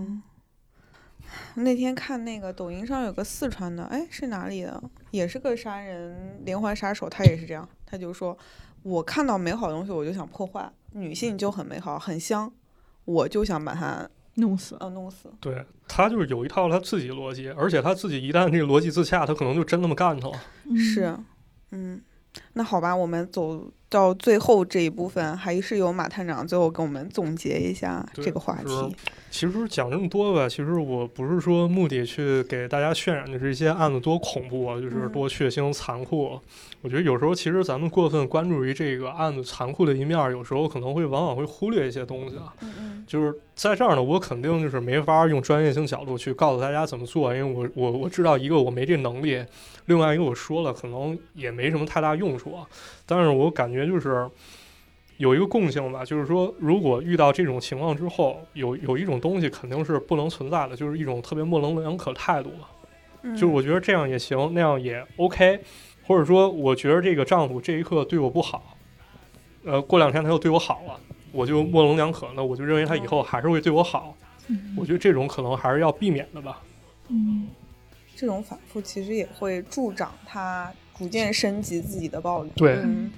[1.55, 4.83] 那天看那个抖音上有个四川的，哎，是哪里的？
[5.13, 8.37] 也是个杀人连环杀手，他也是这样，他就说，
[8.83, 12.53] 我看到美好的东西我就想破坏，女性就很美好很香，
[13.05, 14.77] 我就想把它弄死。
[14.81, 15.33] 呃弄死。
[15.41, 20.35] 对他就是有一套他自己逻辑，而且他自己一旦这个逻辑自洽，他可能就真那么干头。
[20.77, 21.17] 是，
[21.71, 22.01] 嗯，
[22.53, 28.97] 那好吧，我们走到最后这一部分，还是由马探长最后给我们总结一下这个话就是题。
[29.31, 36.39] 其实讲这么多吧，其实我不是说目的去给大家渲染的这些案子多恐怖啊，就是嗯多血腥残酷。
[36.83, 42.55] 我觉得有时候其实咱们过分关注于这个案子残酷的一面儿，有时候可能会往往会忽略一些东西啊。
[42.61, 49.45] 嗯嗯就是在这儿呢，我肯定就是没法用专业性角度去告诉大家怎么做，因为我我我知道一个我没这能力，
[49.87, 52.67] 另外一个我说了可能也没什么太大用处啊。
[53.11, 54.31] 但是我感觉就是
[55.17, 62.69] 有一个共性吧，就是说如果遇到这种情况之后，有有一种东西肯定是不能存在的，就是一种特别模棱两可态度嘛。
[63.23, 65.61] 嗯，就是我觉得这样也行，那样也 OK，
[66.07, 68.77] 或者说我觉得这个丈夫这一刻对我不好，
[69.65, 70.99] 呃，过两天他又对我好了，
[71.33, 74.17] 我就模棱两可，那我就认为他以后还是会对我好。
[74.77, 76.63] 我觉得这种可能还是要避免的吧。
[77.09, 77.49] 嗯
[78.17, 82.51] 这种反复其实也会助长他逐渐升级自己的暴力。
[82.57, 83.11] 对嗯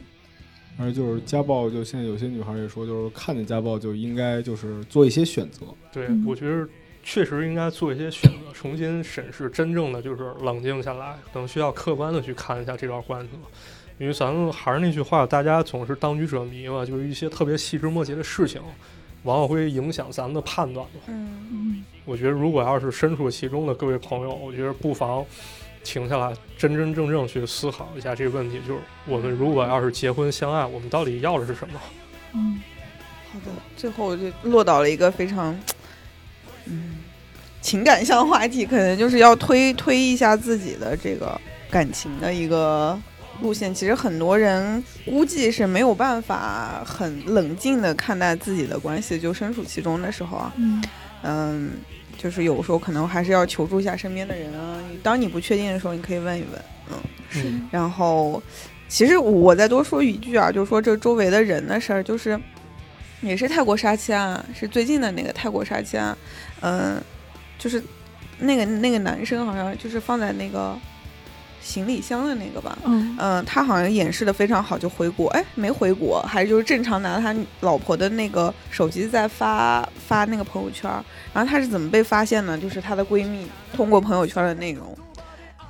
[0.79, 5.67] 而就是家暴，就现在有些女孩也说，就是看见家暴就应该就是做一些选择。
[5.93, 6.67] 对，嗯我觉得
[7.03, 13.49] 确实应该做一些选择，重新审视，真正的就是冷静下来，可能需要客观的去看一下这段关系了。
[13.99, 18.61] 因为咱们还是那句话，大家总是当局者迷嘛，就是一些特别细枝末节的事情，
[19.25, 21.01] 往往会影响咱们的判断嘛。
[21.09, 25.25] 嗯嗯我觉得如果要是身处其中的各位朋友，我觉得不妨
[25.85, 31.81] 停下来，真真正正去思考一下这个问题，就是我们如果要是结婚相爱，我们到底要的是什么？
[32.35, 32.61] 嗯
[33.33, 35.59] 好的，最后就落到了一个非常，
[36.67, 36.97] 嗯，
[37.63, 41.41] 情感向话题，可能就是要推推一下自己的这个
[41.71, 42.99] 感情的一个
[43.41, 43.75] 路线。
[43.75, 50.85] 其实很多人估计是没有办法很冷静的看待自己的关系，就身处其中的时候啊，嗯
[51.23, 51.71] 嗯，
[52.23, 54.79] 就是有时候可能还是要求助一下身边的人啊。
[55.03, 56.97] 当你不确定的时候，你可以问一问，嗯。
[57.29, 58.43] 是，然后，
[58.89, 62.39] 其实我再多说一句啊，就是说这周围的人的事儿，就是
[63.23, 66.15] 也是泰国杀妻案，是最近的那个泰国杀妻案，
[66.61, 67.03] 嗯、
[67.59, 67.83] 就是
[68.39, 70.79] 那个那个男生好像就是放在那个
[71.63, 72.77] 行李箱的那个吧。
[72.85, 80.91] 嗯嗯，他好像演示的非常好，就回国，哎，没回国，还就是正常拿他老婆的那个手机在发发那个朋友圈。
[81.33, 82.59] 然后他是怎么被发现呢？
[82.59, 84.95] 就是她的闺蜜通过朋友圈的内容，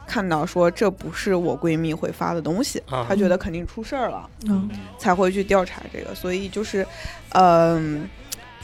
[0.06, 6.14] 看到说这不是我闺蜜会发的东西，啊她觉得肯定出事儿了，嗯才会去调查这个。
[6.14, 6.86] 所以就是，
[7.30, 8.08] 嗯、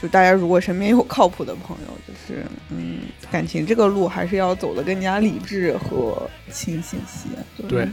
[0.01, 2.99] 就大家如果身边有靠谱的朋友，就是嗯，
[3.29, 7.27] 感情这个路还是要走得更加理智和清醒些。
[7.67, 7.87] 对，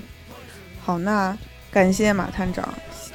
[0.81, 1.37] 好，那
[1.71, 2.73] 感谢马探长，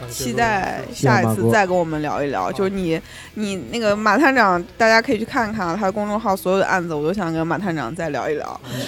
[0.09, 2.51] 期待下一次再跟我们聊一聊。
[2.51, 2.99] 就是你，
[3.35, 8.47] 你那个马探长，大家可以去看看啊，他的公众号所有的案子，我都想跟马探长再聊一聊。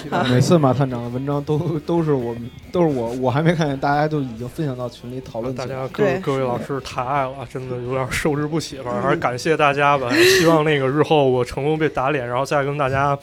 [0.10, 5.53] 啊每次马探长的文章都都是我们都是我我还没看见，大家都已经分享到群里讨论。
[5.56, 10.10] 大家各各位老师太爱了，真的有点受之不起，反正还是感谢大家吧。
[10.40, 13.18] 希望那个日后我成功被打脸，然后再跟大家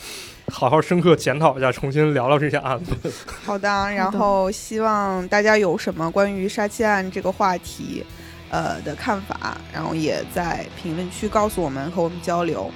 [0.51, 2.93] 好好深刻检讨一下，重新聊聊这些案子。
[3.45, 8.05] 好的，然后希望大家有什么关于杀妻案这个话题，
[8.51, 12.71] 呃的看法，然后也在评论区告诉我们，和我们交流。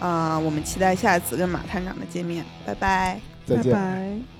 [0.00, 3.20] 啊、我们期待下一次跟马探长的见面，拜拜。
[3.44, 3.72] 再见。
[3.72, 4.37] 拜拜。